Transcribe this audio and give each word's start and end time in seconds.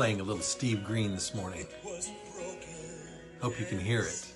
playing 0.00 0.18
a 0.18 0.24
little 0.24 0.40
Steve 0.40 0.82
Green 0.82 1.12
this 1.12 1.34
morning. 1.34 1.66
Hope 3.42 3.60
you 3.60 3.66
can 3.66 3.78
hear 3.78 4.00
it 4.00 4.26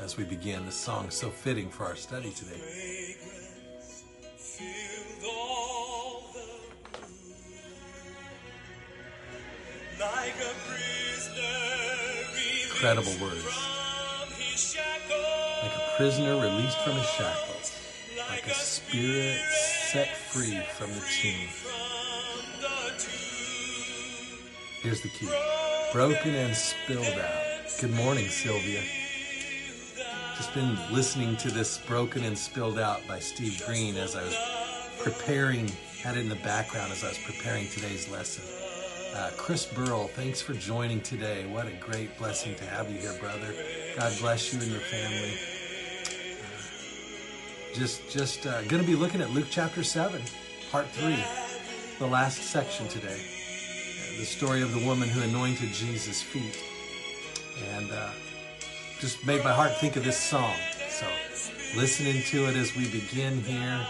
as 0.00 0.16
we 0.16 0.24
begin. 0.24 0.64
This 0.64 0.76
song 0.76 1.10
so 1.10 1.28
fitting 1.28 1.68
for 1.68 1.84
our 1.84 1.94
study 1.94 2.30
today. 2.30 2.56
Incredible 12.64 13.12
words. 13.20 13.44
Like 15.62 15.76
a 15.76 15.96
prisoner 15.98 16.40
released 16.40 16.78
from 16.78 16.94
his 16.94 17.10
shackles, 17.10 17.76
like 18.30 18.46
a 18.46 18.54
spirit 18.54 19.38
set 19.92 20.16
free 20.16 20.58
from 20.78 20.88
the 20.94 21.02
tomb. 21.20 21.69
Here's 24.82 25.02
the 25.02 25.08
key 25.08 25.28
broken 25.92 26.34
and 26.34 26.56
spilled 26.56 27.04
out. 27.04 27.42
Good 27.82 27.90
morning, 27.90 28.28
Sylvia. 28.28 28.80
Just 30.36 30.54
been 30.54 30.78
listening 30.90 31.36
to 31.36 31.50
this 31.50 31.76
Broken 31.76 32.24
and 32.24 32.38
Spilled 32.38 32.78
Out 32.78 33.06
by 33.06 33.18
Steve 33.18 33.62
Green 33.66 33.98
as 33.98 34.16
I 34.16 34.22
was 34.22 34.34
preparing, 35.00 35.68
had 36.02 36.16
it 36.16 36.20
in 36.20 36.30
the 36.30 36.36
background 36.36 36.92
as 36.92 37.04
I 37.04 37.08
was 37.08 37.18
preparing 37.18 37.68
today's 37.68 38.08
lesson. 38.08 38.42
Uh, 39.14 39.30
Chris 39.36 39.66
Burrell, 39.66 40.08
thanks 40.08 40.40
for 40.40 40.54
joining 40.54 41.02
today. 41.02 41.44
What 41.44 41.66
a 41.66 41.72
great 41.72 42.16
blessing 42.16 42.54
to 42.54 42.64
have 42.64 42.90
you 42.90 43.00
here, 43.00 43.12
brother. 43.20 43.52
God 43.98 44.16
bless 44.18 44.54
you 44.54 44.60
and 44.60 44.70
your 44.70 44.80
family. 44.80 45.34
Uh, 46.40 47.74
just, 47.74 48.08
just 48.08 48.46
uh, 48.46 48.62
going 48.62 48.82
to 48.82 48.88
be 48.88 48.96
looking 48.96 49.20
at 49.20 49.30
Luke 49.32 49.48
chapter 49.50 49.84
seven, 49.84 50.22
part 50.72 50.86
three, 50.88 51.22
the 51.98 52.06
last 52.06 52.40
section 52.44 52.88
today. 52.88 53.20
The 54.20 54.26
story 54.26 54.60
of 54.60 54.70
the 54.74 54.86
woman 54.86 55.08
who 55.08 55.22
anointed 55.22 55.70
Jesus' 55.70 56.20
feet, 56.20 56.62
and 57.74 57.90
uh, 57.90 58.10
just 58.98 59.24
made 59.24 59.42
my 59.42 59.50
heart 59.50 59.74
think 59.78 59.96
of 59.96 60.04
this 60.04 60.18
song. 60.18 60.54
So, 60.90 61.06
listening 61.74 62.22
to 62.24 62.44
it 62.44 62.54
as 62.54 62.76
we 62.76 62.84
begin 62.90 63.40
here. 63.40 63.86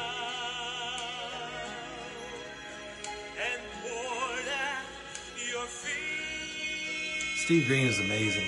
Steve 7.45 7.67
Green 7.67 7.89
is 7.89 7.99
amazing. 7.99 8.47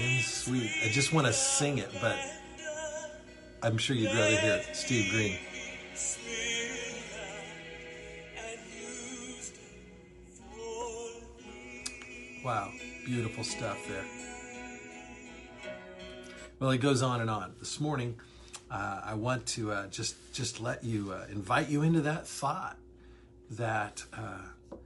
And 0.00 0.22
sweet. 0.22 0.70
I 0.84 0.88
just 0.90 1.12
want 1.12 1.26
to 1.26 1.32
sing 1.32 1.78
it, 1.78 1.90
but 2.00 2.16
I'm 3.60 3.76
sure 3.76 3.96
you'd 3.96 4.14
rather 4.14 4.36
hear 4.36 4.54
it. 4.54 4.76
Steve 4.76 5.10
Green. 5.10 5.38
Wow, 12.48 12.72
beautiful 13.04 13.44
stuff 13.44 13.76
there. 13.86 14.06
Well, 16.58 16.70
it 16.70 16.78
goes 16.78 17.02
on 17.02 17.20
and 17.20 17.28
on. 17.28 17.52
This 17.58 17.78
morning, 17.78 18.18
uh, 18.70 19.02
I 19.04 19.12
want 19.16 19.44
to 19.48 19.70
uh, 19.70 19.88
just 19.88 20.16
just 20.32 20.58
let 20.58 20.82
you 20.82 21.12
uh, 21.12 21.26
invite 21.30 21.68
you 21.68 21.82
into 21.82 22.00
that 22.00 22.26
thought 22.26 22.78
that 23.50 24.02
uh, 24.14 24.76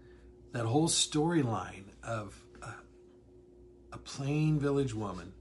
that 0.51 0.65
whole 0.65 0.89
storyline 0.89 1.85
of 2.03 2.37
uh, 2.65 2.73
a 3.93 3.99
plain 3.99 4.59
village 4.59 4.93
woman 4.93 5.33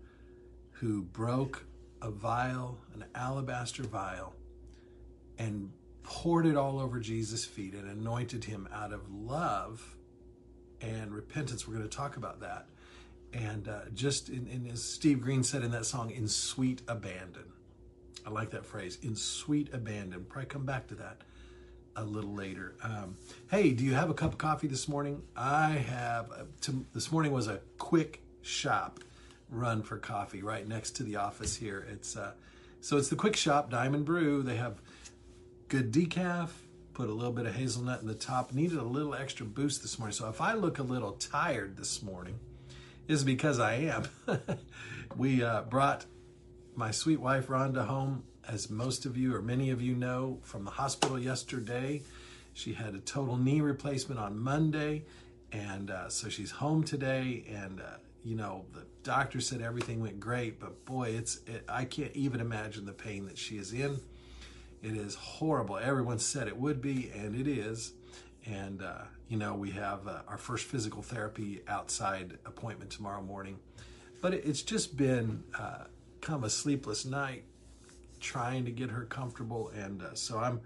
who 0.73 1.01
broke 1.01 1.65
a 2.03 2.11
vial, 2.11 2.77
an 2.93 3.03
alabaster 3.15 3.81
vial, 3.81 4.35
and 5.39 5.71
poured 6.03 6.45
it 6.45 6.55
all 6.55 6.79
over 6.79 6.99
Jesus' 6.99 7.45
feet 7.45 7.73
and 7.73 7.89
anointed 7.89 8.43
him 8.43 8.69
out 8.71 8.93
of 8.93 9.11
love 9.11 9.97
and 10.81 11.13
repentance. 11.13 11.67
We're 11.67 11.75
going 11.75 11.89
to 11.89 11.95
talk 11.95 12.17
about 12.17 12.39
that. 12.41 12.67
And 13.33 13.67
uh, 13.67 13.81
just 13.93 14.29
in, 14.29 14.47
in, 14.47 14.69
as 14.71 14.83
Steve 14.83 15.21
Green 15.21 15.43
said 15.43 15.63
in 15.63 15.71
that 15.71 15.85
song, 15.85 16.11
in 16.11 16.27
sweet 16.27 16.81
abandon. 16.87 17.45
I 18.25 18.29
like 18.29 18.51
that 18.51 18.65
phrase, 18.65 18.97
in 19.01 19.15
sweet 19.15 19.73
abandon. 19.73 20.25
Probably 20.25 20.47
come 20.47 20.65
back 20.65 20.87
to 20.87 20.95
that 20.95 21.21
a 21.95 22.03
little 22.03 22.33
later. 22.33 22.75
Um, 22.83 23.15
hey, 23.49 23.71
do 23.71 23.83
you 23.83 23.93
have 23.93 24.09
a 24.09 24.13
cup 24.13 24.33
of 24.33 24.37
coffee 24.37 24.67
this 24.67 24.87
morning? 24.87 25.23
I 25.35 25.69
have. 25.71 26.31
Uh, 26.31 26.43
to, 26.61 26.85
this 26.93 27.11
morning 27.11 27.31
was 27.31 27.47
a 27.47 27.61
quick 27.77 28.21
shop 28.41 28.99
run 29.49 29.83
for 29.83 29.97
coffee 29.97 30.41
right 30.41 30.67
next 30.67 30.91
to 30.97 31.03
the 31.03 31.17
office 31.17 31.55
here. 31.55 31.85
It's 31.91 32.15
uh, 32.15 32.33
so 32.79 32.97
it's 32.97 33.09
the 33.09 33.15
Quick 33.15 33.35
Shop 33.35 33.69
Diamond 33.69 34.05
Brew. 34.05 34.41
They 34.41 34.55
have 34.55 34.81
good 35.67 35.91
decaf, 35.91 36.49
put 36.93 37.09
a 37.09 37.13
little 37.13 37.31
bit 37.31 37.45
of 37.45 37.55
hazelnut 37.55 38.01
in 38.01 38.07
the 38.07 38.15
top. 38.15 38.53
Needed 38.53 38.77
a 38.77 38.83
little 38.83 39.15
extra 39.15 39.45
boost 39.45 39.81
this 39.81 39.97
morning. 39.97 40.13
So 40.13 40.29
if 40.29 40.41
I 40.41 40.53
look 40.53 40.79
a 40.79 40.83
little 40.83 41.13
tired 41.13 41.77
this 41.77 42.01
morning, 42.01 42.39
is 43.07 43.23
because 43.23 43.59
I 43.59 43.73
am. 43.73 44.07
we 45.17 45.43
uh, 45.43 45.63
brought 45.63 46.05
my 46.75 46.91
sweet 46.91 47.19
wife 47.19 47.47
Rhonda 47.47 47.85
home, 47.85 48.23
as 48.47 48.69
most 48.69 49.05
of 49.05 49.17
you 49.17 49.35
or 49.35 49.41
many 49.41 49.69
of 49.69 49.81
you 49.81 49.95
know, 49.95 50.39
from 50.43 50.63
the 50.63 50.71
hospital 50.71 51.19
yesterday. 51.19 52.01
She 52.53 52.73
had 52.73 52.95
a 52.95 52.99
total 52.99 53.37
knee 53.37 53.61
replacement 53.61 54.19
on 54.19 54.37
Monday, 54.37 55.05
and 55.51 55.89
uh, 55.89 56.09
so 56.09 56.29
she's 56.29 56.51
home 56.51 56.83
today. 56.83 57.45
And 57.49 57.81
uh, 57.81 57.97
you 58.23 58.35
know, 58.35 58.65
the 58.73 58.85
doctor 59.03 59.39
said 59.41 59.61
everything 59.61 60.01
went 60.01 60.19
great, 60.19 60.59
but 60.59 60.85
boy, 60.85 61.09
it's 61.09 61.39
it, 61.47 61.63
I 61.67 61.85
can't 61.85 62.15
even 62.15 62.39
imagine 62.39 62.85
the 62.85 62.93
pain 62.93 63.25
that 63.27 63.37
she 63.37 63.57
is 63.57 63.73
in. 63.73 63.99
It 64.81 64.97
is 64.97 65.15
horrible. 65.15 65.77
Everyone 65.77 66.17
said 66.17 66.47
it 66.47 66.57
would 66.57 66.81
be, 66.81 67.11
and 67.15 67.35
it 67.35 67.47
is. 67.47 67.93
And, 68.45 68.81
uh, 68.81 69.03
you 69.27 69.37
know, 69.37 69.53
we 69.53 69.69
have 69.71 70.07
uh, 70.07 70.21
our 70.27 70.37
first 70.37 70.65
physical 70.65 71.03
therapy 71.03 71.61
outside 71.67 72.39
appointment 72.45 72.89
tomorrow 72.89 73.21
morning. 73.21 73.59
But 74.21 74.33
it's 74.33 74.63
just 74.63 74.97
been 74.97 75.43
uh, 75.57 75.85
kind 76.21 76.37
of 76.37 76.43
a 76.43 76.49
sleepless 76.49 77.05
night 77.05 77.43
trying 78.19 78.65
to 78.65 78.71
get 78.71 78.89
her 78.89 79.05
comfortable. 79.05 79.69
And 79.69 80.01
uh, 80.01 80.15
so 80.15 80.39
I'm, 80.39 80.61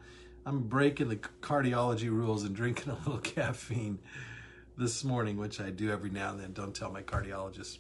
I'm 0.45 0.61
breaking 0.61 1.09
the 1.09 1.17
cardiology 1.17 2.09
rules 2.09 2.43
and 2.43 2.55
drinking 2.55 2.93
a 2.93 2.95
little 3.05 3.19
caffeine 3.19 3.99
this 4.77 5.03
morning, 5.03 5.35
which 5.37 5.59
I 5.59 5.71
do 5.71 5.91
every 5.91 6.09
now 6.09 6.31
and 6.31 6.39
then. 6.39 6.53
Don't 6.53 6.73
tell 6.73 6.91
my 6.91 7.01
cardiologist. 7.01 7.79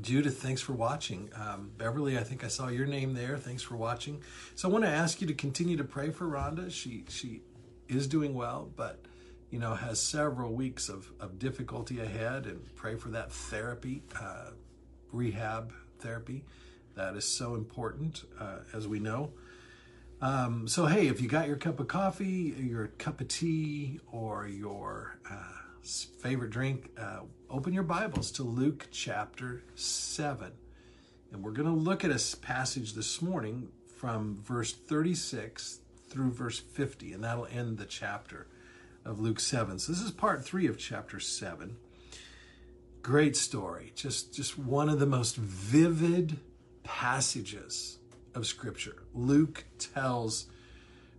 Judith, 0.00 0.42
thanks 0.42 0.60
for 0.60 0.72
watching. 0.72 1.30
Um, 1.34 1.70
Beverly, 1.78 2.18
I 2.18 2.22
think 2.22 2.44
I 2.44 2.48
saw 2.48 2.68
your 2.68 2.86
name 2.86 3.14
there. 3.14 3.38
Thanks 3.38 3.62
for 3.62 3.76
watching. 3.76 4.22
So 4.54 4.68
I 4.68 4.72
want 4.72 4.84
to 4.84 4.90
ask 4.90 5.20
you 5.20 5.26
to 5.28 5.34
continue 5.34 5.76
to 5.76 5.84
pray 5.84 6.10
for 6.10 6.26
Rhonda. 6.26 6.70
She 6.70 7.04
she 7.08 7.40
is 7.88 8.06
doing 8.06 8.34
well, 8.34 8.70
but 8.76 9.04
you 9.50 9.58
know 9.58 9.74
has 9.74 10.00
several 10.00 10.52
weeks 10.52 10.88
of, 10.88 11.10
of 11.20 11.38
difficulty 11.38 12.00
ahead, 12.00 12.46
and 12.46 12.62
pray 12.74 12.96
for 12.96 13.10
that 13.10 13.32
therapy, 13.32 14.02
uh, 14.20 14.50
rehab 15.12 15.72
therapy. 16.00 16.44
That 16.94 17.14
is 17.14 17.24
so 17.24 17.54
important, 17.54 18.24
uh, 18.40 18.58
as 18.74 18.88
we 18.88 18.98
know. 18.98 19.32
Um, 20.20 20.66
so 20.66 20.86
hey, 20.86 21.08
if 21.08 21.20
you 21.20 21.28
got 21.28 21.46
your 21.46 21.56
cup 21.56 21.78
of 21.78 21.88
coffee, 21.88 22.54
your 22.58 22.88
cup 22.98 23.20
of 23.20 23.28
tea, 23.28 24.00
or 24.10 24.48
your 24.48 25.18
uh, 25.30 25.55
favorite 25.86 26.50
drink, 26.50 26.90
uh, 26.98 27.20
open 27.48 27.72
your 27.72 27.84
Bibles 27.84 28.32
to 28.32 28.42
Luke 28.42 28.88
chapter 28.90 29.62
7. 29.76 30.50
And 31.30 31.44
we're 31.44 31.52
going 31.52 31.68
to 31.68 31.74
look 31.74 32.04
at 32.04 32.10
a 32.10 32.36
passage 32.38 32.94
this 32.94 33.22
morning 33.22 33.68
from 33.96 34.42
verse 34.42 34.72
36 34.72 35.78
through 36.08 36.32
verse 36.32 36.58
50, 36.58 37.12
and 37.12 37.22
that'll 37.22 37.46
end 37.46 37.78
the 37.78 37.84
chapter 37.84 38.48
of 39.04 39.20
Luke 39.20 39.38
7. 39.38 39.78
So 39.78 39.92
this 39.92 40.02
is 40.02 40.10
part 40.10 40.44
3 40.44 40.66
of 40.66 40.76
chapter 40.76 41.20
7. 41.20 41.76
Great 43.02 43.36
story. 43.36 43.92
Just 43.94 44.34
just 44.34 44.58
one 44.58 44.88
of 44.88 44.98
the 44.98 45.06
most 45.06 45.36
vivid 45.36 46.40
passages 46.82 47.98
of 48.34 48.44
scripture. 48.44 49.04
Luke 49.14 49.64
tells 49.78 50.46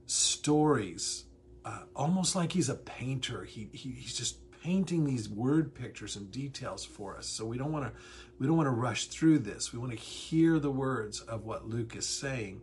stories 0.08 1.24
uh, 1.64 1.84
almost 1.96 2.36
like 2.36 2.52
he's 2.54 2.70
a 2.70 2.76
painter. 2.76 3.44
He, 3.46 3.70
he 3.72 3.92
he's 3.92 4.16
just 4.16 4.47
painting 4.64 5.06
these 5.06 5.30
word 5.30 5.74
pictures 5.74 6.16
and 6.16 6.32
details 6.32 6.86
for 6.86 7.18
us. 7.18 7.28
So 7.28 7.46
we 7.46 7.58
don't 7.58 7.72
want 7.72 7.86
to 7.86 8.00
we 8.40 8.48
don't 8.48 8.58
want 8.58 8.68
to 8.68 8.72
rush 8.72 9.08
through 9.08 9.40
this. 9.40 9.74
We 9.74 9.80
want 9.80 9.92
to 9.92 9.98
hear 9.98 10.60
the 10.60 10.72
words 10.72 11.22
of 11.22 11.46
what 11.46 11.68
Luke 11.68 11.96
is 11.96 12.06
saying, 12.06 12.62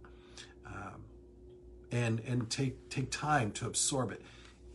um, 0.66 1.04
and 1.90 2.20
and 2.20 2.50
take 2.50 2.88
take 2.90 3.10
time 3.10 3.52
to 3.52 3.66
absorb 3.66 4.12
it. 4.12 4.22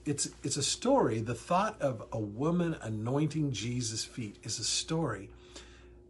It's 0.05 0.29
it's 0.43 0.57
a 0.57 0.63
story. 0.63 1.19
The 1.21 1.35
thought 1.35 1.81
of 1.81 2.03
a 2.11 2.19
woman 2.19 2.75
anointing 2.81 3.51
Jesus' 3.51 4.03
feet 4.03 4.37
is 4.43 4.59
a 4.59 4.63
story 4.63 5.29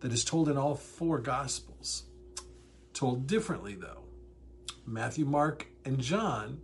that 0.02 0.14
is 0.14 0.24
told 0.24 0.50
in 0.50 0.58
all 0.58 0.76
four 0.76 1.20
gospels, 1.20 2.04
told 2.94 3.28
differently 3.28 3.76
though. 3.76 4.04
Matthew, 4.86 5.26
Mark, 5.26 5.68
and 5.86 6.00
John 6.00 6.62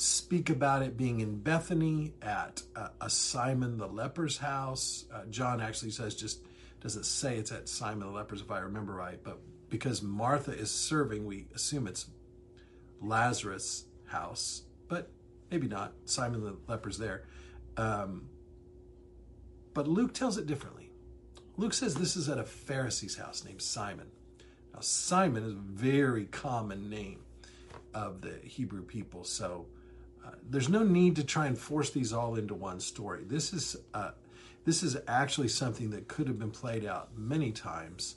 speak 0.00 0.50
about 0.50 0.82
it 0.82 0.96
being 0.96 1.20
in 1.20 1.38
Bethany 1.38 2.14
at 2.22 2.62
uh, 2.74 2.88
a 3.00 3.10
Simon 3.10 3.76
the 3.78 3.86
leper's 3.86 4.38
house. 4.38 5.04
Uh, 5.12 5.24
John 5.30 5.60
actually 5.60 5.90
says 5.90 6.14
just 6.14 6.44
doesn't 6.80 7.04
say 7.04 7.36
it's 7.36 7.52
at 7.52 7.68
Simon 7.68 8.08
the 8.08 8.14
leper's 8.14 8.40
if 8.40 8.50
I 8.50 8.60
remember 8.60 8.94
right, 8.94 9.18
but 9.22 9.38
because 9.68 10.02
Martha 10.02 10.52
is 10.52 10.70
serving, 10.70 11.26
we 11.26 11.46
assume 11.54 11.86
it's 11.86 12.06
Lazarus' 13.00 13.84
house. 14.06 14.62
But 14.88 15.10
Maybe 15.50 15.66
not. 15.66 15.92
Simon 16.04 16.42
the 16.42 16.56
leper's 16.68 16.98
there. 16.98 17.24
Um, 17.76 18.28
but 19.74 19.88
Luke 19.88 20.14
tells 20.14 20.38
it 20.38 20.46
differently. 20.46 20.90
Luke 21.56 21.74
says 21.74 21.94
this 21.94 22.16
is 22.16 22.28
at 22.28 22.38
a 22.38 22.44
Pharisee's 22.44 23.16
house 23.16 23.44
named 23.44 23.60
Simon. 23.60 24.06
Now, 24.72 24.80
Simon 24.80 25.44
is 25.44 25.52
a 25.52 25.56
very 25.56 26.26
common 26.26 26.88
name 26.88 27.20
of 27.92 28.20
the 28.20 28.34
Hebrew 28.42 28.82
people, 28.82 29.24
so 29.24 29.66
there's 30.48 30.68
no 30.68 30.82
need 30.82 31.16
to 31.16 31.24
try 31.24 31.46
and 31.46 31.58
force 31.58 31.90
these 31.90 32.12
all 32.12 32.36
into 32.36 32.54
one 32.54 32.80
story. 32.80 33.24
This 33.24 33.52
is 33.52 33.76
uh, 33.94 34.12
this 34.64 34.82
is 34.82 34.96
actually 35.08 35.48
something 35.48 35.90
that 35.90 36.08
could 36.08 36.26
have 36.26 36.38
been 36.38 36.50
played 36.50 36.84
out 36.84 37.16
many 37.16 37.52
times, 37.52 38.16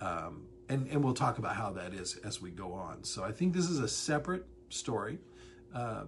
um, 0.00 0.46
and 0.68 0.86
and 0.88 1.02
we'll 1.04 1.14
talk 1.14 1.38
about 1.38 1.56
how 1.56 1.70
that 1.72 1.94
is 1.94 2.16
as 2.24 2.40
we 2.40 2.50
go 2.50 2.72
on. 2.72 3.04
So 3.04 3.24
I 3.24 3.32
think 3.32 3.54
this 3.54 3.68
is 3.68 3.78
a 3.78 3.88
separate 3.88 4.46
story. 4.68 5.18
Uh, 5.74 6.04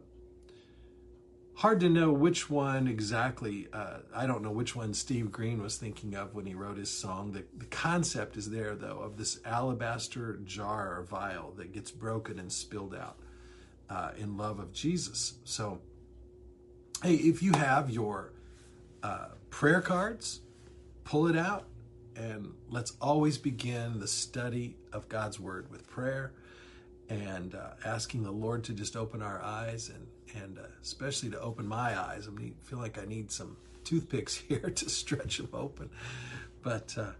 hard 1.55 1.81
to 1.81 1.89
know 1.89 2.13
which 2.13 2.49
one 2.49 2.87
exactly. 2.87 3.67
Uh, 3.73 3.99
I 4.15 4.27
don't 4.27 4.43
know 4.43 4.51
which 4.51 4.77
one 4.77 4.95
Steve 4.95 5.31
Green 5.33 5.63
was 5.63 5.77
thinking 5.77 6.15
of 6.15 6.35
when 6.35 6.47
he 6.47 6.55
wrote 6.55 6.79
his 6.79 6.91
song. 6.91 7.33
The, 7.33 7.45
the 7.57 7.67
concept 7.67 8.37
is 8.37 8.51
there, 8.51 8.77
though, 8.77 9.01
of 9.01 9.17
this 9.17 9.41
alabaster 9.45 10.39
jar 10.45 10.99
or 10.99 11.03
vial 11.03 11.53
that 11.57 11.73
gets 11.73 11.91
broken 11.91 12.39
and 12.39 12.53
spilled 12.53 12.95
out 12.95 13.19
uh, 13.91 14.11
in 14.17 14.37
love 14.37 14.59
of 14.59 14.73
Jesus. 14.73 15.35
So, 15.45 15.81
hey, 17.03 17.15
if 17.15 17.43
you 17.43 17.53
have 17.53 17.91
your 17.91 18.33
uh, 19.03 19.29
prayer 19.51 19.81
cards, 19.81 20.41
pull 21.05 21.27
it 21.27 21.37
out, 21.37 21.65
and 22.17 22.53
let's 22.69 22.95
always 23.01 23.39
begin 23.39 24.01
the 24.01 24.09
study 24.09 24.77
of 24.93 25.09
God's 25.09 25.39
Word 25.39 25.71
with 25.71 25.89
prayer 25.89 26.33
and 27.09 27.55
uh, 27.55 27.71
asking 27.85 28.23
the 28.23 28.31
Lord 28.31 28.65
to 28.65 28.73
just 28.73 28.97
open 28.97 29.23
our 29.23 29.41
eyes 29.43 29.89
and 29.89 30.07
and 30.43 30.59
uh, 30.59 30.63
especially 30.83 31.31
to 31.31 31.41
open 31.41 31.67
my 31.67 31.99
eyes. 31.99 32.29
I 32.29 32.31
mean, 32.31 32.55
feel 32.63 32.79
like 32.79 32.99
I 32.99 33.07
need 33.07 33.31
some 33.31 33.57
toothpicks 33.85 34.37
here 34.49 34.71
to 34.71 34.91
stretch 34.91 35.39
them 35.39 35.49
open. 35.53 35.91
But 36.63 36.95
uh, 36.99 37.13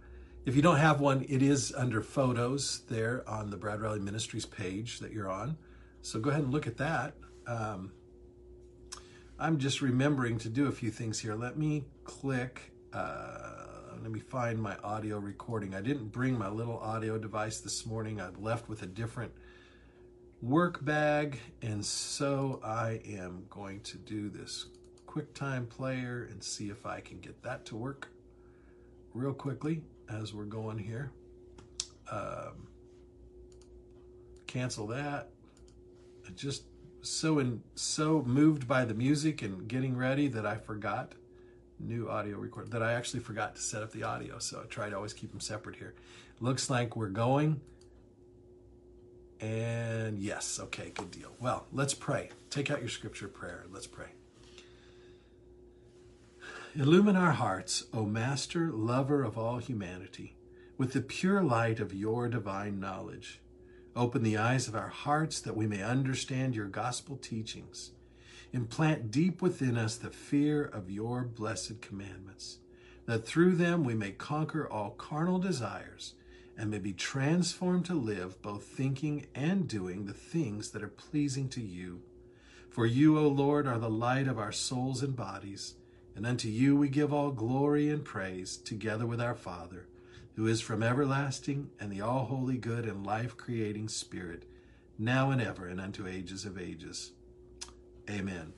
if 0.45 0.55
you 0.55 0.61
don't 0.61 0.77
have 0.77 0.99
one, 1.01 1.25
it 1.27 1.41
is 1.41 1.73
under 1.75 2.01
photos 2.01 2.81
there 2.89 3.27
on 3.27 3.49
the 3.49 3.57
Brad 3.57 3.81
Riley 3.81 3.99
Ministries 3.99 4.45
page 4.45 4.99
that 4.99 5.11
you're 5.11 5.29
on. 5.29 5.57
So 6.01 6.19
go 6.19 6.29
ahead 6.29 6.43
and 6.43 6.51
look 6.51 6.67
at 6.67 6.77
that. 6.77 7.15
Um, 7.47 7.91
I'm 9.37 9.57
just 9.57 9.81
remembering 9.81 10.37
to 10.39 10.49
do 10.49 10.67
a 10.67 10.71
few 10.71 10.91
things 10.91 11.19
here. 11.19 11.35
Let 11.35 11.57
me 11.57 11.85
click. 12.03 12.71
Uh, 12.91 13.59
let 14.01 14.11
me 14.11 14.19
find 14.19 14.61
my 14.61 14.75
audio 14.77 15.17
recording. 15.17 15.75
I 15.75 15.81
didn't 15.81 16.07
bring 16.07 16.37
my 16.37 16.49
little 16.49 16.77
audio 16.79 17.17
device 17.17 17.59
this 17.59 17.85
morning. 17.85 18.19
I 18.19 18.29
left 18.39 18.69
with 18.69 18.81
a 18.83 18.85
different 18.85 19.31
work 20.41 20.83
bag. 20.83 21.39
And 21.61 21.85
so 21.85 22.59
I 22.63 23.01
am 23.05 23.45
going 23.49 23.81
to 23.81 23.97
do 23.97 24.29
this 24.29 24.67
QuickTime 25.07 25.69
player 25.69 26.27
and 26.29 26.43
see 26.43 26.69
if 26.69 26.85
I 26.85 26.99
can 27.01 27.19
get 27.19 27.41
that 27.43 27.65
to 27.67 27.75
work 27.75 28.09
real 29.13 29.33
quickly 29.33 29.81
as 30.09 30.33
we're 30.33 30.45
going 30.45 30.77
here. 30.77 31.11
Um, 32.11 32.67
cancel 34.47 34.87
that. 34.87 35.29
Just 36.35 36.63
so 37.01 37.39
in 37.39 37.63
so 37.75 38.23
moved 38.25 38.67
by 38.67 38.85
the 38.85 38.93
music 38.93 39.41
and 39.41 39.67
getting 39.67 39.95
ready 39.95 40.27
that 40.27 40.45
I 40.45 40.57
forgot 40.57 41.13
new 41.79 42.09
audio 42.09 42.37
record 42.37 42.71
that 42.71 42.83
I 42.83 42.93
actually 42.93 43.21
forgot 43.21 43.55
to 43.55 43.61
set 43.61 43.81
up 43.81 43.91
the 43.91 44.03
audio. 44.03 44.39
So 44.39 44.61
I 44.63 44.67
try 44.67 44.89
to 44.89 44.95
always 44.95 45.13
keep 45.13 45.31
them 45.31 45.39
separate 45.39 45.77
here. 45.77 45.93
Looks 46.39 46.69
like 46.69 46.95
we're 46.95 47.07
going. 47.09 47.61
And 49.39 50.19
yes, 50.19 50.59
okay, 50.59 50.91
good 50.93 51.11
deal. 51.11 51.31
Well, 51.39 51.65
let's 51.71 51.93
pray. 51.93 52.29
Take 52.49 52.69
out 52.69 52.81
your 52.81 52.89
scripture 52.89 53.29
prayer. 53.29 53.65
Let's 53.71 53.87
pray. 53.87 54.07
Illumine 56.75 57.15
our 57.15 57.31
hearts, 57.31 57.85
O 57.93 58.05
Master, 58.05 58.71
lover 58.71 59.23
of 59.23 59.37
all 59.37 59.57
humanity, 59.57 60.35
with 60.77 60.93
the 60.93 61.01
pure 61.01 61.41
light 61.41 61.79
of 61.79 61.93
your 61.93 62.27
divine 62.27 62.79
knowledge. 62.79 63.39
Open 63.95 64.23
the 64.23 64.37
eyes 64.37 64.67
of 64.67 64.75
our 64.75 64.89
hearts 64.89 65.41
that 65.41 65.57
we 65.57 65.65
may 65.67 65.81
understand 65.81 66.55
your 66.55 66.67
gospel 66.67 67.17
teachings. 67.17 67.91
Implant 68.53 69.11
deep 69.11 69.41
within 69.41 69.77
us 69.77 69.95
the 69.95 70.09
fear 70.09 70.63
of 70.63 70.89
your 70.89 71.23
blessed 71.23 71.81
commandments, 71.81 72.59
that 73.05 73.25
through 73.25 73.55
them 73.55 73.83
we 73.83 73.93
may 73.93 74.11
conquer 74.11 74.67
all 74.67 74.91
carnal 74.91 75.39
desires 75.39 76.13
and 76.57 76.69
may 76.69 76.79
be 76.79 76.93
transformed 76.93 77.85
to 77.85 77.93
live 77.93 78.41
both 78.41 78.63
thinking 78.63 79.25
and 79.33 79.67
doing 79.67 80.05
the 80.05 80.13
things 80.13 80.71
that 80.71 80.83
are 80.83 80.89
pleasing 80.89 81.47
to 81.49 81.61
you. 81.61 82.01
For 82.69 82.85
you, 82.85 83.17
O 83.17 83.27
Lord, 83.27 83.65
are 83.65 83.79
the 83.79 83.89
light 83.89 84.27
of 84.27 84.37
our 84.37 84.51
souls 84.51 85.01
and 85.01 85.15
bodies, 85.15 85.75
and 86.15 86.25
unto 86.25 86.47
you 86.47 86.75
we 86.75 86.89
give 86.89 87.13
all 87.13 87.31
glory 87.31 87.89
and 87.89 88.03
praise, 88.03 88.57
together 88.57 89.05
with 89.05 89.21
our 89.21 89.35
Father, 89.35 89.87
who 90.35 90.47
is 90.47 90.61
from 90.61 90.83
everlasting, 90.83 91.69
and 91.79 91.91
the 91.91 92.01
all 92.01 92.25
holy, 92.25 92.57
good, 92.57 92.85
and 92.85 93.05
life 93.05 93.35
creating 93.35 93.89
Spirit, 93.89 94.43
now 94.97 95.31
and 95.31 95.41
ever, 95.41 95.67
and 95.67 95.81
unto 95.81 96.07
ages 96.07 96.45
of 96.45 96.57
ages. 96.57 97.11
Amen. 98.09 98.53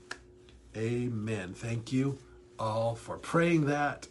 Amen. 0.77 1.53
Thank 1.53 1.91
you 1.91 2.19
all 2.57 2.95
for 2.95 3.18
praying 3.18 3.65
that. 3.65 4.07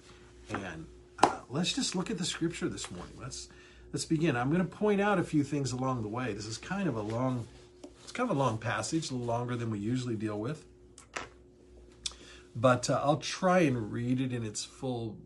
And 0.51 0.87
uh, 1.23 1.39
let's 1.49 1.73
just 1.73 1.95
look 1.95 2.11
at 2.11 2.19
the 2.19 2.25
scripture 2.25 2.69
this 2.69 2.91
morning. 2.91 3.15
Let's 3.19 3.49
let's 3.93 4.05
begin. 4.05 4.37
I'm 4.37 4.51
going 4.51 4.63
to 4.63 4.77
point 4.77 5.01
out 5.01 5.19
a 5.19 5.25
few 5.25 5.45
things 5.45 5.73
along 5.73 6.03
the 6.03 6.09
way. 6.09 6.33
This 6.33 6.47
is 6.47 6.59
kind 6.59 6.89
of 6.89 6.97
a 6.97 7.03
long, 7.03 7.47
it's 8.03 8.13
kind 8.13 8.29
of 8.31 8.37
a 8.37 8.39
long 8.39 8.59
passage, 8.59 9.11
a 9.11 9.15
little 9.15 9.27
longer 9.27 9.57
than 9.57 9.71
we 9.71 9.79
usually 9.79 10.17
deal 10.17 10.39
with. 10.39 10.65
But 12.55 12.91
uh, 12.91 13.01
I'll 13.03 13.19
try 13.19 13.61
and 13.61 13.93
read 13.93 14.21
it 14.21 14.33
in 14.33 14.45
its 14.45 14.65
full 14.65 15.17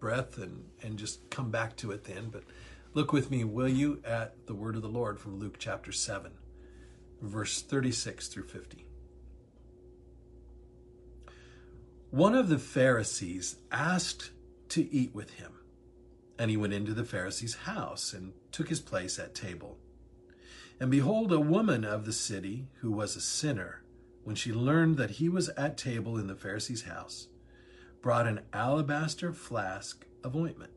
breadth 0.00 0.38
and, 0.38 0.64
and 0.82 0.98
just 0.98 1.30
come 1.30 1.50
back 1.50 1.76
to 1.76 1.92
it 1.92 2.04
then. 2.04 2.30
But 2.30 2.44
look 2.94 3.12
with 3.12 3.30
me, 3.30 3.44
will 3.44 3.68
you, 3.68 4.02
at 4.04 4.46
the 4.46 4.54
word 4.54 4.74
of 4.76 4.82
the 4.82 4.88
Lord 4.88 5.20
from 5.20 5.38
Luke 5.38 5.56
chapter 5.58 5.92
7, 5.92 6.32
verse 7.20 7.62
36 7.62 8.28
through 8.28 8.48
50. 8.48 8.86
One 12.10 12.34
of 12.34 12.48
the 12.48 12.58
Pharisees 12.58 13.56
asked 13.70 14.30
to 14.70 14.92
eat 14.92 15.14
with 15.14 15.34
him. 15.34 15.52
And 16.38 16.50
he 16.50 16.56
went 16.56 16.72
into 16.72 16.94
the 16.94 17.04
Pharisee's 17.04 17.54
house 17.54 18.12
and 18.14 18.32
took 18.50 18.68
his 18.68 18.80
place 18.80 19.18
at 19.18 19.34
table. 19.34 19.76
And 20.80 20.90
behold, 20.90 21.32
a 21.32 21.38
woman 21.38 21.84
of 21.84 22.06
the 22.06 22.12
city, 22.12 22.68
who 22.80 22.90
was 22.90 23.14
a 23.14 23.20
sinner, 23.20 23.82
when 24.24 24.34
she 24.34 24.52
learned 24.52 24.96
that 24.96 25.12
he 25.12 25.28
was 25.28 25.50
at 25.50 25.76
table 25.76 26.16
in 26.16 26.26
the 26.26 26.34
Pharisee's 26.34 26.82
house, 26.82 27.28
brought 28.02 28.26
an 28.26 28.40
alabaster 28.52 29.32
flask 29.32 30.06
of 30.24 30.36
ointment. 30.36 30.72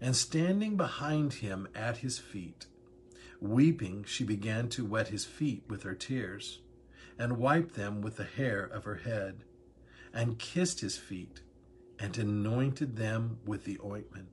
And 0.00 0.14
standing 0.14 0.76
behind 0.76 1.34
him 1.34 1.68
at 1.74 1.98
his 1.98 2.18
feet, 2.18 2.66
weeping, 3.40 4.04
she 4.04 4.24
began 4.24 4.68
to 4.70 4.84
wet 4.84 5.08
his 5.08 5.24
feet 5.24 5.64
with 5.68 5.82
her 5.82 5.94
tears, 5.94 6.60
and 7.18 7.38
wiped 7.38 7.74
them 7.74 8.00
with 8.00 8.16
the 8.16 8.24
hair 8.24 8.62
of 8.62 8.84
her 8.84 8.96
head, 8.96 9.44
and 10.12 10.38
kissed 10.38 10.80
his 10.80 10.96
feet, 10.96 11.40
and 11.98 12.16
anointed 12.16 12.96
them 12.96 13.38
with 13.44 13.64
the 13.64 13.78
ointment. 13.84 14.28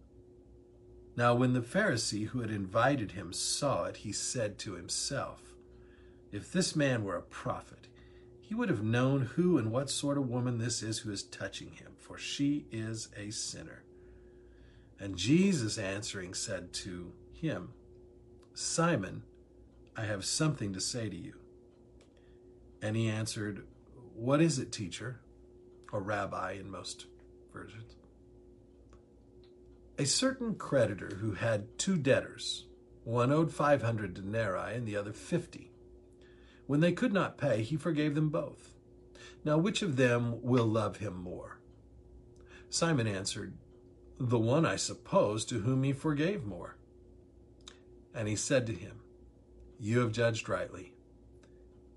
Now, 1.17 1.33
when 1.33 1.53
the 1.53 1.61
Pharisee 1.61 2.27
who 2.27 2.41
had 2.41 2.51
invited 2.51 3.13
him 3.13 3.31
saw 3.33 3.85
it, 3.85 3.97
he 3.97 4.11
said 4.11 4.59
to 4.59 4.73
himself, 4.73 5.55
If 6.31 6.51
this 6.51 6.75
man 6.75 7.03
were 7.03 7.15
a 7.15 7.21
prophet, 7.21 7.87
he 8.47 8.53
would 8.53 8.69
have 8.69 8.83
known 8.83 9.21
who 9.21 9.57
and 9.57 9.71
what 9.71 9.89
sort 9.89 10.19
of 10.19 10.29
woman 10.29 10.59
this 10.59 10.83
is 10.83 10.99
who 10.99 11.11
is 11.11 11.23
touching 11.23 11.71
him, 11.71 11.93
for 11.97 12.15
she 12.15 12.67
is 12.71 13.09
a 13.17 13.31
sinner. 13.31 13.83
And 14.99 15.17
Jesus 15.17 15.79
answering 15.79 16.35
said 16.35 16.71
to 16.73 17.11
him, 17.33 17.69
Simon, 18.53 19.23
I 19.97 20.05
have 20.05 20.25
something 20.25 20.73
to 20.73 20.79
say 20.79 21.09
to 21.09 21.15
you. 21.15 21.33
And 22.83 22.95
he 22.95 23.09
answered, 23.09 23.65
What 24.13 24.41
is 24.41 24.59
it, 24.59 24.71
teacher? 24.71 25.21
Or 25.91 25.99
rabbi 25.99 26.51
in 26.53 26.69
most 26.69 27.07
versions. 27.51 27.95
A 29.97 30.05
certain 30.05 30.53
creditor 30.53 31.17
who 31.19 31.31
had 31.31 31.79
two 31.79 31.97
debtors, 31.97 32.65
one 33.05 33.31
owed 33.31 33.51
500 33.51 34.13
denarii 34.13 34.75
and 34.75 34.87
the 34.87 34.97
other 34.97 35.13
50. 35.13 35.71
When 36.67 36.79
they 36.79 36.91
could 36.91 37.13
not 37.13 37.37
pay, 37.37 37.61
he 37.61 37.77
forgave 37.77 38.15
them 38.15 38.29
both. 38.29 38.73
Now, 39.43 39.57
which 39.57 39.81
of 39.81 39.95
them 39.95 40.41
will 40.41 40.65
love 40.65 40.97
him 40.97 41.15
more? 41.15 41.59
Simon 42.69 43.07
answered, 43.07 43.53
The 44.19 44.39
one, 44.39 44.65
I 44.65 44.75
suppose, 44.75 45.45
to 45.45 45.59
whom 45.59 45.83
he 45.83 45.93
forgave 45.93 46.43
more. 46.43 46.77
And 48.13 48.27
he 48.27 48.35
said 48.35 48.65
to 48.67 48.73
him, 48.73 49.01
You 49.79 49.99
have 49.99 50.11
judged 50.11 50.49
rightly. 50.49 50.93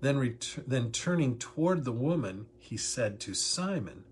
Then, 0.01 0.19
ret- 0.19 0.59
then 0.67 0.91
turning 0.91 1.37
toward 1.37 1.83
the 1.83 1.91
woman, 1.91 2.45
he 2.59 2.77
said 2.77 3.19
to 3.21 3.33
Simon, 3.33 4.03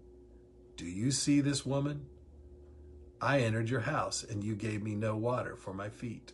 Do 0.75 0.85
you 0.85 1.11
see 1.11 1.39
this 1.39 1.65
woman? 1.65 2.07
I 3.21 3.39
entered 3.39 3.69
your 3.69 3.81
house, 3.81 4.23
and 4.23 4.43
you 4.43 4.55
gave 4.55 4.83
me 4.83 4.95
no 4.95 5.15
water 5.15 5.55
for 5.55 5.73
my 5.73 5.89
feet. 5.89 6.33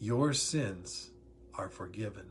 Your 0.00 0.32
sins 0.32 1.10
are 1.54 1.68
forgiven. 1.68 2.30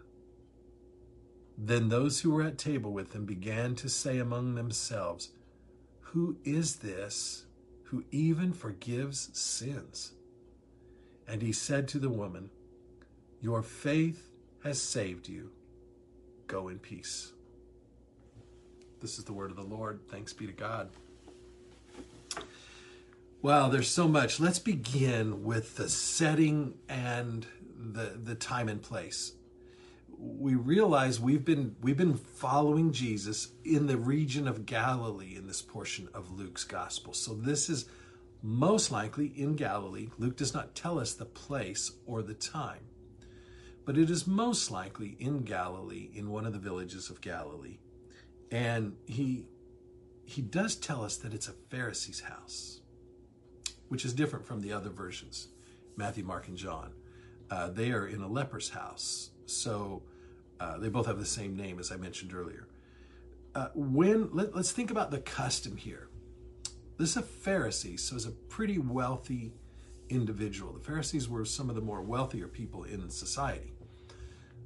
Then 1.58 1.90
those 1.90 2.22
who 2.22 2.32
were 2.32 2.44
at 2.44 2.58
table 2.58 2.94
with 2.94 3.14
him 3.14 3.26
began 3.26 3.76
to 3.76 3.90
say 3.90 4.20
among 4.20 4.56
themselves, 4.56 5.32
Who 6.00 6.38
is 6.46 6.78
this 6.78 7.46
who 7.86 8.06
even 8.12 8.54
forgives 8.54 9.30
sins? 9.38 10.14
And 11.28 11.42
he 11.42 11.52
said 11.52 11.88
to 11.90 12.00
the 12.00 12.10
woman, 12.10 12.52
Your 13.42 13.62
faith 13.64 14.30
has 14.64 14.82
saved 14.82 15.28
you. 15.28 15.52
Go 16.48 16.70
in 16.70 16.80
peace. 16.80 17.34
This 19.02 19.20
is 19.20 19.26
the 19.26 19.34
word 19.34 19.52
of 19.52 19.58
the 19.58 19.64
Lord. 19.64 20.00
Thanks 20.10 20.32
be 20.32 20.48
to 20.48 20.54
God. 20.54 20.90
Wow, 23.42 23.70
there's 23.70 23.90
so 23.90 24.08
much. 24.08 24.40
Let's 24.40 24.60
begin 24.60 25.44
with 25.44 25.76
the 25.76 25.90
setting 25.90 26.74
and 26.90 27.46
the 27.78 28.20
the 28.22 28.36
time 28.36 28.68
and 28.70 28.82
place 28.82 29.34
we 30.20 30.56
realize 30.56 31.20
we've 31.20 31.46
been 31.46 31.76
we've 31.82 31.98
been 31.98 32.16
following 32.16 32.92
Jesus 32.92 33.50
in 33.64 33.88
the 33.88 33.98
region 33.98 34.48
of 34.48 34.66
Galilee 34.66 35.36
in 35.36 35.48
this 35.48 35.62
portion 35.62 36.10
of 36.14 36.32
Luke's 36.32 36.64
gospel. 36.64 37.14
So 37.14 37.34
this 37.34 37.70
is 37.70 37.86
most 38.42 38.92
likely 38.92 39.28
in 39.28 39.56
Galilee. 39.56 40.10
Luke 40.18 40.38
does 40.38 40.54
not 40.54 40.76
tell 40.76 41.00
us 41.00 41.14
the 41.14 41.26
place 41.26 41.92
or 42.06 42.22
the 42.22 42.34
time. 42.34 42.82
But 43.86 43.98
it 43.98 44.10
is 44.10 44.28
most 44.28 44.70
likely 44.70 45.16
in 45.20 45.44
Galilee 45.44 46.10
in 46.14 46.30
one 46.30 46.46
of 46.46 46.54
the 46.54 46.60
villages 46.60 47.10
of 47.10 47.22
Galilee. 47.22 47.78
And 48.52 48.96
he 49.06 49.46
he 50.26 50.42
does 50.42 50.76
tell 50.76 51.04
us 51.04 51.18
that 51.18 51.34
it's 51.34 51.48
a 51.48 51.54
Pharisee's 51.70 52.22
house, 52.22 52.82
which 53.88 54.04
is 54.04 54.14
different 54.14 54.46
from 54.46 54.62
the 54.62 54.74
other 54.74 54.90
versions, 54.90 55.48
Matthew, 55.96 56.24
Mark, 56.24 56.48
and 56.48 56.58
John. 56.58 56.94
Uh, 57.50 57.70
they 57.70 57.92
are 57.92 58.06
in 58.06 58.22
a 58.22 58.27
leper's 58.27 58.70
house 58.70 59.32
so 59.48 60.04
uh, 60.60 60.77
they 60.77 60.89
both 60.89 61.08
have 61.08 61.20
the 61.20 61.25
same 61.25 61.56
name, 61.56 61.80
as 61.80 61.92
I 61.92 61.98
mentioned 61.98 62.34
earlier. 62.34 62.68
Uh, 63.56 63.70
when 63.74 64.30
let, 64.34 64.54
us 64.54 64.72
think 64.72 64.92
about 64.92 65.10
the 65.10 65.20
custom 65.20 65.77
here. 65.77 66.10
This 66.98 67.12
is 67.12 67.18
a 67.18 67.22
Pharisee, 67.24 68.00
so 68.00 68.16
it's 68.16 68.25
a 68.25 68.32
pretty 68.32 68.77
wealthy 68.77 69.54
individual. 70.10 70.74
The 70.74 70.80
Pharisees 70.80 71.30
were 71.30 71.46
some 71.46 71.70
of 71.70 71.75
the 71.75 71.82
more 71.82 72.01
wealthier 72.01 72.48
people 72.48 72.84
in 72.84 73.10
society. 73.10 73.74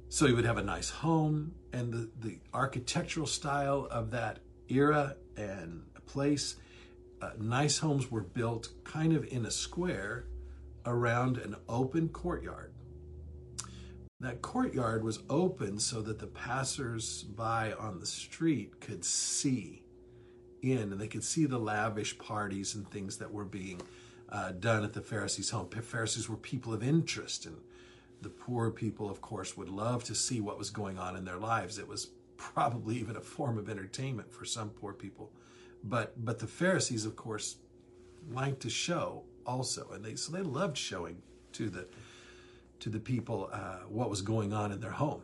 So 0.08 0.26
he 0.26 0.32
would 0.32 0.44
have 0.44 0.58
a 0.58 0.62
nice 0.62 0.90
home, 0.90 1.54
and 1.72 1.92
the, 1.92 2.10
the 2.20 2.38
architectural 2.52 3.26
style 3.26 3.86
of 3.90 4.10
that 4.10 4.40
era 4.68 5.16
and 5.36 5.82
place, 6.06 6.56
uh, 7.20 7.30
nice 7.38 7.78
homes 7.78 8.10
were 8.10 8.22
built 8.22 8.68
kind 8.84 9.14
of 9.14 9.26
in 9.30 9.46
a 9.46 9.50
square 9.50 10.24
around 10.84 11.38
an 11.38 11.54
open 11.68 12.08
courtyard. 12.08 12.71
That 14.22 14.40
courtyard 14.40 15.02
was 15.02 15.18
open 15.28 15.80
so 15.80 16.00
that 16.02 16.20
the 16.20 16.28
passers-by 16.28 17.72
on 17.72 17.98
the 17.98 18.06
street 18.06 18.80
could 18.80 19.04
see 19.04 19.82
in 20.62 20.92
and 20.92 21.00
they 21.00 21.08
could 21.08 21.24
see 21.24 21.44
the 21.44 21.58
lavish 21.58 22.16
parties 22.18 22.76
and 22.76 22.88
things 22.88 23.16
that 23.16 23.32
were 23.32 23.44
being 23.44 23.82
uh, 24.28 24.52
done 24.52 24.84
at 24.84 24.92
the 24.92 25.00
Pharisees' 25.00 25.50
home. 25.50 25.68
Pharisees 25.68 26.28
were 26.28 26.36
people 26.36 26.72
of 26.72 26.84
interest, 26.84 27.46
and 27.46 27.56
the 28.20 28.28
poor 28.28 28.70
people, 28.70 29.10
of 29.10 29.20
course, 29.20 29.56
would 29.56 29.68
love 29.68 30.04
to 30.04 30.14
see 30.14 30.40
what 30.40 30.56
was 30.56 30.70
going 30.70 31.00
on 31.00 31.16
in 31.16 31.24
their 31.24 31.38
lives. 31.38 31.76
It 31.76 31.88
was 31.88 32.10
probably 32.36 32.98
even 32.98 33.16
a 33.16 33.20
form 33.20 33.58
of 33.58 33.68
entertainment 33.68 34.32
for 34.32 34.44
some 34.44 34.70
poor 34.70 34.92
people. 34.92 35.32
But 35.82 36.24
but 36.24 36.38
the 36.38 36.46
Pharisees, 36.46 37.04
of 37.04 37.16
course, 37.16 37.56
liked 38.30 38.60
to 38.60 38.70
show 38.70 39.24
also, 39.44 39.90
and 39.90 40.04
they 40.04 40.14
so 40.14 40.30
they 40.30 40.42
loved 40.42 40.76
showing 40.76 41.16
to 41.54 41.68
the 41.68 41.88
to 42.82 42.88
the 42.88 42.98
people 42.98 43.48
uh, 43.52 43.76
what 43.88 44.10
was 44.10 44.22
going 44.22 44.52
on 44.52 44.72
in 44.72 44.80
their 44.80 44.90
home. 44.90 45.22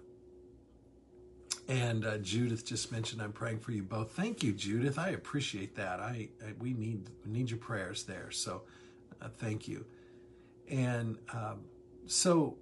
And 1.66 2.06
uh, 2.06 2.18
Judith 2.18 2.64
just 2.64 2.92
mentioned, 2.92 3.20
"I'm 3.20 3.32
praying 3.32 3.58
for 3.58 3.72
you 3.72 3.82
both." 3.82 4.12
Thank 4.12 4.44
you, 4.44 4.52
Judith. 4.52 4.96
I 4.98 5.10
appreciate 5.10 5.74
that. 5.74 5.98
I, 5.98 6.28
I 6.40 6.52
we 6.60 6.72
need 6.72 7.10
we 7.24 7.32
need 7.32 7.50
your 7.50 7.58
prayers 7.58 8.04
there. 8.04 8.30
So, 8.30 8.62
uh, 9.20 9.28
thank 9.28 9.66
you. 9.66 9.84
And 10.70 11.18
um, 11.34 11.64
so, 12.06 12.56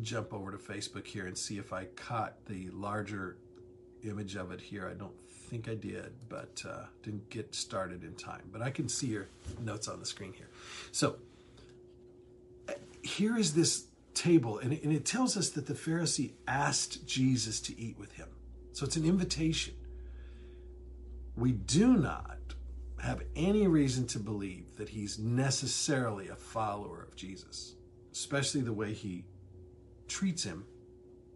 jump 0.00 0.32
over 0.32 0.52
to 0.52 0.58
Facebook 0.58 1.06
here 1.06 1.26
and 1.26 1.36
see 1.36 1.58
if 1.58 1.72
I 1.72 1.86
caught 1.96 2.46
the 2.46 2.70
larger 2.70 3.36
image 4.04 4.36
of 4.36 4.52
it 4.52 4.60
here. 4.60 4.88
I 4.88 4.94
don't 4.94 5.20
think 5.28 5.68
I 5.68 5.74
did, 5.74 6.12
but 6.28 6.62
uh, 6.66 6.84
didn't 7.02 7.28
get 7.30 7.52
started 7.52 8.04
in 8.04 8.14
time. 8.14 8.42
But 8.52 8.62
I 8.62 8.70
can 8.70 8.88
see 8.88 9.08
your 9.08 9.26
notes 9.60 9.88
on 9.88 9.98
the 9.98 10.06
screen 10.06 10.32
here. 10.32 10.48
So 10.92 11.16
here 13.02 13.36
is 13.36 13.54
this 13.54 13.87
table, 14.18 14.58
and 14.58 14.72
it, 14.72 14.82
and 14.82 14.92
it 14.92 15.04
tells 15.04 15.36
us 15.36 15.50
that 15.50 15.66
the 15.66 15.74
Pharisee 15.74 16.32
asked 16.46 17.06
Jesus 17.06 17.60
to 17.60 17.78
eat 17.78 17.98
with 17.98 18.12
him. 18.12 18.28
So 18.72 18.84
it's 18.84 18.96
an 18.96 19.04
invitation. 19.04 19.74
We 21.36 21.52
do 21.52 21.96
not 21.96 22.38
have 23.00 23.22
any 23.36 23.66
reason 23.68 24.06
to 24.08 24.18
believe 24.18 24.76
that 24.76 24.88
he's 24.88 25.18
necessarily 25.18 26.28
a 26.28 26.34
follower 26.34 27.06
of 27.08 27.14
Jesus, 27.14 27.74
especially 28.12 28.60
the 28.60 28.72
way 28.72 28.92
he 28.92 29.24
treats 30.08 30.42
him 30.42 30.64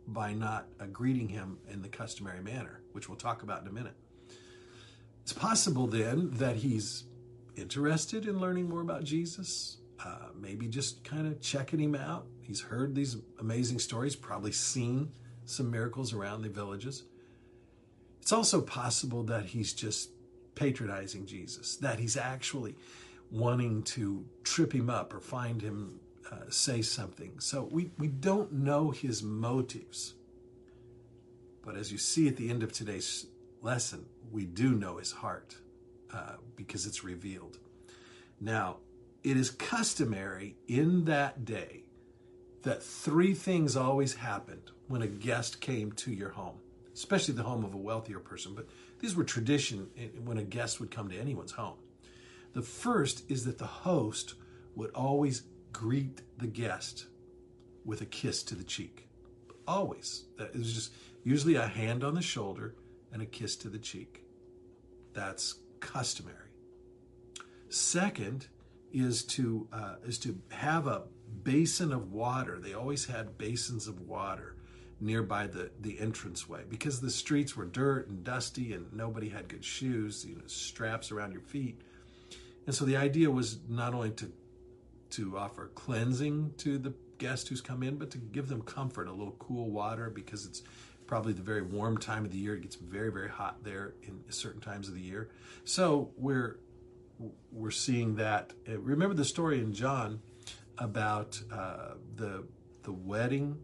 by 0.09 0.33
not 0.33 0.67
greeting 0.93 1.29
him 1.29 1.59
in 1.71 1.83
the 1.83 1.89
customary 1.89 2.43
manner, 2.43 2.81
which 2.93 3.09
we'll 3.09 3.19
talk 3.19 3.43
about 3.43 3.63
in 3.63 3.69
a 3.69 3.73
minute. 3.73 3.95
It's 5.23 5.33
possible 5.33 5.87
then 5.87 6.31
that 6.33 6.57
he's 6.57 7.05
interested 7.55 8.27
in 8.27 8.41
learning 8.41 8.69
more 8.69 8.81
about 8.81 9.05
Jesus, 9.05 9.79
uh, 10.05 10.29
maybe 10.35 10.67
just 10.67 11.05
kind 11.05 11.29
of 11.29 11.41
checking 11.41 11.79
him 11.79 11.95
out. 11.95 12.27
He's 12.43 12.61
heard 12.61 12.95
these 12.95 13.17
amazing 13.39 13.79
stories, 13.79 14.17
probably 14.17 14.53
seen 14.53 15.13
some 15.45 15.71
miracles 15.71 16.13
around 16.13 16.43
the 16.43 16.49
villages. 16.49 17.05
It's 18.21 18.33
also 18.33 18.61
possible 18.61 19.25
that 19.25 19.47
he's 19.47 19.73
just 19.73 20.11
patronizing 20.55 21.27
Jesus, 21.27 21.77
that 21.77 21.99
he's 21.99 22.17
actually 22.17 22.77
wanting 23.31 23.83
to 23.83 24.25
trip 24.45 24.73
him 24.73 24.91
up 24.91 25.15
or 25.15 25.21
find 25.21 25.61
him 25.61 25.99
uh, 26.31 26.49
say 26.49 26.83
something. 26.83 27.39
So 27.41 27.69
we, 27.71 27.91
we 27.99 28.09
don't 28.09 28.53
know 28.53 28.91
his 28.91 29.23
motives. 29.23 30.15
But 31.65 31.77
as 31.77 31.91
you 31.93 31.99
see 31.99 32.29
at 32.29 32.37
the 32.37 32.51
end 32.51 32.63
of 32.63 32.73
today's 32.73 33.27
lesson, 33.61 34.07
we 34.31 34.45
do 34.45 34.73
know 34.75 34.99
his 34.99 35.13
heart 35.13 35.57
uh, 36.13 36.37
because 36.57 36.87
it's 36.87 37.05
revealed. 37.05 37.59
Now, 38.41 38.79
it 39.23 39.37
is 39.37 39.51
customary 39.51 40.57
in 40.67 41.05
that 41.05 41.45
day 41.45 41.82
that 42.63 42.83
three 42.83 43.35
things 43.35 43.77
always 43.77 44.15
happened 44.15 44.71
when 44.89 45.03
a 45.03 45.07
guest 45.07 45.61
came 45.61 45.93
to 45.93 46.13
your 46.13 46.31
home, 46.31 46.59
especially 46.95 47.35
the 47.35 47.43
home 47.43 47.65
of 47.65 47.75
a 47.75 47.79
wealthier 47.79 48.19
person. 48.19 48.55
But 48.55 48.69
these 49.01 49.17
were 49.17 49.25
tradition 49.25 49.89
when 50.25 50.39
a 50.39 50.45
guest 50.45 50.81
would 50.81 50.91
come 50.91 51.09
to 51.11 51.19
anyone's 51.19 51.53
home. 51.53 51.79
The 52.53 52.63
first 52.63 53.31
is 53.31 53.45
that 53.47 53.59
the 53.59 53.67
host 53.67 54.35
would 54.75 54.91
always 54.95 55.43
greet 55.73 56.21
the 56.39 56.47
guest 56.47 57.07
with 57.85 58.01
a 58.01 58.07
kiss 58.07 58.43
to 58.45 58.55
the 58.55 58.65
cheek. 58.65 59.09
Always. 59.67 60.25
That 60.39 60.55
was 60.55 60.73
just 60.73 60.93
usually 61.25 61.55
a 61.55 61.67
hand 61.67 62.05
on 62.05 62.15
the 62.15 62.23
shoulder 62.23 62.75
and 63.13 63.23
a 63.23 63.27
kiss 63.27 63.57
to 63.57 63.69
the 63.69 63.79
cheek. 63.79 64.25
That's 65.15 65.57
customary. 65.81 66.39
Second 67.69 68.49
is 68.93 69.25
to 69.25 69.67
uh, 69.73 69.95
is 70.07 70.19
to 70.19 70.39
have 70.51 70.87
a 70.87 71.03
basin 71.45 71.93
of 71.93 72.13
water. 72.13 72.59
They 72.59 72.75
always 72.75 73.07
had 73.07 73.39
basins 73.39 73.89
of 73.89 74.01
water 74.01 74.57
nearby 75.01 75.49
the 75.49 75.71
the 75.81 75.99
entranceway 75.99 76.63
because 76.69 77.01
the 77.01 77.11
streets 77.11 77.57
were 77.57 77.65
dirt 77.65 78.09
and 78.09 78.23
dusty 78.23 78.73
and 78.73 78.93
nobody 78.93 79.29
had 79.29 79.49
good 79.49 79.65
shoes, 79.65 80.25
you 80.25 80.37
know, 80.37 80.43
straps 80.47 81.11
around 81.11 81.33
your 81.33 81.43
feet. 81.43 81.81
And 82.67 82.75
so 82.75 82.85
the 82.85 82.97
idea 82.97 83.31
was 83.31 83.59
not 83.69 83.95
only 83.95 84.11
to 84.13 84.33
to 85.11 85.37
offer 85.37 85.71
cleansing 85.75 86.55
to 86.59 86.79
the 86.79 86.95
guest 87.19 87.49
who's 87.49 87.61
come 87.61 87.83
in, 87.83 87.97
but 87.97 88.11
to 88.11 88.19
give 88.19 88.49
them 88.49 88.63
comfort, 88.63 89.09
a 89.09 89.13
little 89.13 89.37
cool 89.39 89.71
water 89.71 90.09
because 90.09 90.47
it's 90.47 90.63
probably 91.07 91.33
the 91.33 91.43
very 91.43 91.63
warm 91.63 91.99
time 91.99 92.25
of 92.25 92.31
the 92.31 92.39
year. 92.39 92.55
It 92.55 92.63
gets 92.63 92.77
very, 92.77 93.13
very 93.13 93.29
hot 93.29 93.63
there 93.63 93.95
in 94.03 94.23
certain 94.31 94.61
times 94.61 94.89
of 94.89 94.95
the 94.95 95.01
year. 95.01 95.29
So 95.65 96.11
we're 96.17 96.59
we're 97.53 97.71
seeing 97.71 98.17
that. 98.17 98.53
Remember 98.67 99.15
the 99.15 99.25
story 99.25 99.61
in 99.61 99.75
John 99.75 100.21
about 100.83 101.41
uh, 101.53 101.95
the 102.17 102.45
the 102.83 102.93
wedding 102.93 103.57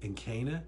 in 0.00 0.14
Cana 0.14 0.64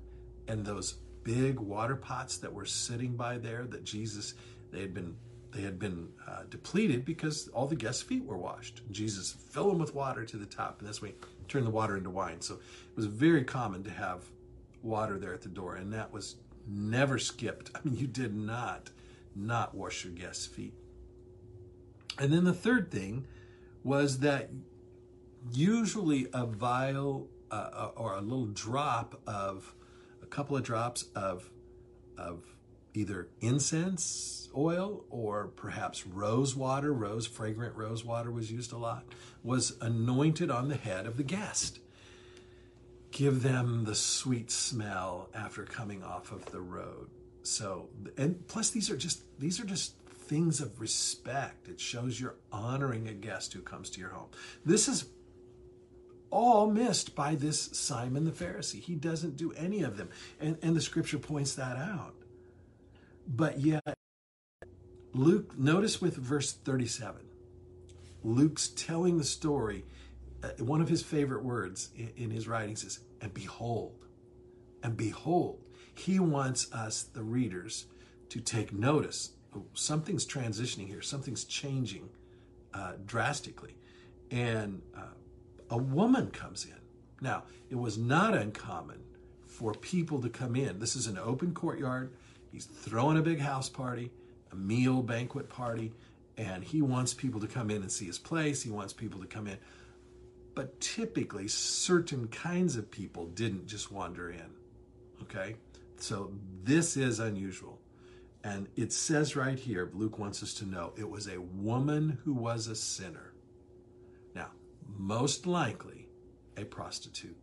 and 0.47 0.65
those 0.65 0.99
big 1.23 1.59
water 1.59 1.97
pots 1.97 2.37
that 2.37 2.53
were 2.53 2.67
sitting 2.67 3.17
by 3.17 3.39
there 3.39 3.65
that 3.65 3.85
Jesus 3.85 4.35
they 4.71 4.81
had 4.81 4.93
been 4.93 5.17
they 5.51 5.63
had 5.63 5.79
been 5.79 6.09
uh, 6.29 6.43
depleted 6.51 7.05
because 7.05 7.49
all 7.49 7.67
the 7.67 7.77
guests' 7.77 8.03
feet 8.03 8.25
were 8.25 8.37
washed. 8.37 8.83
Jesus 8.91 9.33
filled 9.33 9.71
them 9.71 9.79
with 9.79 9.95
water 9.95 10.25
to 10.25 10.37
the 10.37 10.47
top, 10.47 10.81
and 10.81 10.89
this 10.89 11.01
way 11.01 11.15
turn 11.49 11.65
the 11.65 11.71
water 11.71 11.97
into 11.97 12.11
wine. 12.11 12.41
So 12.41 12.55
it 12.55 12.97
was 12.97 13.07
very 13.07 13.45
common 13.45 13.85
to 13.85 13.91
have 13.91 14.25
water 14.83 15.19
there 15.19 15.33
at 15.33 15.43
the 15.43 15.49
door, 15.49 15.77
and 15.77 15.93
that 15.93 16.13
was 16.13 16.37
never 16.67 17.19
skipped. 17.19 17.71
I 17.75 17.81
mean, 17.85 17.97
you 17.97 18.07
did 18.07 18.35
not 18.35 18.91
not 19.35 19.75
wash 19.75 20.05
your 20.05 20.13
guests' 20.13 20.47
feet. 20.47 20.75
And 22.19 22.33
then 22.33 22.45
the 22.45 22.53
third 22.53 22.91
thing 22.91 23.27
was 23.83 24.21
that 24.21 24.51
usually 25.53 26.27
a 26.33 26.47
vial 26.47 27.29
uh, 27.51 27.91
or 27.97 28.15
a 28.15 28.21
little 28.21 28.47
drop 28.47 29.21
of 29.27 29.75
a 30.23 30.27
couple 30.27 30.57
of 30.57 30.63
drops 30.63 31.05
of 31.15 31.51
of 32.17 32.43
either 32.95 33.29
incense 33.41 34.49
oil 34.57 35.05
or 35.11 35.49
perhaps 35.49 36.07
rose 36.07 36.55
water, 36.55 36.93
rose 36.93 37.27
fragrant 37.27 37.75
rose 37.75 38.05
water 38.05 38.31
was 38.31 38.51
used 38.51 38.73
a 38.73 38.79
lot, 38.79 39.05
was 39.43 39.77
anointed 39.81 40.51
on 40.51 40.69
the 40.69 40.77
head 40.77 41.07
of 41.07 41.17
the 41.17 41.23
guest. 41.23 41.81
Give 43.11 43.43
them 43.43 43.85
the 43.85 43.95
sweet 43.95 44.51
smell 44.51 45.29
after 45.35 45.65
coming 45.65 46.03
off 46.03 46.33
of 46.33 46.45
the 46.47 46.61
road. 46.61 47.11
So, 47.43 47.91
and 48.17 48.47
plus 48.49 48.71
these 48.71 48.91
are 48.91 48.97
just 48.97 49.23
these 49.39 49.61
are 49.61 49.65
just 49.65 49.95
things 50.09 50.61
of 50.61 50.81
respect. 50.81 51.69
It 51.69 51.79
shows 51.79 52.19
you're 52.19 52.37
honoring 52.51 53.09
a 53.09 53.13
guest 53.13 53.53
who 53.53 53.61
comes 53.61 53.91
to 53.91 54.01
your 54.01 54.11
home. 54.11 54.31
This 54.65 54.89
is 54.89 55.07
all 56.35 56.67
missed 56.67 57.15
by 57.15 57.37
this 57.37 57.71
Simon 57.73 58.25
the 58.25 58.33
Pharisee. 58.33 58.81
He 58.81 58.97
doesn't 58.97 59.37
do 59.37 59.53
any 59.53 59.83
of 59.83 59.97
them. 59.97 60.11
And, 60.41 60.59
and 60.63 60.75
the 60.75 60.81
scripture 60.81 61.19
points 61.19 61.55
that 61.55 61.77
out. 61.77 62.17
But 63.27 63.61
yet, 63.61 63.95
Luke, 65.13 65.57
notice 65.57 66.01
with 66.01 66.17
verse 66.17 66.53
37, 66.53 67.23
Luke's 68.25 68.69
telling 68.69 69.17
the 69.17 69.25
story. 69.25 69.85
Uh, 70.43 70.49
one 70.65 70.81
of 70.81 70.89
his 70.89 71.03
favorite 71.03 71.45
words 71.45 71.91
in, 71.97 72.11
in 72.17 72.31
his 72.31 72.49
writings 72.49 72.83
is, 72.83 72.99
and 73.21 73.33
behold, 73.33 74.05
and 74.83 74.97
behold. 74.97 75.61
He 75.95 76.19
wants 76.19 76.71
us, 76.73 77.05
the 77.05 77.23
readers, 77.23 77.87
to 78.31 78.41
take 78.41 78.73
notice. 78.73 79.31
Oh, 79.57 79.65
something's 79.75 80.27
transitioning 80.27 80.89
here, 80.89 81.01
something's 81.01 81.45
changing 81.45 82.09
uh, 82.75 82.95
drastically. 83.07 83.77
And 84.33 84.83
uh, 84.97 85.03
a 85.71 85.77
woman 85.77 86.31
comes 86.31 86.65
in. 86.65 86.79
Now, 87.21 87.45
it 87.71 87.77
was 87.77 87.97
not 87.97 88.35
uncommon 88.35 89.01
for 89.47 89.73
people 89.73 90.21
to 90.23 90.29
come 90.29 90.57
in. 90.57 90.79
This 90.79 90.97
is 90.97 91.07
an 91.07 91.19
open 91.19 91.55
courtyard. 91.55 92.13
He's 92.53 92.67
throwing 92.67 93.19
a 93.19 93.23
big 93.23 93.41
house 93.41 93.69
party, 93.69 94.11
a 94.53 94.57
meal 94.57 95.03
banquet 95.03 95.49
party, 95.49 95.93
and 96.37 96.65
he 96.65 96.83
wants 96.83 97.15
people 97.15 97.41
to 97.41 97.47
come 97.47 97.71
in 97.71 97.83
and 97.83 97.91
see 97.91 98.07
his 98.07 98.19
place. 98.19 98.63
He 98.63 98.71
wants 98.71 98.93
people 98.93 99.21
to 99.21 99.27
come 99.27 99.47
in. 99.47 99.59
But 100.55 100.81
typically, 100.81 101.49
certain 101.49 102.29
kinds 102.29 102.77
of 102.77 102.91
people 102.91 103.27
didn't 103.27 103.67
just 103.67 103.91
wander 103.91 104.31
in. 104.31 104.51
Okay? 105.23 105.57
So 105.97 106.33
this 106.63 106.97
is 106.97 107.19
unusual. 107.19 107.79
And 108.43 108.69
it 108.77 108.93
says 108.93 109.37
right 109.37 109.59
here, 109.59 109.91
Luke 109.95 110.19
wants 110.19 110.43
us 110.43 110.55
to 110.55 110.67
know 110.67 110.93
it 110.97 111.09
was 111.09 111.29
a 111.29 111.41
woman 111.41 112.19
who 112.25 112.35
was 112.35 112.67
a 112.67 112.77
sinner. 112.77 113.33
Most 114.87 115.47
likely 115.47 116.09
a 116.57 116.65
prostitute. 116.65 117.37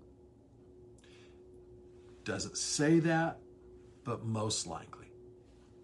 Doesn't 2.23 2.57
say 2.57 2.99
that, 2.99 3.39
but 4.03 4.25
most 4.25 4.67
likely. 4.67 5.07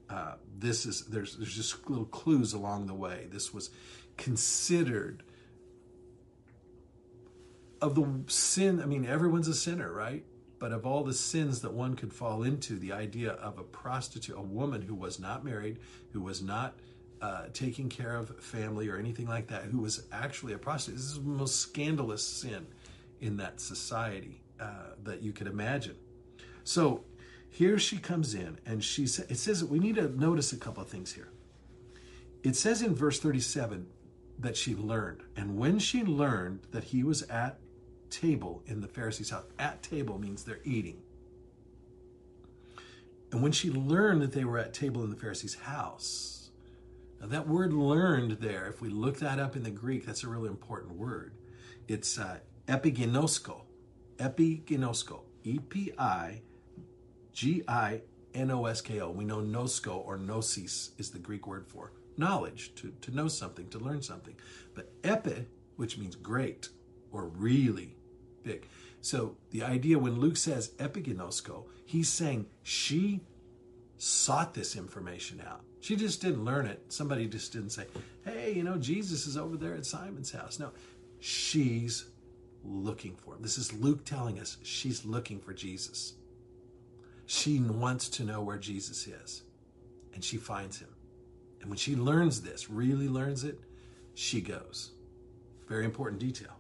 Uh, 0.10 0.36
this 0.58 0.86
is 0.86 1.05
there's 1.08 1.36
there's 1.36 1.55
just 1.55 1.89
little 1.89 2.05
clues 2.05 2.53
along 2.53 2.88
the 2.88 2.93
way. 2.93 3.27
This 3.29 3.53
was 3.53 3.69
considered 4.15 5.23
of 7.82 7.95
the 7.95 8.08
sin. 8.27 8.82
I 8.82 8.86
mean, 8.86 9.05
everyone's 9.05 9.47
a 9.47 9.53
sinner, 9.53 9.91
right? 9.91 10.23
But 10.60 10.71
of 10.71 10.86
all 10.86 11.03
the 11.03 11.13
sins 11.13 11.62
that 11.62 11.73
one 11.73 11.95
could 11.95 12.13
fall 12.13 12.41
into, 12.41 12.79
the 12.79 12.93
idea 12.93 13.32
of 13.32 13.60
a 13.60 13.63
prostitute, 13.63 14.36
a 14.36 14.41
woman 14.41 14.82
who 14.82 14.95
was 14.95 15.19
not 15.19 15.43
married, 15.43 15.79
who 16.13 16.21
was 16.21 16.41
not 16.41 16.75
uh, 17.21 17.45
taking 17.53 17.89
care 17.89 18.15
of 18.15 18.38
family 18.39 18.89
or 18.89 18.97
anything 18.97 19.27
like 19.27 19.47
that, 19.47 19.63
who 19.63 19.80
was 19.80 20.03
actually 20.12 20.53
a 20.53 20.58
prostitute, 20.58 20.97
this 20.97 21.06
is 21.08 21.15
the 21.15 21.21
most 21.21 21.60
scandalous 21.60 22.23
sin 22.23 22.67
in 23.21 23.38
that 23.38 23.60
society 23.60 24.41
uh, 24.60 24.93
that 25.03 25.21
you 25.21 25.32
could 25.34 25.47
imagine. 25.47 25.95
So 26.63 27.03
here 27.49 27.80
she 27.80 27.97
comes 27.97 28.34
in 28.34 28.60
and 28.65 28.84
she 28.84 29.08
says, 29.08 29.25
it 29.30 29.38
says 29.38 29.63
we 29.63 29.80
need 29.80 29.95
to 29.95 30.10
notice 30.10 30.51
a 30.53 30.58
couple 30.58 30.84
of 30.84 30.89
things 30.89 31.13
here. 31.13 31.30
It 32.43 32.56
says 32.56 32.82
in 32.82 32.93
verse 32.93 33.19
37 33.19 33.88
that 34.39 34.56
she 34.56 34.75
learned. 34.75 35.21
And 35.36 35.58
when 35.58 35.80
she 35.80 36.03
learned 36.03 36.62
that 36.71 36.86
he 36.86 37.03
was 37.03 37.23
at 37.23 37.60
table 38.10 38.63
in 38.67 38.82
the 38.82 38.88
Pharisee's 38.88 39.32
house, 39.32 39.45
at 39.58 39.82
table 39.82 40.19
means 40.19 40.43
they're 40.43 40.60
eating. 40.63 41.01
And 43.32 43.41
when 43.41 43.51
she 43.51 43.71
learned 43.71 44.21
that 44.21 44.32
they 44.32 44.45
were 44.45 44.58
at 44.58 44.73
table 44.73 45.03
in 45.03 45.10
the 45.10 45.15
Pharisee's 45.15 45.56
house, 45.56 46.37
now 47.19 47.27
that 47.27 47.47
word 47.47 47.73
learned 47.73 48.34
there, 48.39 48.67
if 48.67 48.82
we 48.82 48.89
look 48.89 49.19
that 49.19 49.39
up 49.39 49.56
in 49.56 49.63
the 49.63 49.71
Greek, 49.71 50.06
that's 50.06 50.23
a 50.23 50.27
really 50.27 50.49
important 50.49 50.95
word. 50.95 51.34
It's 51.88 52.17
uh, 52.19 52.39
epiginosko. 52.67 53.62
Epiginosko. 54.17 55.21
E 55.43 55.60
P 55.60 55.93
I 55.97 56.41
G 57.34 57.63
I 57.67 58.01
N 58.34 58.51
O 58.51 58.65
S 58.65 58.82
K 58.82 58.99
O. 59.01 59.10
We 59.10 59.25
know 59.25 59.38
nosko 59.38 60.06
or 60.06 60.17
gnosis 60.17 60.91
is 60.97 61.12
the 61.12 61.19
Greek 61.19 61.47
word 61.47 61.67
for 61.67 61.91
knowledge, 62.17 62.73
to, 62.75 62.91
to 63.01 63.15
know 63.15 63.27
something, 63.27 63.69
to 63.69 63.80
learn 63.80 64.01
something. 64.01 64.36
But 64.73 64.91
epi, 65.03 65.45
which 65.75 65.97
means 65.97 66.15
great 66.15 66.69
or 67.12 67.27
really 67.27 67.95
big. 68.43 68.67
So 69.01 69.38
the 69.51 69.63
idea 69.63 69.99
when 69.99 70.19
Luke 70.19 70.38
says 70.38 70.69
epiginosko, 70.77 71.65
he's 71.86 72.10
saying 72.10 72.47
she 72.63 73.21
sought 73.97 74.53
this 74.53 74.75
information 74.75 75.41
out. 75.47 75.62
She 75.88 75.95
just 75.95 76.19
didn't 76.19 76.43
learn 76.43 76.65
it. 76.65 76.82
Somebody 76.89 77.28
just 77.28 77.54
didn't 77.54 77.69
say, 77.69 77.86
hey, 78.26 78.52
you 78.52 78.62
know, 78.62 78.76
Jesus 78.76 79.26
is 79.26 79.38
over 79.38 79.56
there 79.56 79.73
at 79.73 79.86
Simon's 79.86 80.30
house. 80.30 80.60
No, 80.60 80.71
she's 81.21 82.10
looking 82.65 83.15
for 83.15 83.36
him. 83.36 83.41
This 83.41 83.58
is 83.58 83.71
Luke 83.71 84.04
telling 84.04 84.38
us 84.38 84.58
she's 84.63 85.06
looking 85.06 85.39
for 85.39 85.54
Jesus. 85.54 86.15
She 87.26 87.62
wants 87.62 88.10
to 88.10 88.26
know 88.26 88.41
where 88.41 88.58
Jesus 88.58 89.08
is, 89.08 89.43
and 90.13 90.21
she 90.21 90.36
finds 90.36 90.78
him. 90.78 90.89
And 91.62 91.69
when 91.69 91.78
she 91.78 91.95
learns 91.95 92.41
this, 92.41 92.69
really 92.69 93.08
learns 93.08 93.45
it, 93.45 93.58
she 94.13 94.41
goes. 94.41 94.91
Very 95.69 95.86
important 95.86 96.19
detail. 96.19 96.58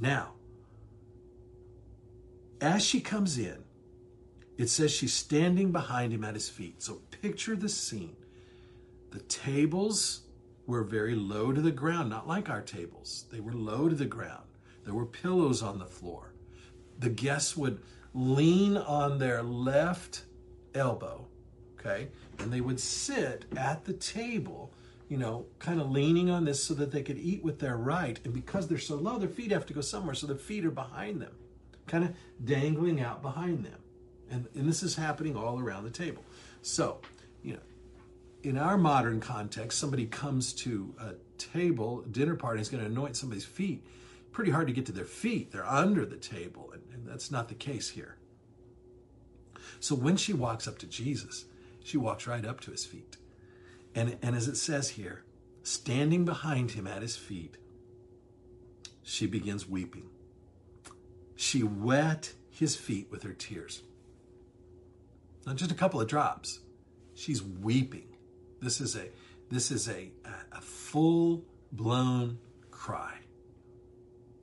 Now, 0.00 0.32
as 2.60 2.84
she 2.84 3.00
comes 3.00 3.38
in, 3.38 3.62
it 4.58 4.68
says 4.68 4.90
she's 4.90 5.14
standing 5.14 5.70
behind 5.70 6.12
him 6.12 6.24
at 6.24 6.34
his 6.34 6.48
feet. 6.48 6.82
So 6.82 7.02
picture 7.22 7.54
the 7.54 7.68
scene. 7.68 8.16
The 9.14 9.20
tables 9.20 10.22
were 10.66 10.82
very 10.82 11.14
low 11.14 11.52
to 11.52 11.60
the 11.60 11.70
ground, 11.70 12.10
not 12.10 12.26
like 12.26 12.50
our 12.50 12.60
tables. 12.60 13.26
They 13.30 13.38
were 13.38 13.52
low 13.52 13.88
to 13.88 13.94
the 13.94 14.04
ground. 14.06 14.42
There 14.84 14.92
were 14.92 15.06
pillows 15.06 15.62
on 15.62 15.78
the 15.78 15.86
floor. 15.86 16.34
The 16.98 17.10
guests 17.10 17.56
would 17.56 17.80
lean 18.12 18.76
on 18.76 19.18
their 19.18 19.40
left 19.40 20.24
elbow, 20.74 21.28
okay? 21.78 22.08
And 22.40 22.52
they 22.52 22.60
would 22.60 22.80
sit 22.80 23.44
at 23.56 23.84
the 23.84 23.92
table, 23.92 24.72
you 25.08 25.16
know, 25.16 25.46
kind 25.60 25.80
of 25.80 25.92
leaning 25.92 26.28
on 26.28 26.44
this 26.44 26.64
so 26.64 26.74
that 26.74 26.90
they 26.90 27.02
could 27.04 27.18
eat 27.18 27.44
with 27.44 27.60
their 27.60 27.76
right. 27.76 28.18
And 28.24 28.34
because 28.34 28.66
they're 28.66 28.78
so 28.78 28.96
low, 28.96 29.20
their 29.20 29.28
feet 29.28 29.52
have 29.52 29.66
to 29.66 29.74
go 29.74 29.80
somewhere, 29.80 30.16
so 30.16 30.26
their 30.26 30.34
feet 30.34 30.64
are 30.64 30.72
behind 30.72 31.22
them, 31.22 31.36
kind 31.86 32.02
of 32.02 32.16
dangling 32.44 33.00
out 33.00 33.22
behind 33.22 33.64
them. 33.64 33.78
And, 34.28 34.48
and 34.56 34.68
this 34.68 34.82
is 34.82 34.96
happening 34.96 35.36
all 35.36 35.60
around 35.60 35.84
the 35.84 35.90
table. 35.90 36.24
So, 36.62 37.00
you 37.44 37.52
know, 37.52 37.60
in 38.44 38.58
our 38.58 38.76
modern 38.76 39.20
context, 39.20 39.78
somebody 39.78 40.06
comes 40.06 40.52
to 40.52 40.94
a 41.00 41.12
table, 41.38 42.02
a 42.04 42.08
dinner 42.08 42.36
party, 42.36 42.60
is 42.60 42.68
going 42.68 42.82
to 42.82 42.90
anoint 42.90 43.16
somebody's 43.16 43.44
feet. 43.44 43.84
Pretty 44.32 44.50
hard 44.50 44.66
to 44.66 44.72
get 44.72 44.86
to 44.86 44.92
their 44.92 45.04
feet. 45.04 45.50
They're 45.50 45.66
under 45.66 46.04
the 46.04 46.16
table. 46.16 46.72
And 46.92 47.06
that's 47.06 47.30
not 47.30 47.48
the 47.48 47.54
case 47.54 47.90
here. 47.90 48.16
So 49.80 49.94
when 49.94 50.16
she 50.16 50.32
walks 50.32 50.68
up 50.68 50.78
to 50.78 50.86
Jesus, 50.86 51.46
she 51.82 51.96
walks 51.96 52.26
right 52.26 52.44
up 52.44 52.60
to 52.60 52.70
his 52.70 52.84
feet. 52.84 53.16
And, 53.94 54.18
and 54.22 54.34
as 54.36 54.48
it 54.48 54.56
says 54.56 54.90
here, 54.90 55.24
standing 55.62 56.24
behind 56.24 56.72
him 56.72 56.86
at 56.86 57.02
his 57.02 57.16
feet, 57.16 57.56
she 59.02 59.26
begins 59.26 59.68
weeping. 59.68 60.08
She 61.36 61.62
wet 61.62 62.32
his 62.50 62.76
feet 62.76 63.08
with 63.10 63.22
her 63.22 63.32
tears. 63.32 63.82
Not 65.46 65.56
just 65.56 65.70
a 65.70 65.74
couple 65.74 66.00
of 66.00 66.08
drops. 66.08 66.60
She's 67.14 67.42
weeping. 67.42 68.13
This 68.64 68.80
is 68.80 68.96
a 68.96 69.06
this 69.50 69.70
is 69.70 69.88
a, 69.88 70.10
a, 70.52 70.60
full 70.60 71.44
blown 71.72 72.38
cry. 72.70 73.14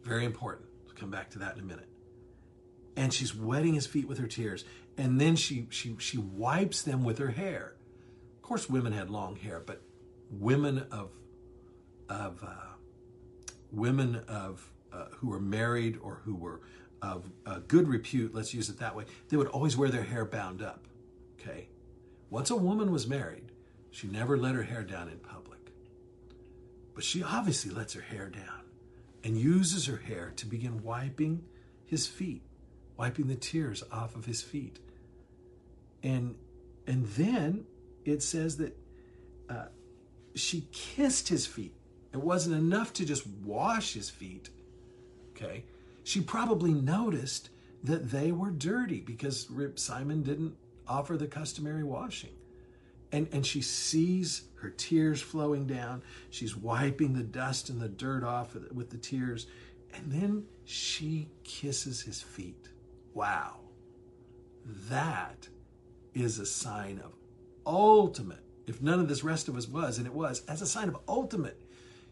Very 0.03 0.25
important. 0.25 0.67
We'll 0.86 0.95
come 0.95 1.10
back 1.12 1.31
to 1.31 1.39
that 1.39 1.55
in 1.55 1.62
a 1.62 1.65
minute. 1.65 1.89
and 2.95 3.13
she's 3.13 3.36
wetting 3.36 3.73
his 3.73 3.88
feet 3.88 4.07
with 4.07 4.19
her 4.19 4.27
tears. 4.27 4.65
And 4.97 5.19
then 5.19 5.36
she 5.36 5.67
she 5.71 5.95
she 5.99 6.17
wipes 6.17 6.81
them 6.84 7.03
with 7.03 7.17
her 7.19 7.29
hair. 7.31 7.75
Of 8.38 8.41
course, 8.43 8.69
women 8.69 8.93
had 8.93 9.10
long 9.10 9.36
hair, 9.38 9.62
but 9.65 9.81
women 10.31 10.86
of 10.91 11.12
of 12.10 12.43
uh, 12.43 12.75
women 13.71 14.17
of 14.27 14.71
uh, 14.93 15.05
who 15.17 15.29
were 15.29 15.39
married 15.39 15.97
or 16.01 16.21
who 16.25 16.36
were 16.36 16.62
of 17.01 17.31
uh, 17.45 17.60
good 17.67 17.88
repute, 17.88 18.36
let's 18.36 18.53
use 18.53 18.69
it 18.69 18.79
that 18.79 18.95
way, 18.95 19.05
they 19.29 19.38
would 19.38 19.47
always 19.47 19.75
wear 19.77 19.89
their 19.89 20.03
hair 20.03 20.25
bound 20.25 20.62
up. 20.62 20.88
Okay, 21.39 21.69
once 22.29 22.51
a 22.51 22.55
woman 22.55 22.91
was 22.91 23.07
married, 23.07 23.51
she 23.91 24.08
never 24.08 24.38
let 24.38 24.56
her 24.56 24.63
hair 24.63 24.84
down 24.84 25.10
in 25.10 25.19
public, 25.19 25.71
but 26.95 27.04
she 27.04 27.21
obviously 27.21 27.71
lets 27.71 27.93
her 27.93 28.01
hair 28.01 28.30
down 28.30 28.63
and 29.23 29.38
uses 29.38 29.86
her 29.86 29.97
hair 29.97 30.34
to 30.38 30.45
begin 30.45 30.82
wiping 30.82 31.43
his 31.86 32.08
feet, 32.08 32.41
wiping 32.97 33.27
the 33.27 33.36
tears 33.36 33.84
off 33.91 34.15
of 34.15 34.25
his 34.25 34.41
feet. 34.41 34.80
And 36.04 36.36
and 36.88 37.06
then 37.06 37.65
it 38.06 38.23
says 38.23 38.58
that 38.58 38.75
uh, 39.49 39.65
she 40.34 40.67
kissed 40.71 41.27
his 41.27 41.45
feet. 41.45 41.75
It 42.13 42.17
wasn't 42.17 42.56
enough 42.56 42.93
to 42.93 43.06
just 43.06 43.27
wash 43.45 43.93
his 43.93 44.10
feet. 44.10 44.49
Okay, 45.32 45.65
she 46.04 46.21
probably 46.21 46.73
noticed 46.73 47.49
that 47.84 48.10
they 48.12 48.32
were 48.32 48.51
dirty 48.51 49.01
because 49.01 49.47
Simon 49.75 50.23
didn't 50.23 50.56
offer 50.88 51.17
the 51.17 51.27
customary 51.27 51.84
washing. 51.84 52.32
And, 53.12 53.28
and 53.32 53.45
she 53.45 53.62
sees 53.62 54.43
her 54.62 54.69
tears 54.69 55.21
flowing 55.21 55.67
down. 55.67 56.02
She's 56.30 56.56
wiping 56.56 57.13
the 57.13 57.24
dust 57.24 57.69
and 57.69 57.82
the 57.82 57.89
dirt 57.89 58.24
off 58.24 58.56
with 58.74 58.89
the 58.89 58.97
tears. 58.97 59.47
And 59.93 60.12
then 60.12 60.45
she 60.63 61.30
kisses 61.43 62.02
his 62.02 62.21
feet. 62.21 62.69
Wow. 63.13 63.60
That 64.89 65.47
is 66.13 66.39
a 66.39 66.45
sign 66.45 67.02
of 67.04 67.13
ultimate, 67.65 68.43
if 68.67 68.82
none 68.82 69.00
of 69.00 69.10
this 69.10 69.24
rest 69.24 69.47
of 69.47 69.58
us 69.58 69.67
was, 69.67 69.97
and 69.97 70.08
it 70.08 70.13
was, 70.13 70.43
as 70.47 70.62
a 70.62 70.67
sign 70.67 70.88
of 70.88 70.97
ultimate 71.08 71.62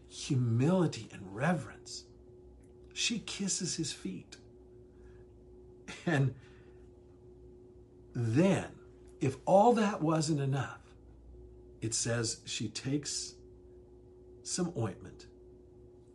humility 0.08 1.08
and 1.12 1.34
reverence. 1.34 2.04
She 2.92 3.20
kisses 3.20 3.76
his 3.76 3.92
feet. 3.92 4.36
And 6.04 6.34
then, 8.14 8.66
if 9.20 9.36
all 9.46 9.72
that 9.74 10.02
wasn't 10.02 10.40
enough, 10.40 10.79
it 11.80 11.94
says 11.94 12.40
she 12.44 12.68
takes 12.68 13.34
some 14.42 14.72
ointment 14.76 15.26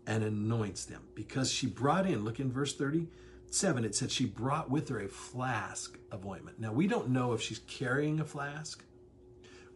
and 0.08 0.24
anoints 0.24 0.86
them 0.86 1.02
because 1.16 1.52
she 1.52 1.68
brought 1.68 2.06
in, 2.06 2.24
look 2.24 2.40
in 2.40 2.52
verse 2.52 2.76
37, 2.76 3.86
it 3.86 3.96
said 3.96 4.12
she 4.12 4.26
brought 4.26 4.70
with 4.70 4.90
her 4.90 5.00
a 5.00 5.08
flask 5.08 5.98
of 6.12 6.26
ointment. 6.26 6.60
Now, 6.60 6.72
we 6.72 6.88
don't 6.88 7.10
know 7.10 7.34
if 7.34 7.42
she's 7.42 7.60
carrying 7.60 8.20
a 8.20 8.26
flask 8.26 8.84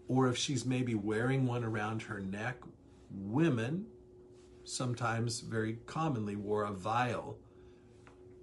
or 0.07 0.27
if 0.27 0.37
she's 0.37 0.65
maybe 0.65 0.95
wearing 0.95 1.45
one 1.45 1.63
around 1.63 2.03
her 2.03 2.19
neck. 2.19 2.57
Women 3.11 3.85
sometimes 4.63 5.39
very 5.39 5.79
commonly 5.85 6.35
wore 6.35 6.65
a 6.65 6.71
vial 6.71 7.37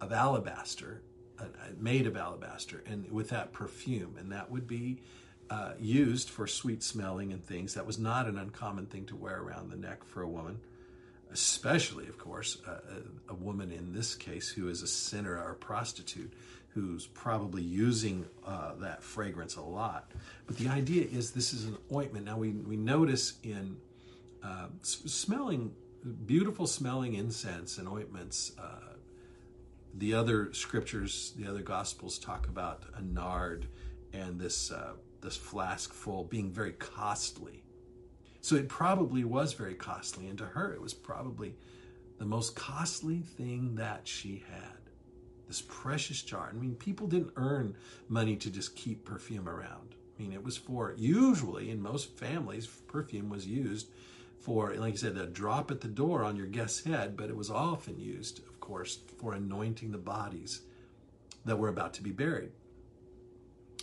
of 0.00 0.12
alabaster, 0.12 1.02
uh, 1.38 1.44
made 1.78 2.06
of 2.06 2.16
alabaster, 2.16 2.82
and 2.86 3.10
with 3.10 3.28
that 3.30 3.52
perfume, 3.52 4.16
and 4.18 4.30
that 4.32 4.50
would 4.50 4.66
be 4.66 5.02
uh, 5.50 5.72
used 5.78 6.30
for 6.30 6.46
sweet 6.46 6.82
smelling 6.82 7.32
and 7.32 7.44
things. 7.44 7.74
That 7.74 7.86
was 7.86 7.98
not 7.98 8.26
an 8.26 8.38
uncommon 8.38 8.86
thing 8.86 9.06
to 9.06 9.16
wear 9.16 9.40
around 9.40 9.70
the 9.70 9.76
neck 9.76 10.04
for 10.04 10.22
a 10.22 10.28
woman, 10.28 10.58
especially, 11.32 12.08
of 12.08 12.18
course, 12.18 12.58
a, 12.66 13.32
a 13.32 13.34
woman 13.34 13.70
in 13.70 13.92
this 13.92 14.14
case 14.14 14.48
who 14.48 14.68
is 14.68 14.82
a 14.82 14.86
sinner 14.86 15.36
or 15.36 15.52
a 15.52 15.56
prostitute 15.56 16.32
who's 16.68 17.06
probably 17.06 17.62
using 17.62 18.26
uh, 18.46 18.74
that 18.74 19.02
fragrance 19.02 19.56
a 19.56 19.62
lot. 19.62 20.12
But 20.46 20.58
the 20.58 20.68
idea 20.68 21.06
is 21.10 21.30
this 21.30 21.54
is 21.54 21.64
an 21.64 21.78
ointment. 21.94 22.26
Now 22.26 22.36
we, 22.36 22.50
we 22.50 22.76
notice 22.76 23.38
in 23.42 23.78
uh, 24.42 24.66
smelling, 24.82 25.72
beautiful 26.26 26.66
smelling 26.66 27.14
incense 27.14 27.78
and 27.78 27.88
ointments. 27.88 28.52
Uh, 28.58 28.96
the 29.94 30.12
other 30.12 30.52
scriptures, 30.52 31.32
the 31.38 31.48
other 31.48 31.62
gospels 31.62 32.18
talk 32.18 32.46
about 32.46 32.82
a 32.94 33.00
nard 33.00 33.68
and 34.12 34.38
this 34.38 34.70
uh, 34.70 34.92
this 35.26 35.36
flask 35.36 35.92
full 35.92 36.22
being 36.22 36.52
very 36.52 36.72
costly. 36.72 37.64
So 38.40 38.54
it 38.54 38.68
probably 38.68 39.24
was 39.24 39.54
very 39.54 39.74
costly, 39.74 40.28
and 40.28 40.38
to 40.38 40.44
her, 40.46 40.72
it 40.72 40.80
was 40.80 40.94
probably 40.94 41.56
the 42.18 42.24
most 42.24 42.54
costly 42.54 43.18
thing 43.18 43.74
that 43.74 44.06
she 44.06 44.44
had. 44.48 44.78
This 45.48 45.62
precious 45.62 46.22
jar. 46.22 46.48
I 46.48 46.56
mean, 46.56 46.76
people 46.76 47.08
didn't 47.08 47.32
earn 47.34 47.74
money 48.08 48.36
to 48.36 48.50
just 48.50 48.76
keep 48.76 49.04
perfume 49.04 49.48
around. 49.48 49.96
I 50.16 50.22
mean, 50.22 50.32
it 50.32 50.44
was 50.44 50.56
for 50.56 50.94
usually 50.96 51.70
in 51.70 51.82
most 51.82 52.16
families, 52.16 52.68
perfume 52.68 53.28
was 53.28 53.48
used 53.48 53.90
for, 54.38 54.76
like 54.76 54.94
I 54.94 54.96
said, 54.96 55.16
a 55.16 55.26
drop 55.26 55.72
at 55.72 55.80
the 55.80 55.88
door 55.88 56.22
on 56.22 56.36
your 56.36 56.46
guest's 56.46 56.84
head, 56.84 57.16
but 57.16 57.30
it 57.30 57.36
was 57.36 57.50
often 57.50 57.98
used, 57.98 58.46
of 58.46 58.60
course, 58.60 59.00
for 59.18 59.34
anointing 59.34 59.90
the 59.90 59.98
bodies 59.98 60.62
that 61.44 61.58
were 61.58 61.68
about 61.68 61.94
to 61.94 62.02
be 62.02 62.12
buried. 62.12 62.52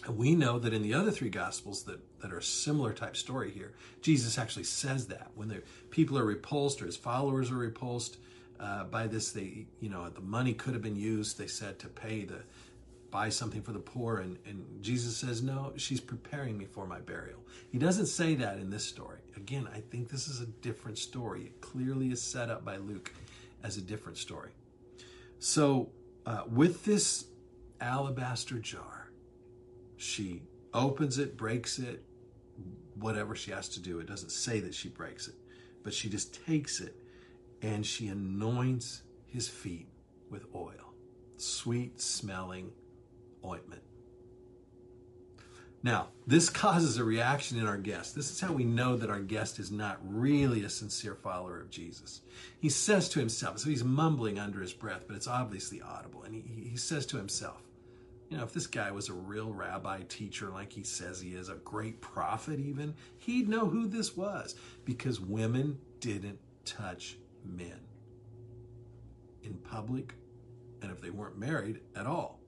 We 0.10 0.36
know 0.36 0.60
that 0.60 0.74
in 0.74 0.82
the 0.82 0.94
other 0.94 1.12
three 1.12 1.30
gospels 1.30 1.84
that, 1.84 2.00
that 2.22 2.32
are 2.32 2.40
a 2.40 2.44
similar 2.44 2.94
type 2.94 3.16
story 3.16 3.52
here, 3.52 3.74
Jesus 4.02 4.38
actually 4.38 4.66
says 4.66 5.08
that 5.08 5.32
when 5.36 5.48
the 5.48 5.62
people 5.92 6.18
are 6.18 6.26
repulsed 6.26 6.82
or 6.82 6.86
his 6.86 6.98
followers 6.98 7.52
are 7.52 7.56
repulsed 7.56 8.18
uh, 8.60 8.84
by 8.86 9.08
this, 9.08 9.32
they 9.32 9.66
you 9.80 9.90
know 9.90 10.10
the 10.10 10.22
money 10.22 10.54
could 10.54 10.74
have 10.74 10.84
been 10.84 10.96
used. 10.96 11.38
They 11.38 11.48
said 11.48 11.80
to 11.80 11.88
pay 11.88 12.26
the 12.26 12.44
buy 13.12 13.30
something 13.30 13.62
for 13.62 13.74
the 13.74 13.80
poor, 13.80 14.18
and, 14.18 14.40
and 14.48 14.66
Jesus 14.82 15.16
says 15.16 15.44
no, 15.44 15.72
she's 15.78 16.00
preparing 16.00 16.58
me 16.58 16.66
for 16.66 16.88
my 16.88 17.00
burial. 17.00 17.40
He 17.72 17.78
doesn't 17.78 18.08
say 18.08 18.34
that 18.36 18.58
in 18.58 18.72
this 18.72 18.84
story. 18.84 19.20
Again, 19.38 19.70
I 19.72 19.82
think 19.82 20.10
this 20.10 20.28
is 20.28 20.42
a 20.42 20.48
different 20.48 20.98
story. 20.98 21.44
It 21.44 21.62
clearly 21.62 22.12
is 22.12 22.22
set 22.22 22.50
up 22.50 22.66
by 22.66 22.78
Luke 22.78 23.14
as 23.64 23.78
a 23.78 23.82
different 23.82 24.18
story. 24.18 24.50
So 25.38 25.90
uh, 26.26 26.44
with 26.48 26.86
this 26.86 27.26
alabaster 27.80 28.58
jar 28.58 29.03
she 30.04 30.42
opens 30.74 31.18
it, 31.18 31.38
breaks 31.38 31.80
it, 31.80 32.04
whatever 32.96 33.36
she 33.36 33.52
has 33.52 33.70
to 33.70 33.80
do. 33.80 34.00
It 34.00 34.08
doesn't 34.08 34.32
say 34.32 34.60
that 34.60 34.74
she 34.74 34.90
breaks 34.90 35.28
it, 35.28 35.36
but 35.84 35.94
she 35.94 36.10
just 36.10 36.46
takes 36.46 36.80
it 36.80 36.96
and 37.62 37.86
she 37.86 38.08
anoints 38.08 39.04
his 39.28 39.48
feet 39.48 39.88
with 40.30 40.46
oil, 40.54 40.94
sweet 41.38 42.02
smelling 42.02 42.72
ointment. 43.46 43.82
Now, 45.82 46.10
this 46.26 46.50
causes 46.50 46.98
a 46.98 47.04
reaction 47.04 47.60
in 47.60 47.68
our 47.68 47.78
guest. 47.78 48.16
This 48.16 48.32
is 48.32 48.40
how 48.40 48.54
we 48.54 48.64
know 48.64 48.96
that 48.96 49.10
our 49.10 49.20
guest 49.20 49.60
is 49.60 49.70
not 49.70 50.00
really 50.02 50.64
a 50.64 50.70
sincere 50.70 51.16
follower 51.16 51.60
of 51.60 51.70
Jesus. 51.70 52.22
He 52.62 52.70
says 52.70 53.10
to 53.10 53.20
himself, 53.20 53.60
so 53.60 53.70
he's 53.70 53.84
mumbling 53.84 54.40
under 54.40 54.62
his 54.62 54.72
breath, 54.72 55.04
but 55.08 55.18
it's 55.18 55.28
obviously 55.28 55.82
audible. 55.82 56.24
And 56.24 56.34
he, 56.34 56.70
he 56.70 56.78
says 56.78 57.06
to 57.08 57.18
himself, 57.18 57.62
you 58.34 58.40
know, 58.40 58.46
if 58.46 58.52
this 58.52 58.66
guy 58.66 58.90
was 58.90 59.10
a 59.10 59.14
real 59.14 59.54
rabbi 59.54 60.02
teacher 60.10 60.50
like 60.50 60.74
he 60.74 60.82
says 60.82 61.22
he 61.22 61.36
is, 61.36 61.50
a 61.50 61.56
great 61.58 62.02
prophet 62.02 62.60
even, 62.60 62.96
he'd 63.20 63.48
know 63.48 63.68
who 63.68 63.88
this 63.88 64.18
was 64.18 64.56
because 64.86 65.20
women 65.20 65.78
didn't 66.00 66.40
touch 66.66 67.18
men 67.46 67.80
in 69.44 69.54
public 69.54 70.16
and 70.82 70.90
if 70.90 71.00
they 71.00 71.12
weren't 71.12 71.38
married 71.38 71.82
at 71.96 72.08
all. 72.08 72.40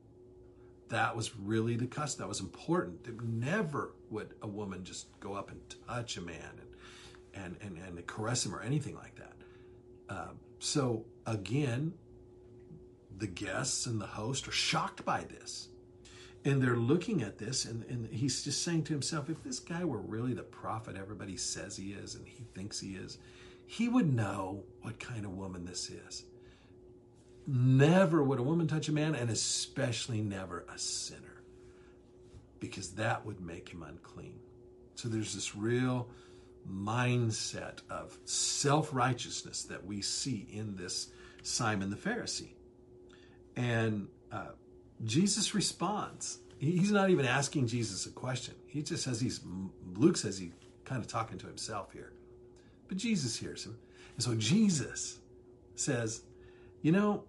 That 0.90 1.16
was 1.16 1.36
really 1.38 1.76
the 1.76 1.86
custom. 1.86 2.24
That 2.24 2.30
was 2.30 2.40
important. 2.40 3.06
It 3.06 3.22
never 3.22 3.94
would 4.10 4.34
a 4.42 4.48
woman 4.48 4.84
just 4.84 5.20
go 5.20 5.34
up 5.34 5.52
and 5.52 5.62
touch 5.88 6.18
a 6.18 6.22
man 6.22 6.62
and 7.36 7.46
and 7.46 7.58
and, 7.62 7.78
and 7.78 8.08
caress 8.08 8.44
him 8.44 8.56
or 8.56 8.62
anything 8.62 8.96
like 8.96 9.16
that. 9.18 9.34
Uh, 10.10 10.32
so 10.58 11.06
again, 11.28 11.94
the 13.20 13.28
guests 13.28 13.86
and 13.86 14.02
the 14.02 14.08
host 14.08 14.48
are 14.48 14.52
shocked 14.52 15.06
by 15.06 15.26
this 15.26 15.70
and 16.46 16.62
they're 16.62 16.78
looking 16.78 17.22
at 17.22 17.38
this 17.38 17.66
and, 17.66 17.84
and 17.90 18.08
he's 18.08 18.44
just 18.44 18.64
saying 18.64 18.84
to 18.84 18.94
himself 18.94 19.30
if 19.30 19.44
this 19.44 19.60
guy 19.60 19.84
were 19.84 20.00
really 20.00 20.34
the 20.34 20.44
prophet 20.44 20.96
everybody 20.96 21.36
says 21.36 21.76
he 21.76 21.92
is 21.92 22.16
and 22.16 22.26
he 22.28 22.46
thinks 22.54 22.80
he 22.80 22.94
is 22.94 23.18
he 23.66 23.90
would 23.90 24.14
know 24.14 24.64
what 24.82 25.00
kind 25.00 25.26
of 25.26 25.32
woman 25.32 25.66
this 25.66 25.90
is. 25.90 26.24
Never 27.48 28.24
would 28.24 28.40
a 28.40 28.44
woman 28.44 28.68
touch 28.68 28.90
a 28.90 28.92
man 28.92 29.16
and 29.16 29.30
especially 29.30 30.22
never 30.22 30.66
a 30.74 30.78
sinner 30.78 31.42
because 32.60 32.92
that 32.92 33.26
would 33.26 33.42
make 33.42 33.70
him 33.70 33.84
unclean. 33.84 34.40
So 34.96 35.10
there's 35.10 35.34
this 35.34 35.56
real 35.56 36.10
mindset 36.68 37.82
of 37.90 38.18
self-righteousness 38.26 39.64
that 39.64 39.86
we 39.86 40.02
see 40.02 40.48
in 40.52 40.76
this 40.76 41.10
simon 41.44 41.92
the 41.92 41.96
pharisee. 41.96 42.54
And 43.56 44.08
uh, 44.32 44.50
Jesus 45.04 45.54
responds. 45.54 46.40
He's 46.58 46.92
not 46.92 47.10
even 47.10 47.26
asking 47.26 47.68
Jesus 47.68 48.06
a 48.06 48.12
question. 48.12 48.56
He 48.68 48.82
just 48.82 49.04
says 49.04 49.20
he's, 49.20 49.42
Luke 49.94 50.18
says 50.18 50.38
he's 50.38 50.54
kind 50.86 51.02
of 51.02 51.08
talking 51.08 51.38
to 51.40 51.48
himself 51.48 51.92
here. 51.92 52.14
But 52.88 52.98
Jesus 52.98 53.36
hears 53.36 53.66
him. 53.66 53.78
And 54.16 54.24
so 54.24 54.36
Jesus 54.36 55.20
says, 55.76 56.22
You 56.82 56.92
know, 56.92 57.24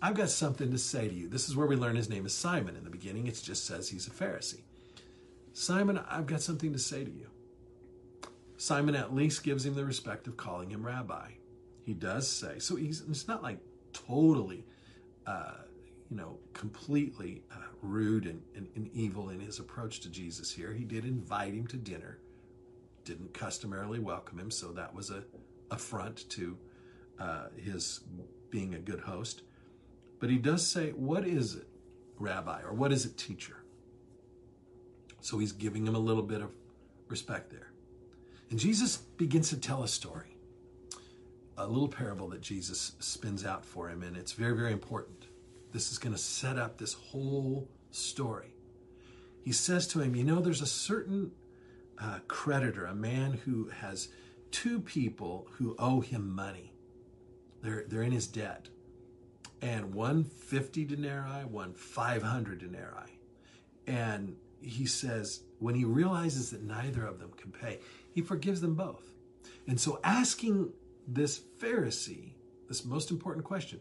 I've 0.00 0.14
got 0.14 0.30
something 0.30 0.70
to 0.70 0.78
say 0.78 1.08
to 1.08 1.14
you. 1.14 1.28
This 1.28 1.48
is 1.48 1.56
where 1.56 1.66
we 1.66 1.76
learn 1.76 1.96
his 1.96 2.08
name 2.08 2.24
is 2.24 2.34
Simon. 2.34 2.76
In 2.76 2.84
the 2.84 2.90
beginning, 2.90 3.26
it 3.26 3.40
just 3.42 3.66
says 3.66 3.88
he's 3.88 4.06
a 4.06 4.10
Pharisee. 4.10 4.62
Simon, 5.52 5.98
I've 6.08 6.26
got 6.26 6.40
something 6.40 6.72
to 6.72 6.78
say 6.78 7.04
to 7.04 7.10
you. 7.10 7.26
Simon 8.58 8.94
at 8.94 9.14
least 9.14 9.42
gives 9.42 9.66
him 9.66 9.74
the 9.74 9.84
respect 9.84 10.26
of 10.28 10.36
calling 10.36 10.70
him 10.70 10.84
rabbi. 10.84 11.30
He 11.84 11.94
does 11.94 12.28
say, 12.28 12.58
so 12.58 12.76
he's 12.76 13.02
it's 13.08 13.26
not 13.26 13.42
like 13.42 13.58
totally, 13.92 14.64
uh, 15.26 15.54
you 16.10 16.16
know, 16.16 16.38
completely 16.54 17.42
uh, 17.52 17.56
rude 17.82 18.26
and, 18.26 18.40
and, 18.56 18.68
and 18.76 18.88
evil 18.94 19.30
in 19.30 19.40
his 19.40 19.58
approach 19.58 20.00
to 20.00 20.10
Jesus 20.10 20.50
here. 20.50 20.72
He 20.72 20.84
did 20.84 21.04
invite 21.04 21.54
him 21.54 21.66
to 21.68 21.76
dinner, 21.76 22.18
didn't 23.04 23.34
customarily 23.34 23.98
welcome 23.98 24.38
him, 24.38 24.50
so 24.50 24.72
that 24.72 24.94
was 24.94 25.10
a 25.10 25.22
affront 25.70 26.28
to 26.30 26.56
uh, 27.20 27.48
his 27.56 28.00
being 28.50 28.74
a 28.74 28.78
good 28.78 29.00
host. 29.00 29.42
But 30.20 30.30
he 30.30 30.38
does 30.38 30.66
say, 30.66 30.90
What 30.90 31.26
is 31.26 31.56
it, 31.56 31.66
rabbi, 32.18 32.62
or 32.62 32.72
what 32.72 32.92
is 32.92 33.04
it, 33.04 33.16
teacher? 33.16 33.62
So 35.20 35.38
he's 35.38 35.52
giving 35.52 35.86
him 35.86 35.94
a 35.94 35.98
little 35.98 36.22
bit 36.22 36.40
of 36.40 36.50
respect 37.08 37.50
there. 37.50 37.70
And 38.50 38.58
Jesus 38.58 38.96
begins 38.96 39.50
to 39.50 39.58
tell 39.58 39.82
a 39.82 39.88
story, 39.88 40.36
a 41.58 41.66
little 41.66 41.88
parable 41.88 42.28
that 42.28 42.40
Jesus 42.40 42.92
spins 42.98 43.44
out 43.44 43.64
for 43.64 43.90
him, 43.90 44.02
and 44.02 44.16
it's 44.16 44.32
very, 44.32 44.56
very 44.56 44.72
important. 44.72 45.17
This 45.72 45.92
is 45.92 45.98
going 45.98 46.14
to 46.14 46.20
set 46.20 46.58
up 46.58 46.78
this 46.78 46.94
whole 46.94 47.68
story. 47.90 48.54
He 49.44 49.52
says 49.52 49.86
to 49.88 50.00
him, 50.00 50.14
You 50.14 50.24
know, 50.24 50.40
there's 50.40 50.62
a 50.62 50.66
certain 50.66 51.32
uh, 51.98 52.20
creditor, 52.28 52.86
a 52.86 52.94
man 52.94 53.32
who 53.44 53.68
has 53.68 54.08
two 54.50 54.80
people 54.80 55.46
who 55.52 55.74
owe 55.78 56.00
him 56.00 56.34
money. 56.34 56.72
They're, 57.62 57.84
they're 57.88 58.02
in 58.02 58.12
his 58.12 58.26
debt. 58.26 58.68
And 59.60 59.94
one 59.94 60.24
50 60.24 60.84
denarii, 60.84 61.44
one 61.44 61.72
500 61.72 62.58
denarii. 62.58 63.18
And 63.86 64.36
he 64.60 64.86
says, 64.86 65.42
when 65.58 65.74
he 65.74 65.84
realizes 65.84 66.50
that 66.50 66.62
neither 66.62 67.04
of 67.04 67.18
them 67.18 67.32
can 67.36 67.50
pay, 67.50 67.80
he 68.12 68.20
forgives 68.20 68.60
them 68.60 68.74
both. 68.74 69.02
And 69.66 69.80
so, 69.80 70.00
asking 70.04 70.72
this 71.06 71.40
Pharisee 71.58 72.32
this 72.68 72.84
most 72.84 73.10
important 73.10 73.44
question 73.44 73.80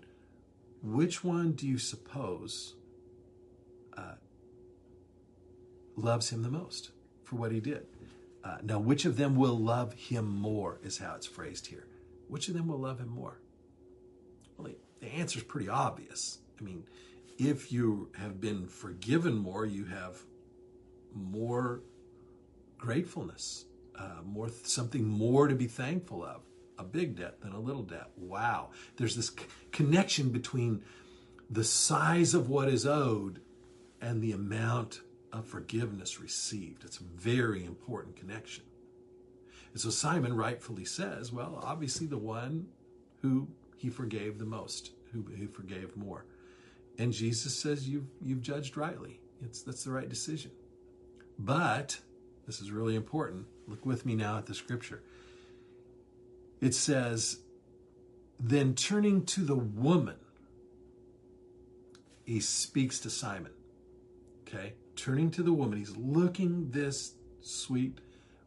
which 0.82 1.24
one 1.24 1.54
do 1.54 1.68
you 1.68 1.78
suppose 1.78 2.76
uh, 3.98 4.16
loves 5.96 6.30
him 6.30 6.44
the 6.44 6.50
most 6.50 6.92
for 7.24 7.36
what 7.36 7.52
he 7.52 7.60
did? 7.60 7.86
Uh, 8.44 8.58
now, 8.64 8.80
which 8.80 9.06
of 9.06 9.18
them 9.18 9.36
will 9.36 9.58
love 9.58 9.94
him 9.94 10.26
more, 10.26 10.80
is 10.84 10.98
how 10.98 11.16
it's 11.16 11.28
phrased 11.28 11.68
here. 11.68 11.88
Which 12.30 12.48
of 12.48 12.54
them 12.54 12.68
will 12.68 12.80
love 12.80 13.00
him 13.00 13.10
more? 13.10 13.40
Well, 14.58 14.72
the 15.02 15.08
answer 15.08 15.40
is 15.40 15.44
pretty 15.44 15.68
obvious. 15.68 16.40
I 16.60 16.64
mean, 16.64 16.84
if 17.38 17.72
you 17.72 18.10
have 18.18 18.40
been 18.40 18.68
forgiven 18.68 19.36
more, 19.36 19.66
you 19.66 19.86
have 19.86 20.18
more 21.14 21.82
gratefulness, 22.78 23.66
uh, 23.98 24.22
more 24.24 24.50
something 24.64 25.06
more 25.06 25.48
to 25.48 25.56
be 25.56 25.68
thankful 25.68 26.24
of. 26.24 26.42
A 26.80 26.84
big 26.84 27.16
debt 27.16 27.42
than 27.42 27.54
a 27.54 27.60
little 27.60 27.84
debt. 27.84 28.12
Wow. 28.18 28.70
There's 28.98 29.16
this 29.16 29.30
c- 29.30 29.46
connection 29.72 30.30
between 30.30 30.84
the 31.50 31.64
size 31.64 32.34
of 32.34 32.50
what 32.50 32.70
is 32.70 32.86
owed 32.86 33.42
and 34.02 34.22
the 34.22 34.32
amount 34.32 35.02
of 35.34 35.46
forgiveness 35.46 36.20
received. 36.20 36.84
It's 36.84 37.00
a 37.00 37.04
very 37.04 37.66
important 37.66 38.16
connection. 38.16 38.64
And 39.72 39.82
so 39.82 39.90
Simon 39.90 40.36
rightfully 40.36 40.86
says, 40.86 41.32
well, 41.32 41.60
obviously 41.64 42.08
the 42.08 42.18
one 42.18 42.68
who 43.22 43.48
he 43.76 43.90
forgave 43.90 44.40
the 44.40 44.46
most, 44.46 44.92
who, 45.12 45.24
who 45.24 45.48
forgave 45.48 45.96
more. 45.98 46.26
And 47.00 47.14
Jesus 47.14 47.56
says, 47.56 47.88
you've, 47.88 48.08
you've 48.22 48.42
judged 48.42 48.78
rightly. 48.78 49.20
It's, 49.44 49.62
that's 49.62 49.84
the 49.84 49.92
right 49.92 50.10
decision. 50.10 50.52
But, 51.38 52.00
this 52.48 52.60
is 52.60 52.72
really 52.72 52.96
important. 52.96 53.46
Look 53.68 53.86
with 53.86 54.06
me 54.06 54.16
now 54.16 54.38
at 54.38 54.48
the 54.48 54.56
scripture. 54.56 55.04
It 56.62 56.74
says, 56.74 57.40
then 58.40 58.76
turning 58.76 59.26
to 59.26 59.42
the 59.42 59.56
woman, 59.56 60.18
he 62.26 62.40
speaks 62.40 63.00
to 63.00 63.10
Simon. 63.10 63.52
Okay? 64.48 64.74
Turning 64.96 65.32
to 65.32 65.44
the 65.44 65.54
woman, 65.54 65.78
he's 65.78 65.96
looking 65.96 66.70
this 66.72 67.14
sweet 67.42 68.00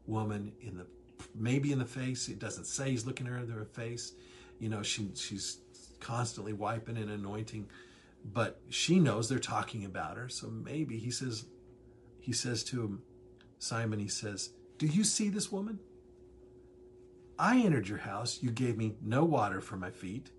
woman 0.05 0.51
in 0.61 0.77
the 0.77 0.85
maybe 1.35 1.71
in 1.71 1.79
the 1.79 1.85
face. 1.85 2.27
It 2.27 2.39
doesn't 2.39 2.65
say 2.65 2.91
he's 2.91 3.05
looking 3.05 3.25
her 3.27 3.37
in 3.37 3.47
the 3.47 3.65
face. 3.65 4.13
You 4.59 4.69
know, 4.69 4.83
she 4.83 5.11
she's 5.15 5.59
constantly 5.99 6.53
wiping 6.53 6.97
and 6.97 7.09
anointing, 7.09 7.69
but 8.25 8.59
she 8.69 8.99
knows 8.99 9.29
they're 9.29 9.39
talking 9.39 9.85
about 9.85 10.17
her. 10.17 10.29
So 10.29 10.47
maybe 10.47 10.97
he 10.97 11.11
says, 11.11 11.45
he 12.19 12.33
says 12.33 12.63
to 12.65 12.81
him, 12.83 13.01
Simon, 13.59 13.99
he 13.99 14.07
says, 14.07 14.51
Do 14.77 14.87
you 14.87 15.03
see 15.03 15.29
this 15.29 15.51
woman? 15.51 15.79
I 17.41 17.57
entered 17.57 17.89
your 17.89 17.97
house. 17.97 18.37
You 18.43 18.51
gave 18.51 18.77
me 18.77 18.93
no 19.01 19.25
water 19.25 19.61
for 19.61 19.75
my 19.75 19.89
feet. 19.89 20.29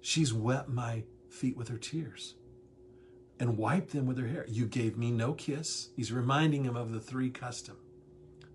She's 0.00 0.32
wet 0.32 0.68
my 0.68 1.02
feet 1.28 1.56
with 1.56 1.66
her 1.66 1.76
tears 1.76 2.36
and 3.40 3.58
wiped 3.58 3.90
them 3.90 4.06
with 4.06 4.16
her 4.16 4.28
hair. 4.28 4.46
You 4.48 4.66
gave 4.66 4.96
me 4.96 5.10
no 5.10 5.32
kiss. 5.32 5.88
He's 5.96 6.12
reminding 6.12 6.62
him 6.64 6.76
of 6.76 6.92
the 6.92 7.00
three 7.00 7.30
custom, 7.30 7.76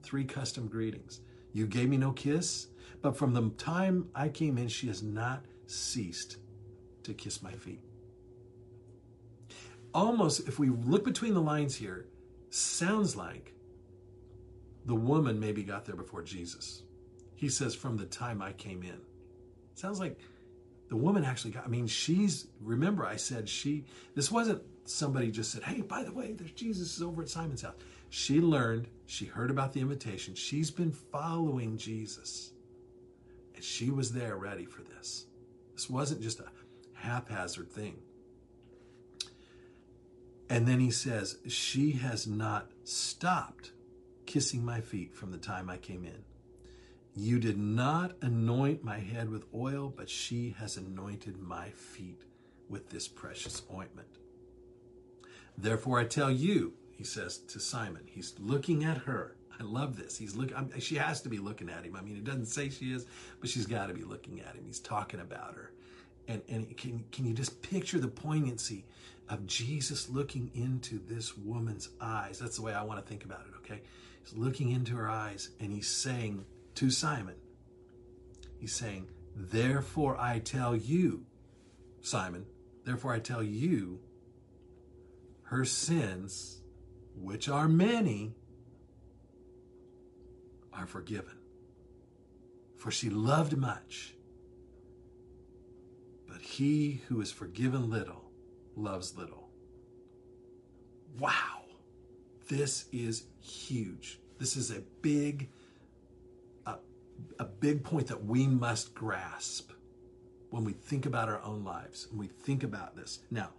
three 0.04 0.24
custom 0.24 0.70
greetings. 0.70 1.20
You 1.52 1.68
gave 1.68 1.90
me 1.90 1.98
no 1.98 2.14
kiss, 2.14 2.68
but 3.02 3.18
from 3.18 3.34
the 3.34 3.50
time 3.58 4.08
I 4.16 4.30
came 4.30 4.58
in, 4.58 4.70
she 4.70 4.88
has 4.88 5.04
not 5.04 5.44
ceased 5.68 6.38
to 7.04 7.14
kiss 7.14 7.44
my 7.44 7.52
feet. 7.52 7.82
Almost, 9.94 10.48
if 10.48 10.60
we 10.60 10.70
look 10.70 11.04
between 11.04 11.34
the 11.34 11.42
lines 11.42 11.76
here, 11.76 12.08
sounds 12.52 13.18
like 13.18 13.54
the 14.86 14.96
woman 14.96 15.42
maybe 15.42 15.62
got 15.62 15.84
there 15.84 15.98
before 15.98 16.24
Jesus. 16.24 16.85
He 17.36 17.50
says, 17.50 17.76
from 17.76 17.98
the 17.98 18.06
time 18.06 18.42
I 18.42 18.54
came 18.54 18.84
in. 18.84 19.00
Sounds 19.76 20.00
like 20.00 20.20
the 20.90 20.96
woman 20.96 21.26
actually 21.26 21.52
got, 21.52 21.66
I 21.66 21.68
mean, 21.68 21.88
she's, 21.88 22.48
remember, 22.62 23.06
I 23.06 23.18
said 23.18 23.50
she, 23.50 23.86
this 24.16 24.32
wasn't 24.32 24.62
somebody 24.86 25.32
just 25.32 25.52
said, 25.52 25.64
hey, 25.64 25.82
by 25.82 26.04
the 26.04 26.12
way, 26.12 26.34
there's 26.34 26.52
Jesus 26.52 26.96
is 26.96 27.04
over 27.04 27.22
at 27.22 27.30
Simon's 27.30 27.62
house. 27.62 27.76
She 28.10 28.40
learned, 28.40 28.88
she 29.06 29.26
heard 29.26 29.52
about 29.52 29.74
the 29.74 29.82
invitation. 29.82 30.36
She's 30.36 30.72
been 30.72 30.92
following 30.92 31.78
Jesus. 31.78 32.52
And 33.56 33.64
she 33.64 33.90
was 33.90 34.12
there 34.12 34.38
ready 34.38 34.66
for 34.66 34.82
this. 34.84 35.26
This 35.74 35.90
wasn't 35.90 36.22
just 36.22 36.40
a 36.40 36.48
haphazard 36.94 37.72
thing. 37.72 37.98
And 40.50 40.68
then 40.68 40.80
he 40.80 40.92
says, 40.92 41.38
She 41.48 41.94
has 41.94 42.28
not 42.28 42.72
stopped 42.84 43.72
kissing 44.26 44.64
my 44.64 44.80
feet 44.82 45.14
from 45.16 45.32
the 45.32 45.38
time 45.38 45.70
I 45.70 45.78
came 45.78 46.06
in. 46.06 46.24
You 47.18 47.40
did 47.40 47.58
not 47.58 48.18
anoint 48.22 48.84
my 48.84 49.00
head 49.00 49.30
with 49.30 49.46
oil, 49.54 49.94
but 49.96 50.10
she 50.10 50.54
has 50.60 50.76
anointed 50.76 51.38
my 51.42 51.70
feet 51.70 52.24
with 52.68 52.90
this 52.90 53.08
precious 53.08 53.62
ointment. 53.74 54.18
Therefore, 55.58 55.98
I 55.98 56.04
tell 56.04 56.30
you, 56.30 56.74
he 56.92 57.06
says 57.06 57.38
to 57.38 57.60
Simon, 57.60 58.04
he's 58.06 58.36
looking 58.38 58.84
at 58.84 58.98
her. 58.98 59.38
I 59.58 59.64
love 59.64 59.96
this. 59.96 60.18
He's 60.18 60.36
looking. 60.36 60.58
She 60.80 60.96
has 60.96 61.22
to 61.22 61.30
be 61.30 61.38
looking 61.38 61.70
at 61.70 61.86
him. 61.86 61.96
I 61.96 62.02
mean, 62.02 62.18
it 62.18 62.26
doesn't 62.26 62.48
say 62.48 62.70
she 62.70 62.92
is, 62.92 63.06
but 63.40 63.50
she's 63.50 63.66
got 63.66 63.88
to 63.88 63.94
be 63.94 64.04
looking 64.04 64.42
at 64.42 64.54
him. 64.54 64.66
He's 64.66 64.82
talking 64.82 65.22
about 65.22 65.56
her, 65.56 65.72
and 66.28 66.42
and 66.50 66.76
can 66.76 67.06
can 67.14 67.26
you 67.26 67.34
just 67.34 67.62
picture 67.62 67.98
the 67.98 68.10
poignancy 68.10 68.84
of 69.30 69.48
Jesus 69.48 70.10
looking 70.10 70.52
into 70.54 71.00
this 71.08 71.38
woman's 71.38 71.88
eyes? 72.02 72.40
That's 72.40 72.58
the 72.58 72.64
way 72.64 72.74
I 72.74 72.84
want 72.84 73.00
to 73.00 73.10
think 73.10 73.24
about 73.24 73.46
it. 73.48 73.56
Okay, 73.60 73.82
he's 74.22 74.34
looking 74.34 74.72
into 74.72 74.94
her 74.98 75.10
eyes, 75.10 75.52
and 75.62 75.72
he's 75.72 75.88
saying 75.88 76.44
to 76.76 76.90
Simon, 76.90 77.36
he's 78.60 78.74
saying, 78.74 79.10
"Therefore 79.36 80.18
I 80.20 80.40
tell 80.40 80.76
you, 80.76 81.26
Simon. 82.02 82.46
Therefore 82.84 83.14
I 83.14 83.20
tell 83.20 83.44
you." 83.44 84.02
her 85.46 85.64
sins, 85.64 86.62
which 87.16 87.48
are 87.48 87.68
many, 87.68 88.34
are 90.74 90.88
forgiven. 90.88 91.38
For 92.78 92.90
she 92.92 93.10
loved 93.10 93.56
much, 93.56 94.16
but 96.28 96.42
he 96.42 97.04
who 97.08 97.22
is 97.22 97.32
forgiven 97.32 97.90
little 97.90 98.32
loves 98.76 99.16
little. 99.16 99.50
Wow, 101.20 101.66
this 102.50 102.88
is 102.92 103.26
huge. 103.40 104.20
This 104.40 104.58
is 104.58 104.72
a 104.72 104.82
big, 105.02 105.50
a, 107.40 107.46
big 107.46 107.84
point 107.84 108.08
that 108.08 108.26
we 108.26 108.48
must 108.48 108.94
grasp 108.94 109.72
when 110.50 110.64
we 110.64 110.74
think 110.74 111.06
about 111.06 111.30
our 111.30 111.42
own 111.42 111.64
lives 111.64 112.08
and 112.10 112.20
we 112.20 112.28
think 112.28 112.64
about 112.64 112.96
this. 112.96 113.20
Now, 113.32 113.50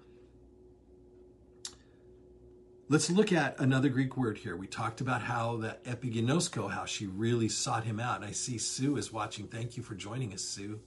Let's 2.89 3.11
look 3.11 3.33
at 3.33 3.59
another 3.59 3.89
Greek 3.89 4.17
word 4.17 4.39
here. 4.39 4.55
We 4.55 4.69
talked 4.69 5.01
about 5.01 5.21
how 5.21 5.57
the 5.57 5.77
epiginosko, 5.87 6.71
how 6.71 6.85
she 6.85 7.09
really 7.09 7.49
sought 7.49 7.83
him 7.83 7.99
out. 7.99 8.21
And 8.21 8.25
I 8.25 8.31
see 8.31 8.59
Sue 8.59 8.97
is 8.97 9.13
watching. 9.13 9.49
Thank 9.49 9.77
you 9.77 9.83
for 9.83 9.97
joining 9.97 10.33
us, 10.33 10.43
Sue. 10.43 10.79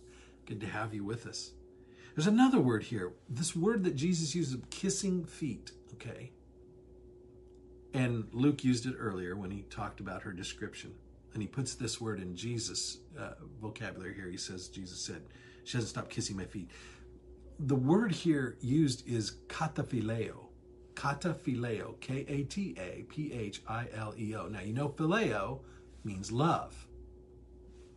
Good 0.46 0.62
to 0.62 0.68
have 0.68 0.94
you 0.94 1.04
with 1.04 1.28
us. 1.28 1.52
There's 2.16 2.26
another 2.26 2.62
word 2.62 2.84
here. 2.84 3.12
This 3.28 3.54
word 3.54 3.84
that 3.84 3.98
Jesus 3.98 4.34
uses, 4.34 4.54
of 4.54 4.70
kissing 4.70 5.26
feet, 5.26 5.74
okay? 5.96 6.32
And 7.94 8.30
Luke 8.32 8.64
used 8.64 8.86
it 8.86 8.96
earlier 8.98 9.36
when 9.36 9.52
he 9.52 9.64
talked 9.64 10.00
about 10.00 10.22
her 10.22 10.32
description. 10.32 10.94
And 11.34 11.42
he 11.42 11.48
puts 11.48 11.76
this 11.76 12.02
word 12.02 12.22
in 12.22 12.36
Jesus' 12.36 12.98
uh, 13.18 13.32
vocabulary 13.62 14.16
here. 14.16 14.30
He 14.30 14.38
says, 14.38 14.68
Jesus 14.68 15.00
said, 15.00 15.22
She 15.64 15.78
doesn't 15.78 15.90
stop 15.90 16.10
kissing 16.10 16.38
my 16.38 16.46
feet. 16.46 16.70
The 17.60 17.76
word 17.76 18.12
here 18.12 18.58
used 18.62 19.08
is 19.08 19.38
kataphileo. 19.48 20.48
Kataphileo, 20.96 22.00
K 22.02 22.26
A 22.28 22.44
T 22.44 22.76
A 22.78 23.04
P 23.04 23.32
H 23.32 23.62
I 23.68 23.88
L 23.96 24.14
E 24.18 24.36
O. 24.36 24.48
Now, 24.48 24.62
you 24.62 24.74
know, 24.74 24.90
phileo 24.90 25.60
means 26.04 26.32
love, 26.32 26.88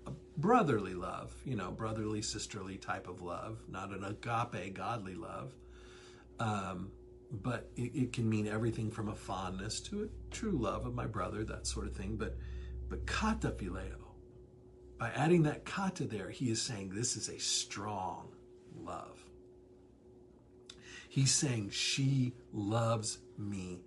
a 0.07 0.13
brotherly 0.37 0.95
love, 0.95 1.35
you 1.45 1.57
know, 1.57 1.71
brotherly, 1.71 2.23
sisterly 2.23 2.77
type 2.77 3.09
of 3.09 3.23
love, 3.23 3.59
not 3.69 3.91
an 3.91 4.05
agape, 4.05 4.75
godly 4.75 5.15
love. 5.15 5.53
Um, 6.39 6.91
but 7.31 7.71
it, 7.77 7.95
it, 7.95 8.13
can 8.13 8.29
mean 8.29 8.47
everything 8.47 8.91
from 8.91 9.09
a 9.09 9.15
fondness 9.15 9.81
to 9.81 10.05
a 10.05 10.35
true 10.35 10.53
love 10.53 10.85
of 10.85 10.95
my 10.95 11.07
brother, 11.07 11.45
that 11.45 11.67
sort 11.67 11.87
of 11.87 11.97
thing. 11.97 12.17
But 12.17 12.37
but 12.93 13.07
kata 13.07 13.53
phileo, 13.53 13.97
by 14.99 15.09
adding 15.17 15.45
that 15.45 15.65
kata 15.65 16.05
there, 16.05 16.29
he 16.29 16.51
is 16.51 16.61
saying 16.61 16.91
this 16.91 17.17
is 17.17 17.31
a 17.31 17.41
strong 17.41 18.29
love. 18.79 19.25
He's 21.09 21.33
saying 21.33 21.71
she 21.71 22.35
loves 22.53 23.17
me 23.39 23.81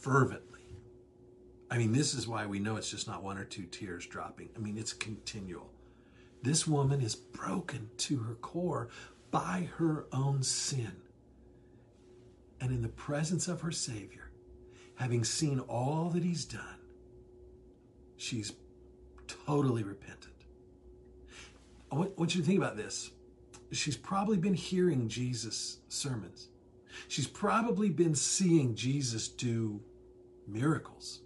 fervently. 0.00 0.74
I 1.70 1.78
mean, 1.78 1.92
this 1.92 2.14
is 2.14 2.26
why 2.26 2.44
we 2.46 2.58
know 2.58 2.74
it's 2.74 2.90
just 2.90 3.06
not 3.06 3.22
one 3.22 3.38
or 3.38 3.44
two 3.44 3.62
tears 3.62 4.06
dropping. 4.06 4.48
I 4.56 4.58
mean, 4.58 4.76
it's 4.76 4.92
continual. 4.92 5.70
This 6.42 6.66
woman 6.66 7.00
is 7.00 7.14
broken 7.14 7.90
to 7.98 8.18
her 8.18 8.34
core 8.34 8.88
by 9.30 9.68
her 9.76 10.06
own 10.12 10.42
sin 10.42 10.96
and 12.60 12.72
in 12.72 12.82
the 12.82 12.88
presence 12.88 13.46
of 13.46 13.60
her 13.60 13.70
Savior, 13.70 14.32
having 14.96 15.22
seen 15.22 15.60
all 15.60 16.10
that 16.10 16.24
He's 16.24 16.44
done, 16.44 16.81
she's 18.22 18.52
totally 19.46 19.82
repentant. 19.82 20.32
I 21.90 21.96
want 21.96 22.34
you 22.34 22.40
to 22.40 22.46
think 22.46 22.58
about 22.58 22.76
this. 22.76 23.10
She's 23.72 23.96
probably 23.96 24.36
been 24.36 24.54
hearing 24.54 25.08
Jesus' 25.08 25.78
sermons. 25.88 26.48
She's 27.08 27.26
probably 27.26 27.90
been 27.90 28.14
seeing 28.14 28.74
Jesus 28.74 29.28
do 29.28 29.80
miracles. 30.46 31.20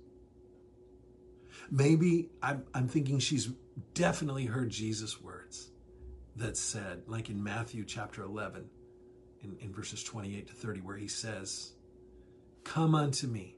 Maybe 1.70 2.30
I'm, 2.42 2.64
I'm 2.74 2.88
thinking 2.88 3.18
she's 3.18 3.50
definitely 3.94 4.46
heard 4.46 4.70
Jesus' 4.70 5.20
words 5.20 5.70
that 6.36 6.56
said, 6.56 7.02
like 7.06 7.30
in 7.30 7.42
Matthew 7.42 7.84
chapter 7.84 8.22
11, 8.22 8.68
in, 9.42 9.56
in 9.60 9.72
verses 9.72 10.02
28 10.02 10.46
to 10.48 10.54
30, 10.54 10.80
where 10.80 10.96
he 10.96 11.08
says, 11.08 11.72
Come 12.64 12.94
unto 12.94 13.26
me, 13.26 13.56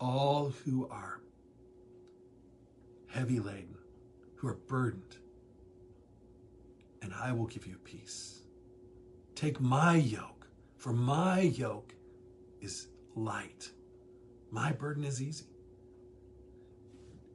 all 0.00 0.52
who 0.64 0.88
are 0.88 1.20
heavy 3.14 3.38
laden, 3.38 3.76
who 4.34 4.48
are 4.48 4.58
burdened, 4.66 5.16
and 7.00 7.14
I 7.14 7.32
will 7.32 7.46
give 7.46 7.66
you 7.66 7.76
peace. 7.84 8.42
Take 9.36 9.60
my 9.60 9.96
yoke, 9.96 10.48
for 10.76 10.92
my 10.92 11.42
yoke 11.42 11.94
is 12.60 12.88
light. 13.14 13.70
My 14.50 14.72
burden 14.72 15.04
is 15.04 15.22
easy. 15.22 15.46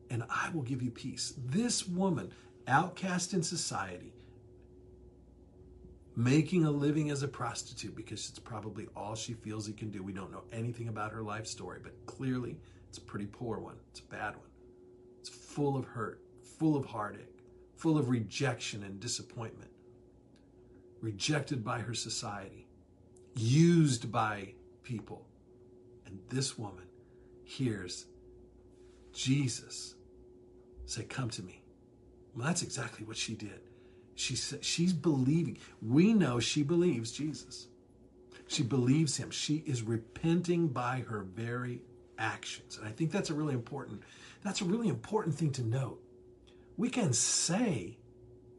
And 0.10 0.24
I 0.30 0.50
will 0.54 0.64
give 0.64 0.82
you 0.82 0.92
peace. 0.92 1.34
This 1.46 1.88
woman, 1.88 2.32
outcast 2.68 3.34
in 3.34 3.44
society, 3.44 4.14
making 6.16 6.66
a 6.66 6.72
living 6.72 7.10
as 7.10 7.24
a 7.24 7.28
prostitute 7.28 7.96
because 7.96 8.28
it's 8.30 8.40
probably 8.40 8.88
all 8.98 9.16
she 9.16 9.34
feels 9.34 9.66
he 9.66 9.74
can 9.74 9.92
do. 9.92 10.04
We 10.04 10.12
don't 10.12 10.32
know 10.32 10.44
anything 10.52 10.90
about 10.90 11.14
her 11.14 11.22
life 11.22 11.48
story, 11.48 11.80
but 11.82 11.94
clearly 12.06 12.58
it's 12.90 12.98
a 12.98 13.02
pretty 13.02 13.28
poor 13.28 13.60
one. 13.60 13.76
It's 13.92 14.02
a 14.02 14.04
bad 14.04 14.36
one. 14.36 14.49
Full 15.60 15.76
of 15.76 15.84
hurt, 15.84 16.22
full 16.58 16.78
of 16.78 16.86
heartache, 16.86 17.44
full 17.76 17.98
of 17.98 18.08
rejection 18.08 18.82
and 18.82 18.98
disappointment. 18.98 19.70
Rejected 21.02 21.66
by 21.66 21.80
her 21.80 21.94
society, 21.94 22.66
used 23.36 24.10
by 24.10 24.54
people. 24.84 25.26
And 26.06 26.18
this 26.30 26.58
woman 26.58 26.86
hears 27.44 28.06
Jesus 29.12 29.96
say, 30.86 31.04
Come 31.04 31.30
to 31.32 31.44
me. 31.44 31.62
Well, 32.34 32.48
that's 32.48 32.62
exactly 32.62 33.06
what 33.06 33.18
she 33.18 33.36
did. 33.36 33.60
She 34.16 34.38
said, 34.38 34.64
she's 34.64 34.94
believing. 34.94 35.58
We 35.82 36.14
know 36.14 36.40
she 36.40 36.64
believes 36.64 37.12
Jesus. 37.12 37.68
She 38.48 38.64
believes 38.64 39.18
him. 39.18 39.30
She 39.30 39.58
is 39.66 39.84
repenting 39.84 40.70
by 40.70 41.04
her 41.10 41.24
very 41.24 41.82
actions. 42.18 42.78
And 42.78 42.88
I 42.88 42.92
think 42.92 43.12
that's 43.12 43.30
a 43.30 43.34
really 43.34 43.56
important 43.56 44.04
that's 44.44 44.62
a 44.62 44.66
really 44.66 44.88
important 44.88 45.36
thing 45.36 45.52
to 45.54 45.64
note. 45.64 46.02
We 46.78 46.90
can 46.90 47.14
say 47.14 47.98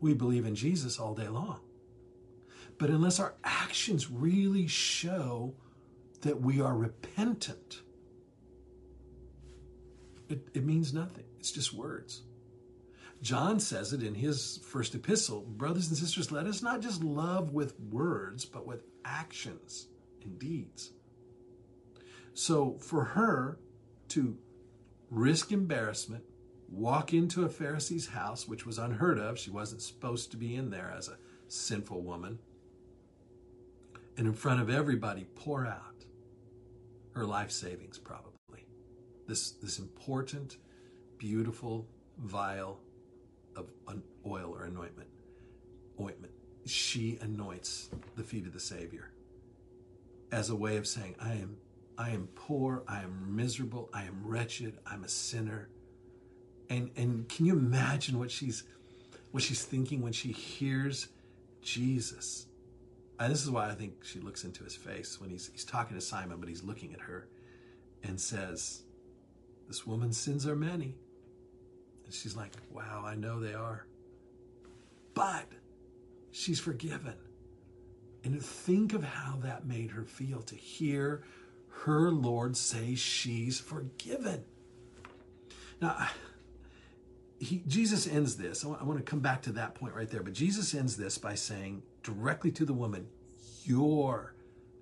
we 0.01 0.15
believe 0.15 0.47
in 0.47 0.55
Jesus 0.55 0.99
all 0.99 1.15
day 1.15 1.29
long. 1.29 1.61
But 2.79 2.91
unless 2.91 3.21
our 3.21 3.35
actions 3.45 4.11
really 4.11 4.67
show 4.67 5.55
that 6.23 6.41
we 6.41 6.61
are 6.61 6.75
repentant, 6.75 7.83
it, 10.29 10.49
it 10.55 10.65
means 10.65 10.95
nothing. 10.95 11.25
It's 11.39 11.53
just 11.53 11.75
words. 11.75 12.23
John 13.23 13.61
says 13.61 13.93
it 13.93 14.03
in 14.03 14.15
his 14.15 14.61
first 14.65 14.95
epistle 14.95 15.43
Brothers 15.43 15.89
and 15.89 15.97
sisters, 15.97 16.33
let 16.33 16.47
us 16.47 16.63
not 16.63 16.81
just 16.81 17.05
love 17.05 17.53
with 17.53 17.79
words, 17.79 18.47
but 18.47 18.67
with 18.67 18.83
actions 19.05 19.89
and 20.23 20.39
deeds. 20.39 20.91
So 22.33 22.79
for 22.81 23.05
her 23.05 23.59
to 24.09 24.39
risk 25.11 25.53
embarrassment, 25.53 26.25
walk 26.69 27.13
into 27.13 27.45
a 27.45 27.49
Pharisee's 27.49 28.09
house, 28.09 28.47
which 28.47 28.65
was 28.65 28.79
unheard 28.79 29.19
of, 29.19 29.39
she 29.39 29.51
wasn't 29.51 29.83
supposed 29.83 30.31
to 30.31 30.37
be 30.37 30.55
in 30.55 30.71
there 30.71 30.95
as 30.97 31.09
a 31.09 31.19
sinful 31.49 32.01
woman, 32.03 32.39
and 34.17 34.27
in 34.27 34.33
front 34.33 34.61
of 34.61 34.71
everybody 34.71 35.27
pour 35.35 35.67
out 35.67 36.05
her 37.13 37.25
life 37.25 37.51
savings, 37.51 37.99
probably. 37.99 38.67
This, 39.27 39.53
this 39.53 39.79
important, 39.79 40.59
beautiful 41.19 41.89
vial 42.19 42.81
of 43.57 43.71
an 43.89 44.03
oil 44.27 44.55
or 44.55 44.65
anointment. 44.65 45.09
Ointment. 46.01 46.33
She 46.67 47.19
anoints 47.21 47.91
the 48.17 48.23
feet 48.23 48.47
of 48.47 48.53
the 48.53 48.61
Savior 48.61 49.11
as 50.31 50.51
a 50.51 50.57
way 50.57 50.77
of 50.77 50.87
saying, 50.87 51.17
I 51.21 51.33
am 51.35 51.57
I 52.01 52.11
am 52.11 52.29
poor, 52.35 52.83
I 52.89 53.03
am 53.03 53.37
miserable, 53.37 53.91
I 53.93 54.05
am 54.05 54.23
wretched, 54.25 54.79
I'm 54.87 55.05
a 55.05 55.09
sinner. 55.09 55.69
And 56.71 56.91
and 56.97 57.29
can 57.29 57.45
you 57.45 57.53
imagine 57.53 58.19
what 58.19 58.31
she's 58.31 58.65
what 59.33 59.43
she's 59.43 59.63
thinking 59.63 60.01
when 60.01 60.15
she 60.15 60.33
hears 60.33 61.09
Jesus? 61.61 62.47
And 63.19 63.31
this 63.31 63.43
is 63.43 63.51
why 63.51 63.69
I 63.69 63.75
think 63.75 64.03
she 64.03 64.19
looks 64.19 64.45
into 64.45 64.65
his 64.65 64.75
face 64.75 65.21
when 65.21 65.29
he's 65.29 65.51
he's 65.53 65.67
talking 65.67 65.95
to 65.95 66.01
Simon, 66.01 66.41
but 66.41 66.49
he's 66.49 66.65
looking 66.65 66.95
at 66.95 67.01
her 67.03 67.29
and 68.03 68.19
says, 68.19 68.83
This 69.69 69.87
woman's 69.87 70.17
sins 70.17 70.47
are 70.47 70.57
many. 70.57 70.95
And 72.07 72.15
she's 72.15 72.35
like, 72.35 72.53
wow, 72.73 73.05
I 73.05 73.15
know 73.15 73.41
they 73.41 73.53
are. 73.53 73.87
But 75.13 75.47
she's 76.33 76.59
forgiven. 76.59 77.15
And 78.25 78.43
think 78.43 78.95
of 78.95 79.05
how 79.05 79.37
that 79.43 79.67
made 79.67 79.91
her 79.91 80.05
feel 80.05 80.41
to 80.43 80.55
hear 80.55 81.25
her 81.71 82.11
Lord 82.11 82.57
say 82.57 82.95
she's 82.95 83.59
forgiven. 83.59 84.45
Now, 85.81 86.09
he, 87.39 87.63
Jesus 87.67 88.07
ends 88.07 88.37
this. 88.37 88.65
I 88.65 88.69
want, 88.69 88.83
I 88.83 88.85
want 88.85 88.99
to 88.99 89.05
come 89.05 89.21
back 89.21 89.43
to 89.43 89.53
that 89.53 89.75
point 89.75 89.95
right 89.95 90.09
there. 90.11 90.23
But 90.23 90.35
Jesus 90.35 90.75
ends 90.75 90.97
this 90.97 91.17
by 91.17 91.35
saying 91.35 91.83
directly 92.03 92.51
to 92.53 92.65
the 92.65 92.75
woman, 92.75 93.07
Your 93.65 94.35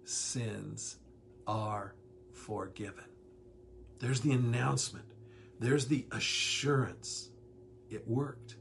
sins 0.05 0.97
are 1.47 1.95
forgiven. 2.33 3.05
There's 4.01 4.21
the 4.21 4.33
announcement. 4.33 5.07
There's 5.61 5.87
the 5.87 6.07
assurance. 6.13 7.31
It 7.91 8.07
worked. 8.09 8.57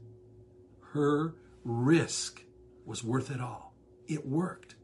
Her 0.92 1.34
risk 1.64 2.42
was 2.86 3.04
worth 3.04 3.30
it 3.30 3.40
all. 3.40 3.74
It 4.06 4.26
worked. 4.26 4.76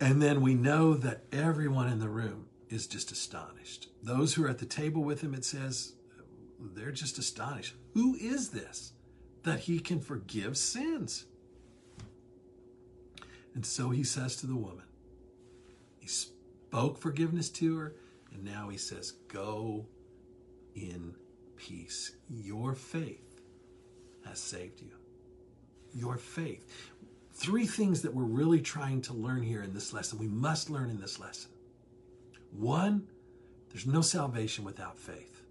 And 0.00 0.22
then 0.22 0.40
we 0.40 0.54
know 0.54 0.94
that 0.94 1.24
everyone 1.32 1.88
in 1.88 1.98
the 1.98 2.08
room 2.08 2.46
is 2.68 2.86
just 2.86 3.10
astonished. 3.12 3.88
Those 4.02 4.34
who 4.34 4.44
are 4.44 4.48
at 4.48 4.58
the 4.58 4.66
table 4.66 5.02
with 5.02 5.20
him, 5.22 5.34
it 5.34 5.44
says, 5.44 5.94
they're 6.60 6.92
just 6.92 7.18
astonished. 7.18 7.74
Who 7.94 8.14
is 8.16 8.50
this 8.50 8.92
that 9.44 9.60
he 9.60 9.78
can 9.80 10.00
forgive 10.00 10.56
sins? 10.56 11.24
And 13.54 13.64
so 13.66 13.90
he 13.90 14.04
says 14.04 14.36
to 14.36 14.46
the 14.46 14.56
woman, 14.56 14.84
he 15.98 16.06
spoke 16.06 16.98
forgiveness 16.98 17.48
to 17.50 17.78
her. 17.78 17.94
And 18.32 18.44
now 18.44 18.68
he 18.68 18.76
says, 18.78 19.12
Go 19.28 19.86
in 20.74 21.14
peace. 21.56 22.12
Your 22.28 22.74
faith 22.74 23.40
has 24.26 24.38
saved 24.38 24.80
you. 24.80 24.92
your 25.94 26.16
faith. 26.16 26.90
Three 27.38 27.66
things 27.66 28.02
that 28.02 28.12
we're 28.12 28.24
really 28.24 28.60
trying 28.60 29.00
to 29.02 29.12
learn 29.12 29.44
here 29.44 29.62
in 29.62 29.72
this 29.72 29.92
lesson. 29.92 30.18
We 30.18 30.26
must 30.26 30.70
learn 30.70 30.90
in 30.90 31.00
this 31.00 31.20
lesson. 31.20 31.52
One, 32.50 33.06
there's 33.70 33.86
no 33.86 34.00
salvation 34.00 34.64
without 34.64 34.98
faith. 34.98 35.44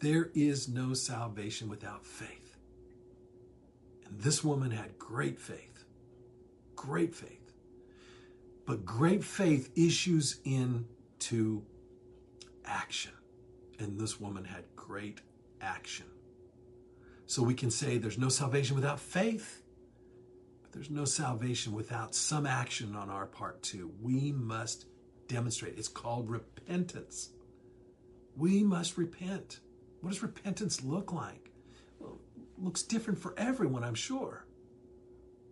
There 0.00 0.30
is 0.34 0.68
no 0.68 0.92
salvation 0.94 1.68
without 1.68 2.04
faith. 2.04 2.56
And 4.04 4.20
this 4.20 4.42
woman 4.42 4.72
had 4.72 4.98
great 4.98 5.38
faith. 5.38 5.84
Great 6.74 7.14
faith. 7.14 7.52
But 8.66 8.84
great 8.84 9.22
faith 9.22 9.70
issues 9.76 10.40
into 10.44 11.62
action. 12.64 13.12
And 13.78 13.96
this 13.96 14.18
woman 14.18 14.44
had 14.44 14.64
great 14.74 15.20
action. 15.60 16.06
So 17.26 17.44
we 17.44 17.54
can 17.54 17.70
say 17.70 17.96
there's 17.96 18.18
no 18.18 18.28
salvation 18.28 18.74
without 18.74 18.98
faith, 18.98 19.59
there's 20.72 20.90
no 20.90 21.04
salvation 21.04 21.72
without 21.72 22.14
some 22.14 22.46
action 22.46 22.94
on 22.94 23.10
our 23.10 23.26
part 23.26 23.62
too. 23.62 23.92
We 24.00 24.32
must 24.32 24.86
demonstrate. 25.28 25.78
It's 25.78 25.88
called 25.88 26.28
repentance. 26.28 27.30
We 28.36 28.62
must 28.62 28.96
repent. 28.96 29.60
What 30.00 30.10
does 30.10 30.22
repentance 30.22 30.82
look 30.82 31.12
like? 31.12 31.50
Well, 31.98 32.18
looks 32.56 32.82
different 32.82 33.18
for 33.18 33.34
everyone, 33.36 33.84
I'm 33.84 33.94
sure. 33.94 34.46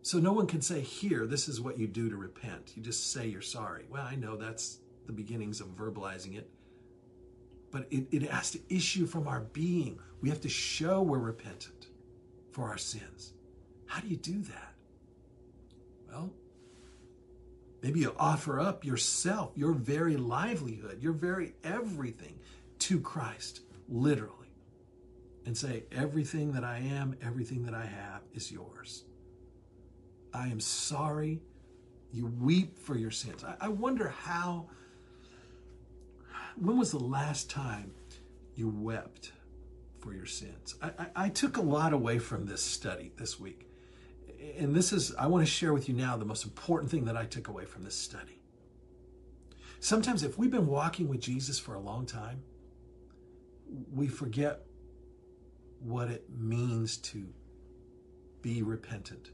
So 0.03 0.19
no 0.19 0.33
one 0.33 0.47
can 0.47 0.63
say, 0.63 0.81
here, 0.81 1.27
this 1.27 1.49
is 1.49 1.61
what 1.61 1.79
you 1.79 1.87
do 1.87 2.09
to 2.09 2.17
repent. 2.17 2.73
You 2.77 2.83
just 2.83 3.13
say 3.13 3.27
you're 3.27 3.43
sorry. 3.43 3.85
Well, 3.91 4.07
I 4.07 4.15
know 4.15 4.37
that's 4.37 4.79
the 5.07 5.13
beginnings 5.13 5.61
of 5.61 5.69
verbalizing 5.77 6.37
it 6.39 6.51
but 7.71 7.87
it, 7.91 8.07
it 8.11 8.23
has 8.31 8.51
to 8.53 8.61
issue 8.69 9.07
from 9.07 9.29
our 9.29 9.41
being. 9.41 9.99
We 10.21 10.29
have 10.31 10.41
to 10.43 10.49
show 10.49 11.03
we're 11.03 11.19
repentant 11.19 11.89
for 12.51 12.65
our 12.65 12.79
sins. 12.79 13.35
How 13.87 14.01
do 14.01 14.09
you 14.09 14.17
do 14.17 14.43
that? 14.43 14.75
Well, 16.09 16.33
maybe 17.83 18.01
you 18.01 18.15
offer 18.19 18.61
up 18.61 18.85
yourself, 18.85 19.53
your 19.57 19.73
very 19.73 20.17
livelihood, 20.17 21.03
your 21.03 21.13
very 21.13 21.55
everything 21.63 22.39
to 22.81 23.01
Christ, 23.01 23.61
literally, 23.89 24.35
and 25.47 25.57
say, 25.57 25.85
Everything 25.93 26.53
that 26.53 26.65
I 26.65 26.79
am, 26.79 27.17
everything 27.23 27.65
that 27.65 27.75
I 27.75 27.87
have 27.87 28.23
is 28.35 28.51
yours. 28.51 29.05
I 30.33 30.49
am 30.49 30.61
sorry. 30.61 31.41
You 32.13 32.27
weep 32.27 32.79
for 32.79 32.97
your 32.97 33.11
sins. 33.11 33.45
I, 33.45 33.67
I 33.67 33.69
wonder 33.69 34.09
how 34.09 34.67
when 36.61 36.79
was 36.79 36.91
the 36.91 36.99
last 36.99 37.51
time 37.51 37.93
you 38.57 38.69
wept 38.69 39.33
for 40.01 40.13
your 40.13 40.27
sins? 40.27 40.75
I, 40.83 40.89
I, 40.99 41.07
I 41.25 41.29
took 41.29 41.57
a 41.57 41.63
lot 41.63 41.93
away 41.93 42.19
from 42.19 42.47
this 42.47 42.63
study 42.63 43.13
this 43.17 43.39
week. 43.39 43.68
And 44.59 44.75
this 44.75 44.93
is, 44.93 45.15
I 45.17 45.27
want 45.27 45.45
to 45.45 45.51
share 45.51 45.73
with 45.73 45.89
you 45.89 45.95
now 45.95 46.17
the 46.17 46.25
most 46.25 46.45
important 46.45 46.91
thing 46.91 47.05
that 47.07 47.17
I 47.17 47.25
took 47.25 47.49
away 47.49 47.65
from 47.65 47.85
this 47.85 47.97
study. 47.97 48.41
Sometimes, 49.81 50.23
if 50.23 50.39
we've 50.39 50.51
been 50.51 50.67
walking 50.67 51.09
with 51.09 51.21
Jesus 51.21 51.59
for 51.59 51.75
a 51.75 51.81
long 51.81 52.07
time, 52.07 52.43
we 53.93 54.09
forget 54.09 54.63
what 55.81 56.09
it 56.09 56.25
means 56.37 56.97
to 56.97 57.27
be 58.43 58.63
repentant. 58.63 59.31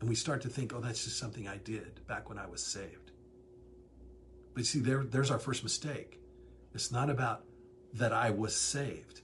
And 0.00 0.08
we 0.08 0.14
start 0.14 0.42
to 0.42 0.48
think, 0.48 0.74
oh, 0.74 0.80
that's 0.80 1.04
just 1.04 1.18
something 1.18 1.46
I 1.46 1.58
did 1.58 2.06
back 2.06 2.28
when 2.28 2.38
I 2.38 2.46
was 2.46 2.62
saved. 2.62 3.12
But 4.54 4.66
see, 4.66 4.80
there, 4.80 5.04
there's 5.04 5.30
our 5.30 5.38
first 5.38 5.62
mistake. 5.62 6.20
It's 6.74 6.90
not 6.90 7.10
about 7.10 7.44
that 7.94 8.12
I 8.12 8.30
was 8.30 8.54
saved. 8.54 9.20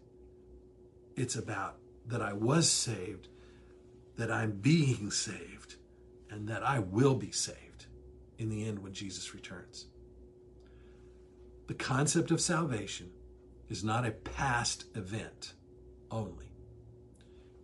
It's 1.16 1.36
about 1.36 1.76
that 2.06 2.22
I 2.22 2.32
was 2.32 2.70
saved, 2.70 3.28
that 4.16 4.30
I'm 4.30 4.52
being 4.52 5.10
saved, 5.10 5.76
and 6.30 6.48
that 6.48 6.62
I 6.62 6.78
will 6.78 7.14
be 7.14 7.30
saved 7.30 7.86
in 8.38 8.48
the 8.48 8.66
end 8.66 8.78
when 8.78 8.92
Jesus 8.92 9.34
returns. 9.34 9.86
The 11.66 11.74
concept 11.74 12.30
of 12.30 12.40
salvation 12.40 13.10
is 13.68 13.82
not 13.82 14.06
a 14.06 14.12
past 14.12 14.84
event 14.94 15.54
only. 16.10 16.52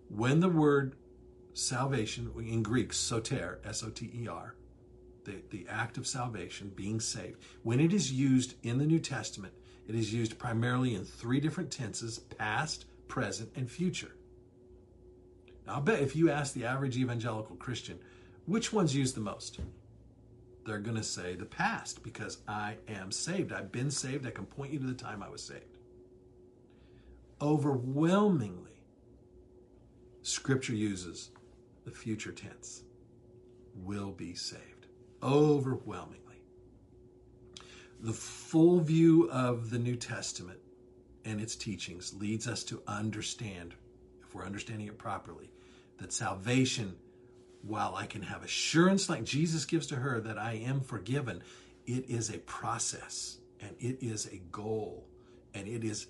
When 0.08 0.40
the 0.40 0.48
word 0.48 0.96
salvation, 1.54 2.30
in 2.36 2.62
Greek, 2.62 2.92
soter, 2.92 3.60
S 3.64 3.82
O 3.82 3.90
T 3.90 4.10
E 4.14 4.28
R, 4.28 4.54
the, 5.24 5.42
the 5.50 5.66
act 5.68 5.96
of 5.96 6.06
salvation, 6.06 6.72
being 6.74 7.00
saved, 7.00 7.42
when 7.62 7.80
it 7.80 7.92
is 7.92 8.12
used 8.12 8.54
in 8.62 8.78
the 8.78 8.86
New 8.86 8.98
Testament, 8.98 9.54
it 9.86 9.94
is 9.94 10.12
used 10.12 10.38
primarily 10.38 10.94
in 10.94 11.04
three 11.04 11.40
different 11.40 11.70
tenses 11.70 12.18
past, 12.18 12.86
present, 13.08 13.50
and 13.54 13.70
future. 13.70 14.12
Now, 15.66 15.74
I'll 15.74 15.80
bet 15.80 16.00
if 16.00 16.16
you 16.16 16.30
ask 16.30 16.54
the 16.54 16.64
average 16.64 16.96
evangelical 16.96 17.56
Christian, 17.56 17.98
which 18.46 18.72
one's 18.72 18.94
used 18.94 19.14
the 19.14 19.20
most? 19.20 19.60
They're 20.64 20.78
going 20.78 20.96
to 20.96 21.02
say 21.02 21.34
the 21.34 21.44
past 21.44 22.02
because 22.02 22.38
I 22.46 22.76
am 22.88 23.10
saved. 23.10 23.52
I've 23.52 23.72
been 23.72 23.90
saved. 23.90 24.26
I 24.26 24.30
can 24.30 24.46
point 24.46 24.72
you 24.72 24.78
to 24.78 24.86
the 24.86 24.94
time 24.94 25.22
I 25.22 25.28
was 25.28 25.42
saved. 25.42 25.78
Overwhelmingly, 27.40 28.70
Scripture 30.22 30.74
uses 30.74 31.30
the 31.84 31.90
future 31.90 32.32
tense 32.32 32.82
will 33.74 34.12
be 34.12 34.34
saved. 34.34 34.86
Overwhelmingly 35.22 36.22
the 38.02 38.12
full 38.12 38.80
view 38.80 39.30
of 39.30 39.70
the 39.70 39.78
New 39.78 39.94
Testament 39.94 40.58
and 41.24 41.40
its 41.40 41.54
teachings 41.54 42.12
leads 42.14 42.48
us 42.48 42.64
to 42.64 42.82
understand, 42.88 43.74
we're 44.34 44.44
understanding 44.44 44.86
it 44.86 44.98
properly, 44.98 45.50
that 45.98 46.12
salvation, 46.12 46.96
while 47.62 47.94
I 47.94 48.06
can 48.06 48.22
have 48.22 48.42
assurance 48.42 49.08
like 49.08 49.24
Jesus 49.24 49.64
gives 49.64 49.86
to 49.88 49.96
her 49.96 50.20
that 50.20 50.38
I 50.38 50.54
am 50.54 50.80
forgiven, 50.80 51.42
it 51.86 52.08
is 52.08 52.30
a 52.30 52.38
process 52.38 53.38
and 53.60 53.76
it 53.78 53.98
is 54.02 54.26
a 54.26 54.38
goal 54.50 55.06
and 55.54 55.68
it 55.68 55.84
is 55.84 56.06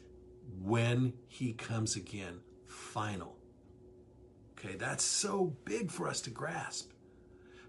when 0.62 1.12
he 1.28 1.52
comes 1.52 1.96
again, 1.96 2.40
final. 2.66 3.36
Okay, 4.58 4.76
that's 4.76 5.04
so 5.04 5.56
big 5.64 5.90
for 5.90 6.08
us 6.08 6.20
to 6.22 6.30
grasp. 6.30 6.90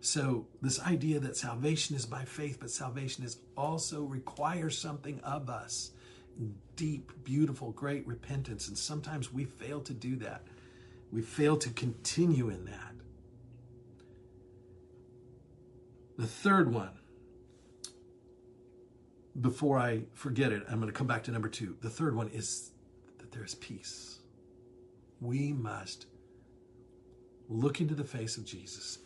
So, 0.02 0.48
this 0.62 0.82
idea 0.82 1.20
that 1.22 1.38
salvation 1.38 1.96
is 1.96 2.06
by 2.06 2.26
faith, 2.26 2.58
but 2.60 2.70
salvation 2.70 3.24
is 3.24 3.38
also 3.56 4.04
requires 4.04 4.78
something 4.78 5.22
of 5.22 5.50
us 5.50 5.92
deep, 6.76 7.12
beautiful, 7.24 7.72
great 7.72 8.06
repentance. 8.08 8.68
And 8.68 8.78
sometimes 8.78 9.32
we 9.32 9.46
fail 9.46 9.82
to 9.82 9.94
do 9.94 10.16
that. 10.18 10.44
We 11.12 11.22
fail 11.22 11.58
to 11.58 11.70
continue 11.70 12.50
in 12.50 12.66
that. 12.66 12.94
The 16.18 16.28
third 16.28 16.72
one, 16.74 16.92
before 19.42 19.78
I 19.80 20.04
forget 20.14 20.52
it, 20.52 20.64
I'm 20.70 20.80
going 20.80 20.92
to 20.92 20.98
come 20.98 21.08
back 21.08 21.24
to 21.24 21.32
number 21.32 21.50
two. 21.50 21.76
The 21.82 21.90
third 21.90 22.16
one 22.16 22.30
is 22.30 22.72
that 23.18 23.32
there's 23.32 23.56
peace. 23.56 24.20
We 25.22 25.54
must 25.54 26.06
look 27.50 27.82
into 27.82 27.96
the 27.96 28.04
face 28.04 28.38
of 28.38 28.46
Jesus 28.46 29.00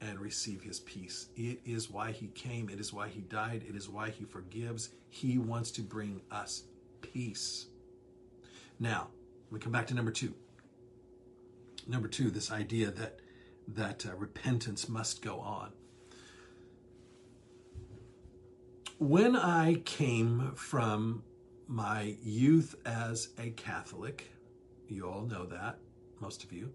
and 0.00 0.18
receive 0.18 0.62
his 0.62 0.80
peace. 0.80 1.28
It 1.36 1.60
is 1.64 1.90
why 1.90 2.12
he 2.12 2.28
came. 2.28 2.68
It 2.68 2.80
is 2.80 2.92
why 2.92 3.08
he 3.08 3.20
died. 3.20 3.64
It 3.68 3.76
is 3.76 3.88
why 3.88 4.10
he 4.10 4.24
forgives. 4.24 4.90
He 5.10 5.38
wants 5.38 5.70
to 5.72 5.82
bring 5.82 6.20
us 6.30 6.64
peace. 7.02 7.66
Now, 8.78 9.08
we 9.50 9.58
come 9.58 9.72
back 9.72 9.86
to 9.88 9.94
number 9.94 10.12
two. 10.12 10.34
Number 11.86 12.08
two, 12.08 12.30
this 12.30 12.50
idea 12.50 12.90
that 12.90 13.20
that 13.68 14.06
uh, 14.06 14.14
repentance 14.16 14.88
must 14.88 15.22
go 15.22 15.38
on. 15.40 15.72
When 18.98 19.36
I 19.36 19.82
came 19.84 20.52
from 20.54 21.22
my 21.66 22.16
youth 22.22 22.74
as 22.84 23.28
a 23.38 23.50
Catholic, 23.50 24.30
you 24.88 25.08
all 25.08 25.22
know 25.22 25.46
that, 25.46 25.78
most 26.20 26.44
of 26.44 26.52
you, 26.52 26.72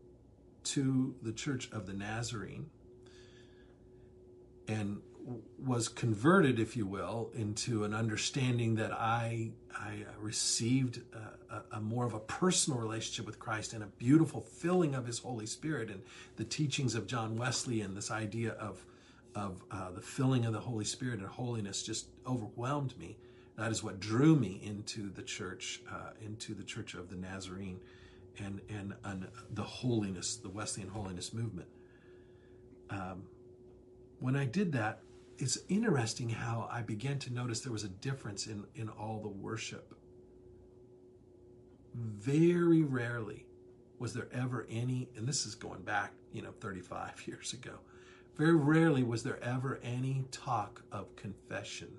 to 0.66 1.16
the 1.22 1.32
Church 1.32 1.70
of 1.72 1.86
the 1.86 1.94
Nazarene, 1.94 2.70
and 4.68 5.02
was 5.60 5.90
converted, 5.90 6.60
if 6.60 6.78
you 6.78 6.86
will, 6.86 7.32
into 7.36 7.84
an 7.84 7.94
understanding 7.94 8.76
that 8.76 8.92
I 8.94 9.52
I 9.76 10.06
received 10.20 11.02
a, 11.52 11.76
a, 11.76 11.82
more 11.82 12.06
of 12.06 12.14
a 12.14 12.20
personal 12.20 12.80
relationship 12.80 13.28
with 13.28 13.38
Christ 13.38 13.74
and 13.74 13.84
a 13.84 13.88
beautiful 13.88 14.42
filling 14.42 14.96
of 14.96 15.06
His 15.06 15.20
Holy 15.20 15.46
Spirit 15.46 15.92
and 15.92 16.02
the 16.38 16.44
teachings 16.44 16.96
of 16.96 17.06
John 17.06 17.36
Wesley 17.36 17.82
and 17.82 17.96
this 17.96 18.10
idea 18.10 18.54
of 18.54 18.84
of 19.36 19.62
uh, 19.70 19.92
the 19.92 20.02
filling 20.02 20.46
of 20.46 20.54
the 20.54 20.60
Holy 20.60 20.86
Spirit 20.86 21.20
and 21.20 21.28
holiness 21.28 21.84
just 21.84 22.08
overwhelmed 22.26 22.98
me. 22.98 23.18
That 23.58 23.72
is 23.72 23.84
what 23.84 24.00
drew 24.00 24.36
me 24.36 24.62
into 24.64 25.12
the 25.12 25.22
church, 25.22 25.82
uh, 25.92 26.12
into 26.24 26.54
the 26.54 26.64
Church 26.64 26.94
of 26.94 27.10
the 27.10 27.16
Nazarene, 27.16 27.80
and 28.40 28.62
and, 28.70 28.94
and 29.04 29.28
the 29.52 29.64
holiness, 29.64 30.38
the 30.38 30.50
Wesleyan 30.50 30.90
holiness 30.90 31.34
movement. 31.34 31.68
Um, 32.90 33.24
when 34.20 34.36
I 34.36 34.46
did 34.46 34.72
that, 34.72 35.02
it's 35.38 35.60
interesting 35.70 36.30
how 36.30 36.68
I 36.72 36.82
began 36.82 37.20
to 37.20 37.34
notice 37.34 37.60
there 37.60 37.72
was 37.72 37.84
a 37.84 37.90
difference 37.90 38.48
in, 38.48 38.66
in 38.76 38.90
all 38.90 39.20
the 39.22 39.30
worship. 39.30 39.94
Very 41.94 42.84
rarely 42.84 43.46
was 44.00 44.14
there 44.14 44.28
ever 44.32 44.68
any, 44.70 45.10
and 45.16 45.28
this 45.28 45.46
is 45.46 45.56
going 45.56 45.82
back, 45.82 46.14
you 46.32 46.42
know, 46.42 46.52
35 46.60 47.24
years 47.28 47.54
ago, 47.54 47.80
very 48.36 48.56
rarely 48.56 49.04
was 49.04 49.24
there 49.24 49.44
ever 49.44 49.80
any 49.84 50.26
talk 50.32 50.84
of 50.92 51.16
confession. 51.16 51.90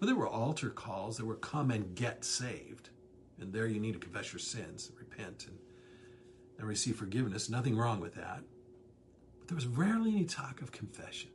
Well, 0.00 0.06
there 0.06 0.16
were 0.16 0.28
altar 0.28 0.70
calls, 0.70 1.16
there 1.16 1.26
were 1.26 1.36
come 1.36 1.70
and 1.70 1.94
get 1.94 2.24
saved. 2.24 2.90
And 3.40 3.52
there 3.52 3.66
you 3.66 3.80
need 3.80 3.94
to 3.94 3.98
confess 3.98 4.32
your 4.32 4.38
sins, 4.38 4.88
and 4.88 4.98
repent, 4.98 5.46
and, 5.48 5.58
and 6.58 6.68
receive 6.68 6.96
forgiveness. 6.96 7.50
Nothing 7.50 7.76
wrong 7.76 7.98
with 7.98 8.14
that. 8.14 8.40
But 9.40 9.48
there 9.48 9.56
was 9.56 9.66
rarely 9.66 10.12
any 10.12 10.24
talk 10.24 10.62
of 10.62 10.70
confession. 10.70 11.31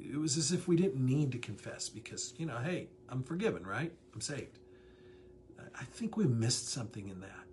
It 0.00 0.16
was 0.16 0.36
as 0.36 0.52
if 0.52 0.68
we 0.68 0.76
didn't 0.76 1.04
need 1.04 1.32
to 1.32 1.38
confess 1.38 1.88
because, 1.88 2.34
you 2.36 2.46
know, 2.46 2.58
hey, 2.58 2.88
I'm 3.08 3.22
forgiven, 3.22 3.66
right? 3.66 3.92
I'm 4.14 4.20
saved. 4.20 4.58
I 5.78 5.84
think 5.84 6.16
we 6.16 6.26
missed 6.26 6.68
something 6.68 7.08
in 7.08 7.20
that. 7.20 7.44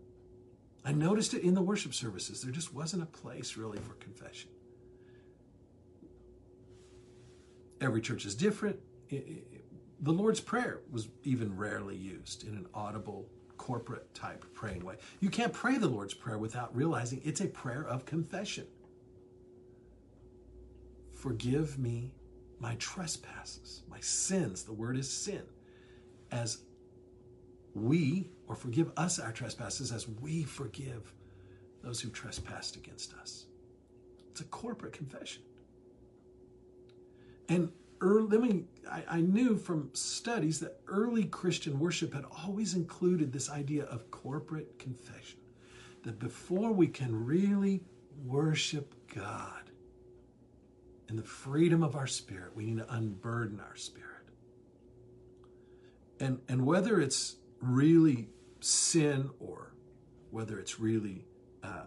I 0.84 0.91
noticed 0.91 1.34
it 1.34 1.41
in 1.41 1.56
the 1.56 1.62
worship 1.62 1.93
services. 1.93 2.41
There 2.41 2.52
just 2.52 2.74
wasn't 2.74 3.04
a 3.04 3.08
place 3.08 3.58
really 3.58 3.80
for 3.80 3.93
confession. 3.96 4.52
Every 7.82 8.02
church 8.02 8.26
is 8.26 8.36
different. 8.36 8.80
The 9.10 10.12
Lord's 10.12 10.39
Prayer 10.39 10.82
was 10.91 11.10
even 11.24 11.58
rarely 11.58 11.96
used 11.96 12.48
in 12.48 12.56
an 12.56 12.68
audible, 12.74 13.28
corporate 13.58 14.14
type 14.14 14.46
praying 14.54 14.86
way. 14.86 14.96
You 15.20 15.30
can't 15.30 15.52
pray 15.52 15.78
the 15.78 15.88
Lord's 15.88 16.14
Prayer 16.14 16.38
without 16.38 16.76
realizing 16.76 17.22
it's 17.24 17.41
a 17.41 17.48
prayer 17.48 17.84
of 17.84 18.06
confession. 18.06 18.68
Forgive 21.14 21.80
me 21.80 22.14
my 22.60 22.76
trespasses, 22.76 23.84
my 23.89 23.99
sins. 23.99 24.64
The 24.64 24.74
word 24.74 24.97
is 24.97 25.10
sin. 25.12 25.43
As 26.32 26.60
we, 27.74 28.30
or 28.47 28.56
forgive 28.56 28.91
us 28.97 29.20
our 29.20 29.32
trespasses 29.32 29.91
as 29.91 30.08
we 30.08 30.43
forgive 30.43 31.14
those 31.84 31.99
who 31.99 32.10
trespassed 32.10 32.76
against 32.78 33.14
us. 33.16 33.45
It's 34.32 34.41
a 34.41 34.45
corporate 34.45 34.93
confession. 34.93 35.43
And 37.47 37.72
early, 38.01 38.66
I, 38.89 39.03
I 39.08 39.22
knew 39.22 39.58
from 39.58 39.89
studies 39.93 40.60
that 40.62 40.80
early 40.88 41.26
Christian 41.26 41.80
worship 41.80 42.14
had 42.14 42.26
always 42.43 42.74
included 42.74 43.32
this 43.32 43.49
idea 43.49 43.84
of 43.86 44.10
corporate 44.10 44.80
confession. 44.80 45.39
That 46.03 46.20
before 46.20 46.72
we 46.72 46.88
can 46.88 47.26
really 47.26 47.84
worship 48.26 48.93
God 49.14 49.64
in 51.10 51.16
the 51.16 51.24
freedom 51.24 51.84
of 51.84 51.95
our 51.95 52.08
spirit, 52.08 52.56
we 52.56 52.66
need 52.66 52.78
to 52.78 52.93
unburden 52.93 53.60
our 53.60 53.76
spirit. 53.76 54.10
And, 56.20 56.39
and 56.47 56.66
whether 56.66 56.99
it's 56.99 57.36
really 57.60 58.30
sin 58.60 59.30
or 59.39 59.74
whether 60.32 60.60
it's 60.60 60.80
really, 60.80 61.24
uh, 61.64 61.86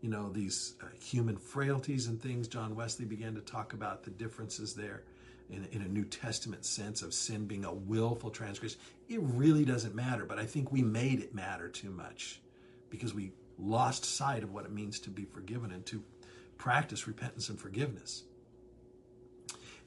you 0.00 0.08
know, 0.08 0.30
these 0.30 0.74
uh, 0.82 0.86
human 1.00 1.36
frailties 1.36 2.06
and 2.06 2.20
things. 2.22 2.48
John 2.48 2.74
Wesley 2.74 3.04
began 3.04 3.34
to 3.34 3.40
talk 3.40 3.72
about 3.72 4.04
the 4.04 4.10
differences 4.10 4.74
there 4.74 5.02
in, 5.50 5.66
in 5.72 5.82
a 5.82 5.88
New 5.88 6.04
Testament 6.04 6.64
sense 6.64 7.02
of 7.02 7.12
sin 7.12 7.46
being 7.46 7.64
a 7.64 7.72
willful 7.72 8.30
transgression. 8.30 8.78
It 9.08 9.20
really 9.22 9.64
doesn't 9.64 9.94
matter, 9.94 10.24
but 10.24 10.38
I 10.38 10.46
think 10.46 10.70
we 10.70 10.82
made 10.82 11.20
it 11.20 11.34
matter 11.34 11.68
too 11.68 11.90
much 11.90 12.40
because 12.90 13.12
we 13.12 13.32
lost 13.58 14.04
sight 14.04 14.42
of 14.42 14.52
what 14.52 14.64
it 14.64 14.72
means 14.72 15.00
to 15.00 15.10
be 15.10 15.24
forgiven 15.24 15.72
and 15.72 15.84
to 15.86 16.02
practice 16.56 17.06
repentance 17.06 17.48
and 17.48 17.58
forgiveness. 17.58 18.24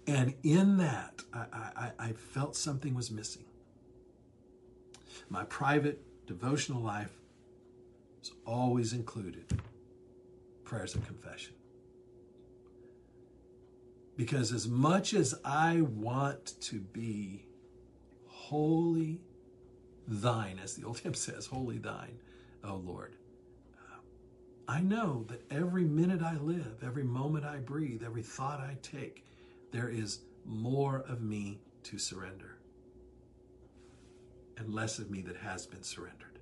And 0.07 0.33
in 0.43 0.77
that, 0.77 1.21
I, 1.33 1.45
I, 1.75 1.91
I 1.99 2.11
felt 2.13 2.55
something 2.55 2.93
was 2.93 3.11
missing 3.11 3.45
my 5.31 5.45
private 5.45 6.01
devotional 6.27 6.81
life 6.81 7.11
has 8.19 8.31
always 8.45 8.91
included 8.91 9.45
prayers 10.65 10.93
of 10.93 11.05
confession. 11.05 11.53
Because 14.17 14.51
as 14.51 14.67
much 14.67 15.13
as 15.13 15.33
I 15.45 15.81
want 15.81 16.59
to 16.61 16.81
be 16.81 17.45
holy 18.27 19.21
thine, 20.05 20.59
as 20.61 20.75
the 20.75 20.85
old 20.85 20.99
hymn 20.99 21.13
says, 21.13 21.45
holy 21.45 21.77
thine, 21.77 22.19
O 22.63 22.75
Lord, 22.75 23.15
I 24.67 24.81
know 24.81 25.25
that 25.29 25.41
every 25.49 25.85
minute 25.85 26.21
I 26.21 26.35
live, 26.35 26.83
every 26.83 27.03
moment 27.03 27.45
I 27.45 27.57
breathe, 27.57 28.03
every 28.05 28.21
thought 28.21 28.59
I 28.59 28.77
take, 28.81 29.25
there 29.71 29.89
is 29.89 30.19
more 30.45 31.03
of 31.07 31.21
me 31.21 31.61
to 31.83 31.97
surrender 31.97 32.57
and 34.57 34.73
less 34.73 34.99
of 34.99 35.09
me 35.09 35.21
that 35.21 35.37
has 35.37 35.65
been 35.65 35.83
surrendered. 35.83 36.39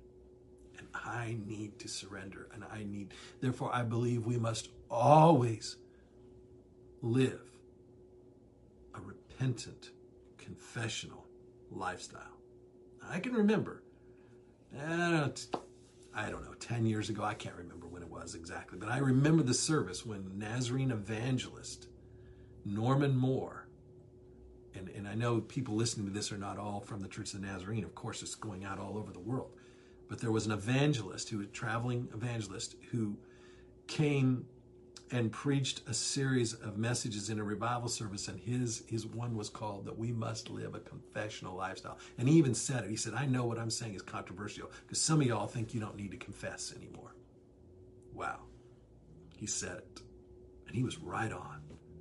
And 0.78 0.86
I 0.94 1.38
need 1.46 1.78
to 1.80 1.88
surrender, 1.88 2.48
and 2.54 2.64
I 2.70 2.84
need, 2.84 3.14
therefore, 3.40 3.70
I 3.72 3.82
believe 3.82 4.26
we 4.26 4.36
must 4.36 4.70
always 4.90 5.76
live 7.02 7.40
a 8.94 9.00
repentant, 9.00 9.90
confessional 10.38 11.26
lifestyle. 11.70 12.38
I 13.08 13.20
can 13.20 13.32
remember, 13.32 13.82
eh, 14.76 15.28
I 16.14 16.30
don't 16.30 16.44
know, 16.44 16.54
10 16.58 16.86
years 16.86 17.08
ago, 17.08 17.22
I 17.22 17.34
can't 17.34 17.56
remember 17.56 17.86
when 17.86 18.02
it 18.02 18.08
was 18.08 18.34
exactly, 18.34 18.78
but 18.78 18.88
I 18.88 18.98
remember 18.98 19.42
the 19.42 19.54
service 19.54 20.04
when 20.04 20.38
Nazarene 20.38 20.90
evangelist 20.90 21.88
Norman 22.70 23.16
Moore. 23.16 23.66
And, 24.74 24.88
and 24.90 25.08
I 25.08 25.14
know 25.14 25.40
people 25.40 25.74
listening 25.74 26.06
to 26.06 26.12
this 26.12 26.30
are 26.30 26.38
not 26.38 26.58
all 26.58 26.80
from 26.80 27.00
the 27.00 27.08
Church 27.08 27.34
of 27.34 27.40
the 27.40 27.46
Nazarene. 27.46 27.84
Of 27.84 27.94
course, 27.94 28.22
it's 28.22 28.34
going 28.34 28.64
out 28.64 28.78
all 28.78 28.96
over 28.96 29.12
the 29.12 29.20
world. 29.20 29.50
But 30.08 30.20
there 30.20 30.30
was 30.30 30.46
an 30.46 30.52
evangelist 30.52 31.28
who 31.28 31.40
a 31.40 31.46
traveling 31.46 32.08
evangelist 32.14 32.76
who 32.90 33.16
came 33.86 34.46
and 35.12 35.32
preached 35.32 35.82
a 35.88 35.94
series 35.94 36.54
of 36.54 36.78
messages 36.78 37.30
in 37.30 37.40
a 37.40 37.44
revival 37.44 37.88
service 37.88 38.28
and 38.28 38.38
his 38.38 38.84
his 38.86 39.06
one 39.06 39.36
was 39.36 39.48
called 39.48 39.84
that 39.84 39.98
we 39.98 40.12
must 40.12 40.50
live 40.50 40.74
a 40.74 40.80
confessional 40.80 41.56
lifestyle. 41.56 41.98
And 42.18 42.28
he 42.28 42.36
even 42.36 42.54
said 42.54 42.84
it. 42.84 42.90
He 42.90 42.96
said 42.96 43.14
i 43.14 43.26
know 43.26 43.44
what 43.44 43.58
i'm 43.58 43.70
saying 43.70 43.94
is 43.94 44.02
controversial 44.02 44.70
because 44.82 45.00
some 45.00 45.20
of 45.20 45.26
y'all 45.26 45.48
think 45.48 45.74
you 45.74 45.80
don't 45.80 45.96
need 45.96 46.12
to 46.12 46.16
confess 46.16 46.72
anymore. 46.76 47.14
Wow. 48.14 48.40
He 49.36 49.46
said 49.46 49.78
it. 49.78 50.00
And 50.68 50.76
he 50.76 50.84
was 50.84 50.98
right 50.98 51.32
on 51.32 51.59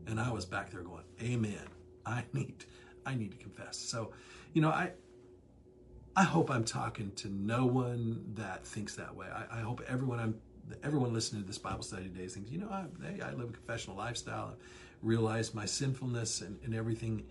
and 0.10 0.20
i 0.20 0.32
was 0.32 0.45
back 0.45 0.70
there 0.72 0.82
going 0.82 1.03
amen 1.22 1.68
I 2.10 2.24
need 2.34 2.66
I 3.05 3.16
need 3.16 3.32
to 3.32 3.38
confess. 3.38 3.78
So, 3.78 4.12
you 4.53 4.62
know, 4.62 4.70
I 4.70 4.91
I 6.16 6.24
hope 6.24 6.49
I'm 6.51 6.66
talking 6.66 7.12
to 7.18 7.30
no 7.30 7.66
one 7.66 8.24
that 8.34 8.66
thinks 8.66 8.95
that 8.95 9.16
way. 9.16 9.28
I, 9.28 9.60
I 9.60 9.62
hope 9.62 9.82
everyone 9.88 10.20
I'm 10.20 10.36
everyone 10.84 11.14
listening 11.14 11.41
to 11.43 11.47
this 11.47 11.57
Bible 11.57 11.84
study 11.84 12.03
today 12.03 12.28
thinks, 12.28 12.51
you 12.51 12.60
know, 12.60 12.70
I, 12.70 12.86
hey, 13.03 13.22
I 13.22 13.32
live 13.32 13.49
a 13.49 13.53
confessional 13.53 13.97
lifestyle, 13.97 14.55
realize 15.01 15.53
my 15.53 15.66
sinfulness 15.66 16.41
and, 16.41 16.60
and 16.64 16.76
everything. 16.76 17.26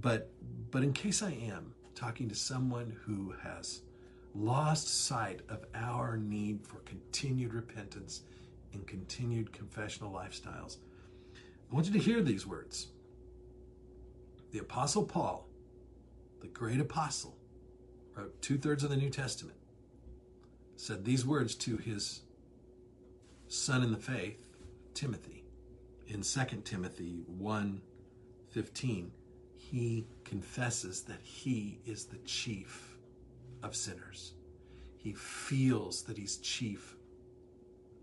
But 0.00 0.30
but 0.70 0.82
in 0.82 0.92
case 0.92 1.22
I 1.22 1.32
am 1.32 1.74
talking 1.94 2.28
to 2.28 2.34
someone 2.34 2.96
who 3.04 3.34
has 3.42 3.82
lost 4.34 5.04
sight 5.04 5.40
of 5.50 5.66
our 5.74 6.16
need 6.16 6.66
for 6.66 6.76
continued 6.80 7.52
repentance 7.52 8.22
and 8.72 8.86
continued 8.86 9.52
confessional 9.52 10.10
lifestyles, 10.10 10.78
I 11.72 11.74
want 11.74 11.86
you 11.86 11.92
to 11.94 11.98
hear 11.98 12.20
these 12.20 12.46
words. 12.46 12.88
The 14.50 14.58
Apostle 14.58 15.04
Paul, 15.04 15.48
the 16.42 16.48
great 16.48 16.80
apostle, 16.80 17.34
wrote 18.14 18.42
two 18.42 18.58
thirds 18.58 18.84
of 18.84 18.90
the 18.90 18.96
New 18.96 19.08
Testament, 19.08 19.56
said 20.76 21.02
these 21.02 21.24
words 21.24 21.54
to 21.54 21.78
his 21.78 22.20
son 23.48 23.82
in 23.82 23.90
the 23.90 23.96
faith, 23.96 24.54
Timothy, 24.92 25.44
in 26.08 26.20
2 26.20 26.40
Timothy 26.62 27.24
1 27.26 27.80
15. 28.50 29.10
He 29.56 30.06
confesses 30.24 31.00
that 31.04 31.22
he 31.22 31.78
is 31.86 32.04
the 32.04 32.18
chief 32.18 32.98
of 33.62 33.74
sinners. 33.74 34.34
He 34.98 35.14
feels 35.14 36.02
that 36.02 36.18
he's 36.18 36.36
chief 36.36 36.96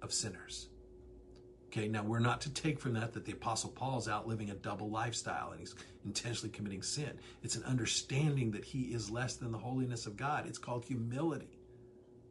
of 0.02 0.12
sinners. 0.12 0.70
Okay, 1.70 1.88
now 1.88 2.02
we're 2.02 2.18
not 2.18 2.42
to 2.42 2.50
take 2.50 2.80
from 2.80 2.94
that 2.94 3.14
that 3.14 3.26
the 3.26 3.32
Apostle 3.32 3.70
Paul 3.70 4.00
is 4.00 4.08
out 4.08 4.28
living 4.28 4.50
a 4.50 4.56
double 4.56 4.90
lifestyle 4.90 5.52
and 5.52 5.60
he's 5.60 5.76
intentionally 6.04 6.52
committing 6.52 6.82
sin. 6.82 7.12
It's 7.44 7.56
an 7.56 7.64
understanding 7.64 8.50
that 8.52 8.66
he 8.66 8.86
is 8.86 9.12
less 9.12 9.36
than 9.36 9.52
the 9.52 9.60
holiness 9.60 10.08
of 10.08 10.18
God. 10.18 10.48
It's 10.48 10.58
called 10.58 10.86
humility. 10.86 11.60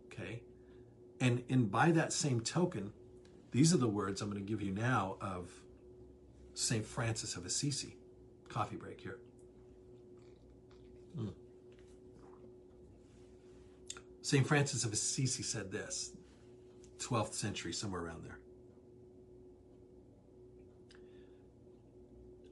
Okay, 0.06 0.42
and 1.20 1.44
and 1.48 1.70
by 1.70 1.92
that 1.92 2.12
same 2.12 2.40
token, 2.40 2.92
these 3.52 3.72
are 3.72 3.78
the 3.78 3.88
words 3.88 4.20
I'm 4.20 4.28
going 4.28 4.44
to 4.44 4.48
give 4.48 4.60
you 4.60 4.72
now 4.72 5.16
of 5.20 5.50
Saint 6.54 6.84
Francis 6.84 7.36
of 7.36 7.46
Assisi. 7.46 7.96
Coffee 8.48 8.76
break 8.76 9.00
here. 9.00 9.18
Mm. 11.16 11.32
St. 14.22 14.46
Francis 14.46 14.84
of 14.84 14.92
Assisi 14.92 15.42
said 15.42 15.70
this, 15.70 16.12
12th 16.98 17.34
century, 17.34 17.72
somewhere 17.72 18.02
around 18.02 18.24
there. 18.24 18.38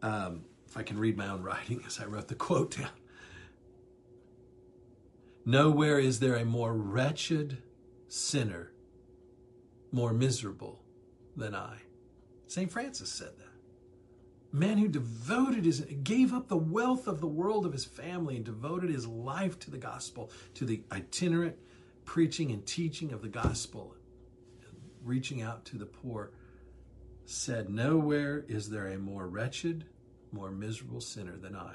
Um, 0.03 0.45
if 0.69 0.77
I 0.77 0.83
can 0.83 0.99
read 0.99 1.17
my 1.17 1.29
own 1.29 1.43
writing 1.43 1.83
as 1.87 2.01
I 2.01 2.07
wrote 2.07 2.29
the 2.29 2.35
quote 2.35 2.77
down. 2.77 2.91
Nowhere 5.45 5.99
is 5.99 6.19
there 6.19 6.35
a 6.35 6.45
more 6.45 6.75
wretched 6.75 7.59
sinner 8.09 8.73
more 9.93 10.13
miserable 10.13 10.83
than 11.37 11.55
I. 11.55 11.79
St. 12.47 12.71
Francis 12.71 13.11
said 13.11 13.31
that. 13.39 13.47
Man 14.53 14.79
who 14.79 14.89
devoted 14.89 15.65
his, 15.65 15.81
gave 16.03 16.33
up 16.33 16.49
the 16.49 16.57
wealth 16.57 17.07
of 17.09 17.21
the 17.21 17.27
world 17.27 17.67
of 17.67 17.73
his 17.73 17.85
family 17.85 18.37
and 18.37 18.45
devoted 18.45 18.91
his 18.91 19.07
life 19.07 19.59
to 19.61 19.71
the 19.71 19.79
gospel, 19.79 20.31
to 20.55 20.65
the 20.65 20.83
itinerant 20.93 21.57
preaching 22.05 22.53
and 22.53 22.65
teaching 22.67 23.13
of 23.13 23.23
the 23.23 23.29
gospel, 23.29 23.95
reaching 25.03 25.43
out 25.43 25.65
to 25.67 25.77
the 25.77 25.87
poor, 25.87 26.31
said, 27.27 27.69
Nowhere 27.69 28.45
is 28.49 28.71
there 28.71 28.87
a 28.87 28.99
more 28.99 29.27
wretched, 29.27 29.85
more 30.33 30.51
miserable 30.51 31.01
sinner 31.01 31.37
than 31.37 31.57
I. 31.57 31.75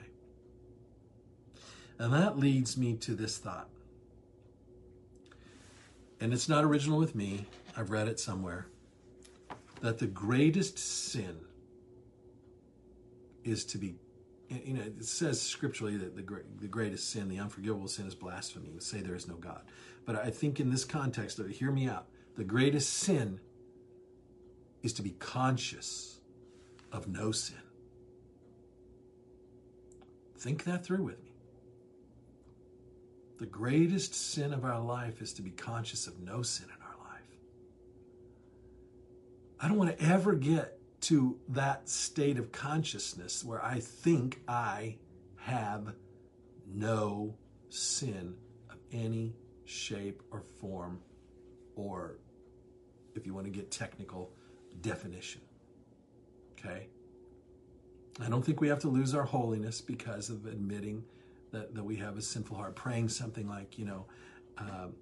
And 2.00 2.14
that 2.14 2.40
leads 2.40 2.78
me 2.78 2.96
to 2.96 3.14
this 3.14 3.38
thought. 3.38 3.70
And 6.20 6.34
it's 6.34 6.50
not 6.50 6.64
original 6.64 6.98
with 6.98 7.16
me, 7.16 7.46
I've 7.76 7.92
read 7.92 8.08
it 8.08 8.20
somewhere. 8.20 8.68
That 9.82 9.98
the 10.00 10.08
greatest 10.08 10.78
sin 10.78 11.38
is 13.44 13.66
to 13.66 13.78
be, 13.78 13.96
you 14.50 14.74
know, 14.74 14.82
it 14.82 15.04
says 15.04 15.42
scripturally 15.42 15.98
that 15.98 16.16
the, 16.16 16.44
the 16.60 16.68
greatest 16.68 17.10
sin, 17.10 17.28
the 17.28 17.40
unforgivable 17.40 17.88
sin, 17.88 18.08
is 18.08 18.14
blasphemy, 18.14 18.70
say 18.80 19.02
there 19.02 19.16
is 19.16 19.28
no 19.28 19.36
God. 19.36 19.62
But 20.06 20.16
I 20.16 20.30
think 20.30 20.60
in 20.60 20.70
this 20.70 20.86
context, 20.86 21.40
hear 21.52 21.72
me 21.72 21.88
out, 21.88 22.08
the 22.38 22.44
greatest 22.44 22.94
sin 22.94 23.40
is 24.82 24.94
to 24.94 25.02
be 25.02 25.12
conscious 25.12 26.20
of 26.92 27.08
no 27.08 27.32
sin. 27.32 27.58
Think 30.38 30.64
that 30.64 30.84
through 30.84 31.04
with 31.04 31.24
me. 31.24 31.32
The 33.40 33.46
greatest 33.46 34.14
sin 34.16 34.54
of 34.54 34.66
our 34.66 34.80
life 34.80 35.22
is 35.22 35.34
to 35.34 35.42
be 35.42 35.52
conscious 35.52 36.08
of 36.08 36.20
no 36.20 36.42
sin 36.42 36.68
in 36.68 36.84
our 36.84 37.12
life. 37.12 37.22
I 39.60 39.68
don't 39.68 39.78
want 39.78 39.98
to 39.98 40.04
ever 40.06 40.34
get 40.34 40.80
to 41.02 41.38
that 41.50 41.90
state 41.90 42.38
of 42.38 42.52
consciousness 42.52 43.44
where 43.44 43.64
I 43.64 43.80
think 43.80 44.42
I 44.48 44.98
have 45.38 45.94
no 46.68 47.36
sin 47.70 48.36
of 48.70 48.78
any 48.92 49.36
shape 49.66 50.22
or 50.32 50.42
form, 50.60 51.02
or 51.76 52.18
if 53.16 53.26
you 53.26 53.34
want 53.34 53.46
to 53.46 53.52
get 53.52 53.72
technical, 53.72 54.32
definition. 54.82 55.42
Okay? 56.58 56.88
I 58.20 58.30
don't 58.30 58.46
think 58.46 58.62
we 58.62 58.68
have 58.68 58.80
to 58.80 58.90
lose 58.90 59.16
our 59.16 59.24
holiness 59.24 59.82
because 59.82 60.30
of 60.30 60.46
admitting 60.46 61.04
that, 61.52 61.74
that 61.76 61.84
we 61.84 61.96
have 61.98 62.18
a 62.18 62.22
sinful 62.22 62.58
heart, 62.58 62.76
praying 62.76 63.10
something 63.10 63.48
like, 63.48 63.78
you 63.78 63.86
know, 63.86 64.06
um, 64.58 64.94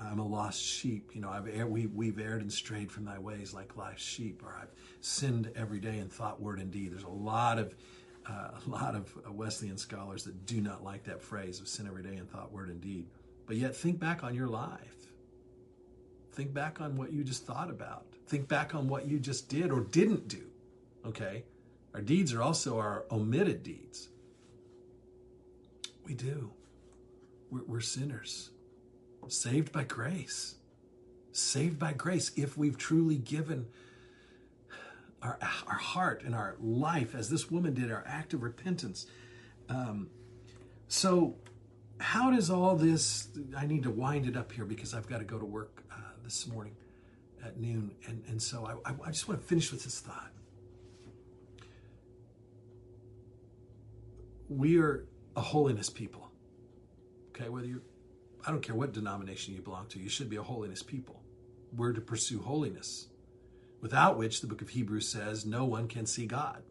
I'm 0.00 0.18
a 0.18 0.26
lost 0.26 0.60
sheep. 0.60 1.10
You 1.14 1.20
know, 1.20 1.30
I've 1.30 1.46
erred, 1.46 1.70
we, 1.70 1.86
we've 1.86 2.18
erred 2.18 2.42
and 2.42 2.52
strayed 2.52 2.90
from 2.90 3.04
thy 3.04 3.18
ways 3.18 3.54
like 3.54 3.76
lost 3.76 4.00
sheep, 4.00 4.42
or 4.44 4.58
I've 4.60 4.72
sinned 5.00 5.50
every 5.54 5.78
day 5.78 5.98
in 5.98 6.08
thought, 6.08 6.40
word, 6.40 6.58
and 6.58 6.70
deed. 6.70 6.92
There's 6.92 7.04
a 7.04 7.08
lot 7.08 7.58
of 7.58 7.74
uh, 8.28 8.50
a 8.66 8.68
lot 8.68 8.94
of 8.94 9.10
Wesleyan 9.30 9.78
scholars 9.78 10.24
that 10.24 10.44
do 10.44 10.60
not 10.60 10.84
like 10.84 11.04
that 11.04 11.22
phrase 11.22 11.60
of 11.60 11.68
sin 11.68 11.86
every 11.86 12.02
day 12.02 12.16
in 12.16 12.26
thought, 12.26 12.52
word, 12.52 12.68
and 12.68 12.80
deed. 12.80 13.06
But 13.46 13.56
yet, 13.56 13.74
think 13.74 13.98
back 13.98 14.22
on 14.22 14.34
your 14.34 14.48
life. 14.48 15.12
Think 16.32 16.52
back 16.52 16.80
on 16.80 16.96
what 16.96 17.12
you 17.12 17.24
just 17.24 17.46
thought 17.46 17.70
about. 17.70 18.17
Think 18.28 18.48
back 18.48 18.74
on 18.74 18.88
what 18.88 19.06
you 19.06 19.18
just 19.18 19.48
did 19.48 19.70
or 19.70 19.80
didn't 19.80 20.28
do. 20.28 20.44
Okay? 21.06 21.44
Our 21.94 22.02
deeds 22.02 22.32
are 22.34 22.42
also 22.42 22.78
our 22.78 23.04
omitted 23.10 23.62
deeds. 23.62 24.08
We 26.04 26.14
do. 26.14 26.52
We're, 27.50 27.64
we're 27.64 27.80
sinners 27.80 28.50
saved 29.28 29.72
by 29.72 29.84
grace. 29.84 30.56
Saved 31.32 31.78
by 31.78 31.92
grace 31.92 32.32
if 32.36 32.56
we've 32.56 32.78
truly 32.78 33.16
given 33.16 33.66
our, 35.22 35.38
our 35.66 35.76
heart 35.76 36.22
and 36.24 36.34
our 36.34 36.56
life, 36.60 37.14
as 37.14 37.28
this 37.28 37.50
woman 37.50 37.74
did, 37.74 37.90
our 37.90 38.04
act 38.06 38.34
of 38.34 38.42
repentance. 38.42 39.06
Um, 39.68 40.08
so, 40.88 41.36
how 42.00 42.30
does 42.30 42.50
all 42.50 42.76
this? 42.76 43.28
I 43.56 43.66
need 43.66 43.82
to 43.82 43.90
wind 43.90 44.26
it 44.26 44.36
up 44.36 44.52
here 44.52 44.64
because 44.64 44.94
I've 44.94 45.08
got 45.08 45.18
to 45.18 45.24
go 45.24 45.38
to 45.38 45.44
work 45.44 45.82
uh, 45.90 45.96
this 46.22 46.46
morning 46.46 46.76
at 47.44 47.58
noon. 47.58 47.92
And, 48.06 48.22
and 48.28 48.40
so 48.40 48.68
I, 48.84 48.92
I 49.04 49.10
just 49.10 49.28
want 49.28 49.40
to 49.40 49.46
finish 49.46 49.70
with 49.70 49.84
this 49.84 50.00
thought. 50.00 50.32
We 54.48 54.78
are 54.78 55.06
a 55.36 55.40
holiness 55.40 55.90
people. 55.90 56.30
Okay, 57.30 57.48
whether 57.48 57.66
you're 57.66 57.82
I 58.46 58.50
don't 58.50 58.62
care 58.62 58.74
what 58.74 58.92
denomination 58.92 59.54
you 59.54 59.60
belong 59.60 59.86
to, 59.88 59.98
you 59.98 60.08
should 60.08 60.30
be 60.30 60.36
a 60.36 60.42
holiness 60.42 60.82
people. 60.82 61.22
We're 61.76 61.92
to 61.92 62.00
pursue 62.00 62.40
holiness, 62.40 63.08
without 63.80 64.16
which 64.16 64.40
the 64.40 64.46
book 64.46 64.62
of 64.62 64.70
Hebrews 64.70 65.08
says 65.08 65.44
no 65.44 65.64
one 65.64 65.86
can 65.88 66.06
see 66.06 66.26
God. 66.26 66.62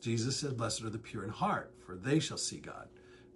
Jesus 0.00 0.36
said, 0.36 0.56
Blessed 0.56 0.82
are 0.82 0.90
the 0.90 0.98
pure 0.98 1.24
in 1.24 1.30
heart, 1.30 1.72
for 1.84 1.96
they 1.96 2.18
shall 2.18 2.36
see 2.36 2.58
God. 2.58 2.88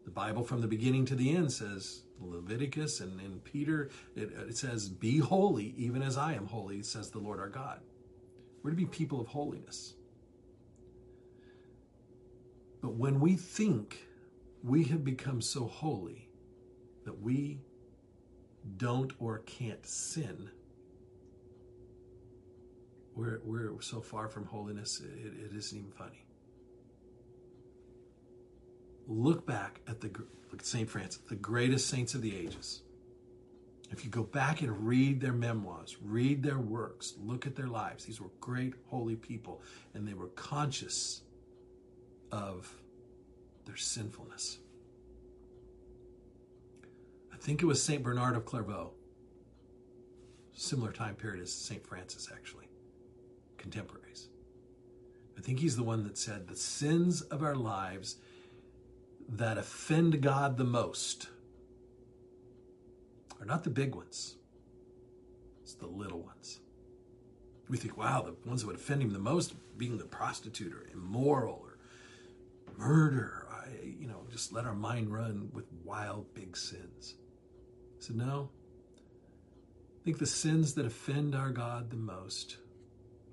The 0.05 0.11
Bible 0.11 0.45
from 0.45 0.61
the 0.61 0.67
beginning 0.67 1.07
to 1.07 1.15
the 1.15 1.35
end 1.35 1.53
says, 1.53 2.03
Leviticus 2.25 3.01
and 3.01 3.21
in 3.21 3.41
Peter, 3.41 3.91
it, 4.17 4.31
it 4.49 4.57
says, 4.57 4.89
Be 4.89 5.19
holy, 5.19 5.75
even 5.77 6.03
as 6.03 6.17
I 6.17 6.35
am 6.35 6.47
holy, 6.47 6.83
says 6.83 7.11
the 7.11 7.19
Lord 7.19 7.41
our 7.41 7.49
God. 7.49 7.81
We're 8.63 8.71
to 8.71 8.77
be 8.77 8.87
people 8.87 9.21
of 9.21 9.29
holiness. 9.29 9.95
But 12.81 12.95
when 12.95 13.21
we 13.21 13.37
think 13.37 14.07
we 14.63 14.85
have 14.85 15.05
become 15.05 15.41
so 15.41 15.67
holy, 15.67 16.29
that 17.05 17.21
we 17.21 17.61
don't 18.77 19.13
or 19.19 19.39
can't 19.41 19.85
sin, 19.87 20.51
we're, 23.15 23.41
we're 23.45 23.81
so 23.81 24.01
far 24.01 24.29
from 24.29 24.47
holiness, 24.47 25.01
it, 25.01 25.33
it 25.53 25.57
isn't 25.57 25.79
even 25.79 25.91
funny. 25.93 26.22
Look 29.07 29.47
back 29.47 29.81
at 29.87 30.01
the 30.01 30.09
look 30.09 30.61
at 30.61 30.67
St. 30.67 30.89
Francis, 30.89 31.21
the 31.29 31.37
greatest 31.37 31.89
saints 31.89 32.15
of 32.15 32.23
the 32.23 32.37
ages. 32.37 32.83
If 33.91 34.05
you 34.05 34.11
go 34.11 34.23
back 34.23 34.63
and 34.63 34.87
read 34.87 35.21
their 35.21 35.35
memoirs, 35.35 35.99
read 36.03 36.43
their 36.43 36.59
works, 36.59 37.15
look 37.23 37.47
at 37.47 37.57
their 37.57 37.67
lives, 37.67 38.05
these 38.07 38.21
were 38.21 38.31
great 38.41 38.73
holy 38.87 39.17
people, 39.17 39.61
and 39.93 40.09
they 40.09 40.15
were 40.15 40.29
conscious 40.29 41.21
of 42.31 42.75
their 43.67 43.77
sinfulness 43.77 44.59
I 47.43 47.45
think 47.45 47.61
it 47.61 47.67
was 47.67 47.83
St. 47.83 48.03
Bernard 48.03 48.37
of 48.37 48.45
Clairvaux. 48.45 48.93
Similar 50.55 50.93
time 50.93 51.17
period 51.17 51.43
as 51.43 51.53
St. 51.53 51.85
Francis, 51.85 52.29
actually. 52.33 52.69
Contemporaries. 53.59 54.29
I 55.37 55.41
think 55.41 55.59
he's 55.59 55.77
the 55.77 55.83
one 55.83 56.05
that 56.05 56.17
said 56.17 56.47
the 56.47 56.55
sins 56.55 57.23
of 57.23 57.43
our 57.43 57.57
lives 57.57 58.17
that 59.29 59.59
offend 59.59 60.21
God 60.21 60.57
the 60.57 60.65
most 60.65 61.29
are 63.41 63.47
not 63.47 63.65
the 63.65 63.71
big 63.71 63.95
ones, 63.95 64.37
it's 65.63 65.75
the 65.75 65.87
little 65.87 66.23
ones. 66.23 66.61
We 67.69 67.77
think, 67.77 67.97
wow, 67.97 68.23
the 68.23 68.49
ones 68.49 68.61
that 68.61 68.67
would 68.67 68.77
offend 68.77 69.03
him 69.03 69.13
the 69.13 69.19
most 69.19 69.55
being 69.79 69.97
the 69.99 70.05
prostitute 70.05 70.73
or 70.75 70.87
immoral 70.93 71.61
or 71.63 71.79
murder. 72.77 73.47
I, 73.51 73.85
you 73.85 74.07
know, 74.07 74.27
just 74.31 74.53
let 74.53 74.67
our 74.67 74.75
mind 74.75 75.13
run 75.13 75.51
with 75.53 75.65
wild 75.85 76.35
big 76.35 76.57
sins. 76.57 77.15
I 77.99 78.05
said, 78.05 78.17
No. 78.17 78.51
I 80.01 80.05
think 80.05 80.19
the 80.19 80.27
sins 80.27 80.75
that 80.75 80.85
offend 80.85 81.35
our 81.35 81.51
God 81.51 81.91
the 81.91 81.97
most 81.97 82.57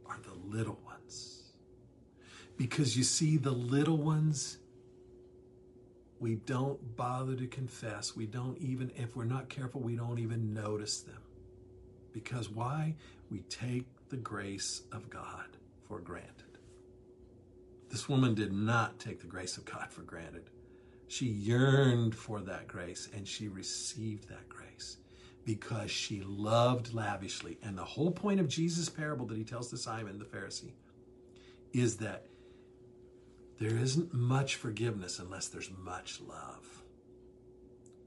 are 0.06 0.20
the 0.24 0.36
little 0.56 0.80
ones. 0.86 1.52
Because 2.58 2.96
you 2.96 3.04
see, 3.04 3.38
the 3.38 3.52
little 3.52 3.98
ones, 3.98 4.59
we 6.20 6.36
don't 6.36 6.98
bother 6.98 7.36
to 7.36 7.48
confess. 7.48 8.16
We 8.16 8.26
don't 8.26 8.58
even, 8.60 8.92
if 8.96 9.16
we're 9.16 9.24
not 9.26 9.50
careful, 9.50 9.82
we 9.82 9.96
don't 9.96 10.20
even 10.20 10.54
notice 10.54 11.02
them. 11.02 11.22
Because 12.12 12.50
why? 12.50 12.96
We 13.30 13.40
take 13.44 13.86
the 14.10 14.18
grace 14.18 14.82
of 14.92 15.10
God 15.10 15.46
for 15.88 16.00
granted. 16.00 16.58
This 17.90 18.10
woman 18.10 18.36
did 18.36 18.52
not 18.52 19.00
take 19.00 19.22
the 19.22 19.28
grace 19.28 19.58
of 19.58 19.66
God 19.66 19.88
for 19.92 20.02
granted. 20.02 20.50
She 21.08 21.26
yearned 21.26 22.14
for 22.16 22.42
that 22.42 22.68
grace 22.68 23.10
and 23.16 23.28
she 23.28 23.48
received 23.48 24.30
that 24.30 24.48
grace 24.48 24.98
because 25.46 25.90
she 25.90 26.22
loved 26.22 26.94
lavishly. 26.94 27.58
And 27.64 27.78
the 27.78 27.84
whole 27.84 28.12
point 28.12 28.40
of 28.40 28.48
Jesus' 28.48 28.90
parable 28.90 29.26
that 29.28 29.38
he 29.38 29.44
tells 29.44 29.70
to 29.70 29.78
Simon 29.78 30.20
the 30.20 30.26
Pharisee 30.26 30.74
is 31.74 31.98
that 31.98 32.26
there 33.60 33.78
isn't 33.78 34.14
much 34.14 34.56
forgiveness 34.56 35.20
unless 35.20 35.48
there's 35.50 35.72
much 35.78 36.22
love. 36.22 36.84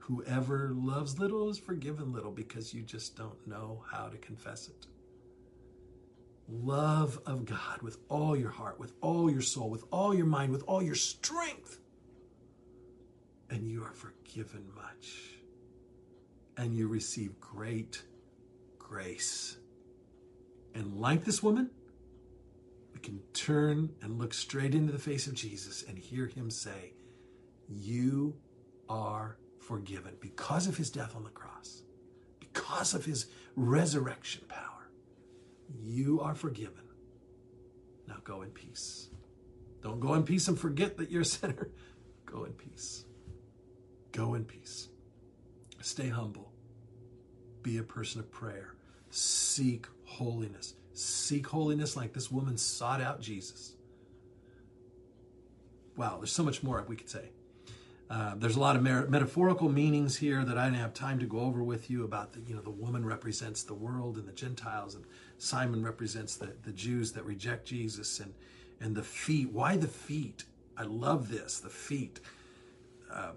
Whoever 0.01 0.71
loves 0.75 1.19
little 1.19 1.49
is 1.51 1.59
forgiven 1.59 2.13
little 2.13 2.33
because 2.33 2.75
you 2.75 2.83
just 2.83 3.17
don't 3.17 3.47
know 3.47 3.85
how 3.91 4.09
to 4.09 4.19
confess 4.19 4.69
it. 4.69 4.87
Love 6.49 7.21
of 7.27 7.45
God 7.47 7.83
with 7.83 7.99
all 8.09 8.37
your 8.37 8.51
heart, 8.51 8.81
with 8.81 8.93
all 9.01 9.31
your 9.31 9.43
soul, 9.43 9.71
with 9.71 9.85
all 9.93 10.15
your 10.15 10.27
mind, 10.27 10.53
with 10.53 10.65
all 10.67 10.83
your 10.83 10.95
strength 10.97 11.79
and 13.51 13.69
you 13.69 13.85
are 13.85 13.93
forgiven 13.93 14.65
much. 14.75 15.31
and 16.57 16.77
you 16.77 16.89
receive 16.89 17.41
great 17.41 18.03
grace. 18.79 19.57
And 20.75 21.01
like 21.01 21.25
this 21.25 21.43
woman, 21.43 21.71
can 23.03 23.21
turn 23.33 23.91
and 24.03 24.19
look 24.19 24.33
straight 24.35 24.75
into 24.75 24.93
the 24.93 24.99
face 24.99 25.27
of 25.27 25.35
Jesus 25.35 25.85
and 25.89 25.99
hear 25.99 26.27
him 26.27 26.51
say, 26.51 26.93
You 27.69 28.37
are 28.89 29.37
forgiven 29.59 30.15
because 30.21 30.67
of 30.67 30.77
his 30.77 30.91
death 30.91 31.17
on 31.17 31.25
the 31.25 31.31
cross, 31.31 31.83
because 32.41 32.95
of 32.95 33.05
his 33.05 33.27
resurrection 33.57 34.45
power. 34.49 34.91
You 35.81 36.21
are 36.21 36.35
forgiven. 36.35 36.85
Now 38.07 38.17
go 38.25 38.43
in 38.43 38.51
peace. 38.51 39.09
Don't 39.83 40.01
go 40.01 40.15
in 40.15 40.23
peace 40.23 40.49
and 40.49 40.59
forget 40.59 40.97
that 40.99 41.11
you're 41.11 41.23
a 41.23 41.25
sinner. 41.37 41.71
Go 42.27 42.45
in 42.45 42.53
peace. 42.53 43.05
Go 44.13 44.35
in 44.35 44.45
peace. 44.45 44.89
Stay 45.81 46.09
humble. 46.09 46.53
Be 47.63 47.79
a 47.79 47.83
person 47.83 48.21
of 48.21 48.31
prayer. 48.31 48.75
Seek 49.11 49.87
holiness. 50.05 50.75
Seek 50.95 51.47
holiness 51.47 51.97
like 51.97 52.13
this 52.13 52.31
woman 52.31 52.59
sought 52.59 53.01
out 53.01 53.21
Jesus. 53.21 53.75
Wow, 55.97 56.19
there's 56.19 56.33
so 56.33 56.43
much 56.43 56.63
more 56.63 56.85
we 56.87 56.97
could 56.97 57.09
say. 57.09 57.31
Uh, 58.11 58.35
there's 58.37 58.57
a 58.57 58.61
lot 58.61 58.77
of 58.77 58.83
mer- 58.83 59.07
metaphorical 59.07 59.71
meanings 59.71 60.19
here 60.19 60.45
that 60.45 60.59
I 60.59 60.67
didn't 60.67 60.81
have 60.81 60.93
time 60.93 61.19
to 61.21 61.27
go 61.27 61.41
over 61.41 61.63
with 61.63 61.91
you 61.91 62.05
about 62.05 62.35
the, 62.35 62.41
you 62.47 62.55
know, 62.55 62.61
the 62.61 62.71
woman 62.71 63.07
represents 63.07 63.63
the 63.63 63.75
world 63.75 64.19
and 64.19 64.29
the 64.29 64.33
Gentiles, 64.33 64.95
and 64.95 65.05
Simon 65.39 65.83
represents 65.83 66.37
the, 66.37 66.53
the 66.65 66.73
Jews 66.73 67.13
that 67.13 67.25
reject 67.25 67.67
Jesus, 67.67 68.21
and, 68.21 68.35
and 68.81 68.95
the 68.95 69.03
feet. 69.03 69.51
Why 69.51 69.79
the 69.79 69.89
feet? 69.89 70.45
I 70.77 70.83
love 70.83 71.31
this, 71.31 71.59
the 71.59 71.71
feet. 71.71 72.21
Uh, 73.11 73.33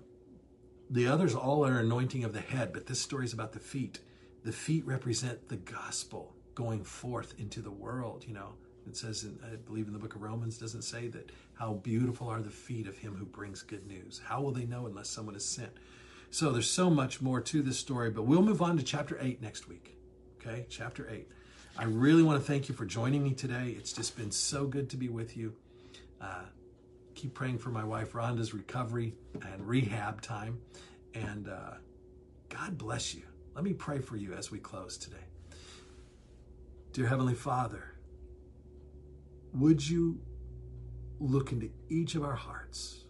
the 0.90 1.08
others 1.08 1.34
all 1.34 1.66
are 1.66 1.80
anointing 1.80 2.26
of 2.26 2.34
the 2.34 2.42
head, 2.42 2.74
but 2.74 2.86
this 2.88 3.00
story 3.00 3.24
is 3.24 3.34
about 3.34 3.54
the 3.54 3.60
feet. 3.60 4.00
The 4.44 4.52
feet 4.52 4.86
represent 4.86 5.48
the 5.48 5.56
gospel 5.56 6.35
going 6.56 6.84
forth 6.84 7.36
into 7.38 7.62
the 7.62 7.72
world, 7.72 8.26
you 8.28 8.34
know. 8.34 8.54
It 8.88 8.96
says, 8.96 9.24
in, 9.24 9.40
I 9.44 9.56
believe 9.56 9.88
in 9.88 9.94
the 9.94 10.00
book 10.00 10.16
of 10.16 10.22
Romans, 10.22 10.58
doesn't 10.58 10.84
say 10.84 11.08
that 11.10 11.32
how 11.56 11.74
beautiful 11.74 12.30
are 12.30 12.42
the 12.42 12.50
feet 12.50 12.88
of 12.88 12.98
him 12.98 13.16
who 13.16 13.26
brings 13.26 13.62
good 13.62 13.88
news. 13.88 14.22
How 14.24 14.42
will 14.42 14.52
they 14.52 14.66
know 14.66 14.86
unless 14.86 15.10
someone 15.10 15.36
is 15.36 15.46
sent? 15.46 15.72
So 16.30 16.52
there's 16.52 16.70
so 16.70 16.90
much 16.90 17.22
more 17.22 17.42
to 17.42 17.62
this 17.62 17.80
story, 17.80 18.10
but 18.12 18.24
we'll 18.24 18.42
move 18.42 18.62
on 18.62 18.78
to 18.78 18.84
chapter 18.84 19.18
8 19.20 19.42
next 19.42 19.68
week. 19.68 19.98
Okay, 20.40 20.66
chapter 20.70 21.10
8. 21.10 21.28
I 21.78 21.86
really 21.86 22.24
want 22.24 22.40
to 22.40 22.46
thank 22.46 22.70
you 22.70 22.76
for 22.76 22.86
joining 22.86 23.24
me 23.24 23.34
today. 23.34 23.76
It's 23.78 23.92
just 23.92 24.16
been 24.16 24.32
so 24.32 24.66
good 24.66 24.90
to 24.92 24.98
be 24.98 25.10
with 25.10 25.36
you. 25.36 25.54
Uh, 26.22 26.44
keep 27.16 27.34
praying 27.34 27.58
for 27.58 27.70
my 27.70 27.84
wife 27.84 28.14
Rhonda's 28.14 28.54
recovery 28.54 29.14
and 29.54 29.68
rehab 29.68 30.22
time. 30.22 30.60
And 31.14 31.50
uh, 31.50 31.76
God 32.50 32.78
bless 32.78 33.16
you. 33.16 33.24
Let 33.56 33.64
me 33.64 33.74
pray 33.74 34.00
for 34.00 34.16
you 34.16 34.34
as 34.34 34.52
we 34.52 34.60
close 34.60 34.98
today. 34.98 35.18
Dear 36.96 37.08
Heavenly 37.08 37.34
Father, 37.34 37.92
would 39.52 39.86
you 39.86 40.18
look 41.20 41.52
into 41.52 41.70
each 41.90 42.16
of 42.16 42.24
our 42.24 42.36
hearts 42.36 43.04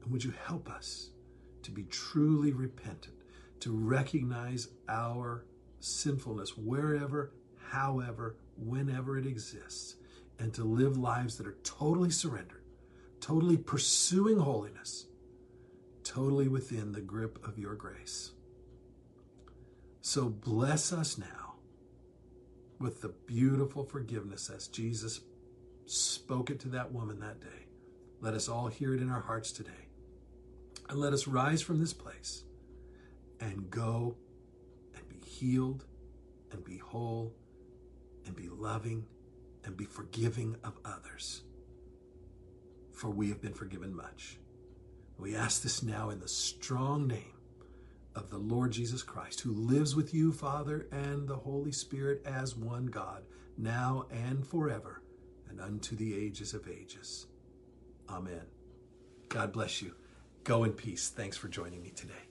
and 0.00 0.10
would 0.10 0.24
you 0.24 0.32
help 0.46 0.70
us 0.70 1.10
to 1.64 1.70
be 1.70 1.82
truly 1.82 2.54
repentant, 2.54 3.18
to 3.60 3.76
recognize 3.76 4.68
our 4.88 5.44
sinfulness 5.80 6.56
wherever, 6.56 7.34
however, 7.58 8.36
whenever 8.56 9.18
it 9.18 9.26
exists, 9.26 9.96
and 10.38 10.54
to 10.54 10.64
live 10.64 10.96
lives 10.96 11.36
that 11.36 11.46
are 11.46 11.58
totally 11.64 12.08
surrendered, 12.08 12.64
totally 13.20 13.58
pursuing 13.58 14.38
holiness, 14.38 15.04
totally 16.04 16.48
within 16.48 16.92
the 16.92 17.02
grip 17.02 17.38
of 17.46 17.58
your 17.58 17.74
grace. 17.74 18.30
So 20.00 20.30
bless 20.30 20.90
us 20.90 21.18
now 21.18 21.47
with 22.78 23.00
the 23.00 23.08
beautiful 23.26 23.84
forgiveness 23.84 24.50
as 24.50 24.68
Jesus 24.68 25.20
spoke 25.86 26.50
it 26.50 26.60
to 26.60 26.68
that 26.68 26.92
woman 26.92 27.20
that 27.20 27.40
day. 27.40 27.66
Let 28.20 28.34
us 28.34 28.48
all 28.48 28.66
hear 28.66 28.94
it 28.94 29.00
in 29.00 29.10
our 29.10 29.20
hearts 29.20 29.52
today. 29.52 29.70
And 30.88 30.98
let 30.98 31.12
us 31.12 31.26
rise 31.26 31.62
from 31.62 31.80
this 31.80 31.92
place 31.92 32.44
and 33.40 33.70
go 33.70 34.16
and 34.94 35.08
be 35.08 35.18
healed 35.18 35.84
and 36.50 36.64
be 36.64 36.78
whole 36.78 37.34
and 38.26 38.34
be 38.34 38.48
loving 38.48 39.06
and 39.64 39.76
be 39.76 39.84
forgiving 39.84 40.56
of 40.64 40.78
others. 40.84 41.42
For 42.92 43.10
we 43.10 43.28
have 43.28 43.40
been 43.40 43.54
forgiven 43.54 43.94
much. 43.94 44.38
We 45.18 45.34
ask 45.34 45.62
this 45.62 45.82
now 45.82 46.10
in 46.10 46.20
the 46.20 46.28
strong 46.28 47.06
name 47.06 47.37
of 48.18 48.30
the 48.30 48.38
Lord 48.38 48.72
Jesus 48.72 49.02
Christ, 49.02 49.40
who 49.40 49.52
lives 49.52 49.94
with 49.94 50.12
you, 50.12 50.32
Father, 50.32 50.88
and 50.90 51.28
the 51.28 51.36
Holy 51.36 51.72
Spirit 51.72 52.20
as 52.26 52.56
one 52.56 52.86
God, 52.86 53.22
now 53.56 54.06
and 54.10 54.46
forever 54.46 55.02
and 55.48 55.60
unto 55.60 55.96
the 55.96 56.14
ages 56.14 56.52
of 56.52 56.68
ages. 56.68 57.26
Amen. 58.10 58.42
God 59.28 59.52
bless 59.52 59.80
you. 59.80 59.94
Go 60.44 60.64
in 60.64 60.72
peace. 60.72 61.08
Thanks 61.08 61.36
for 61.36 61.48
joining 61.48 61.82
me 61.82 61.90
today. 61.90 62.27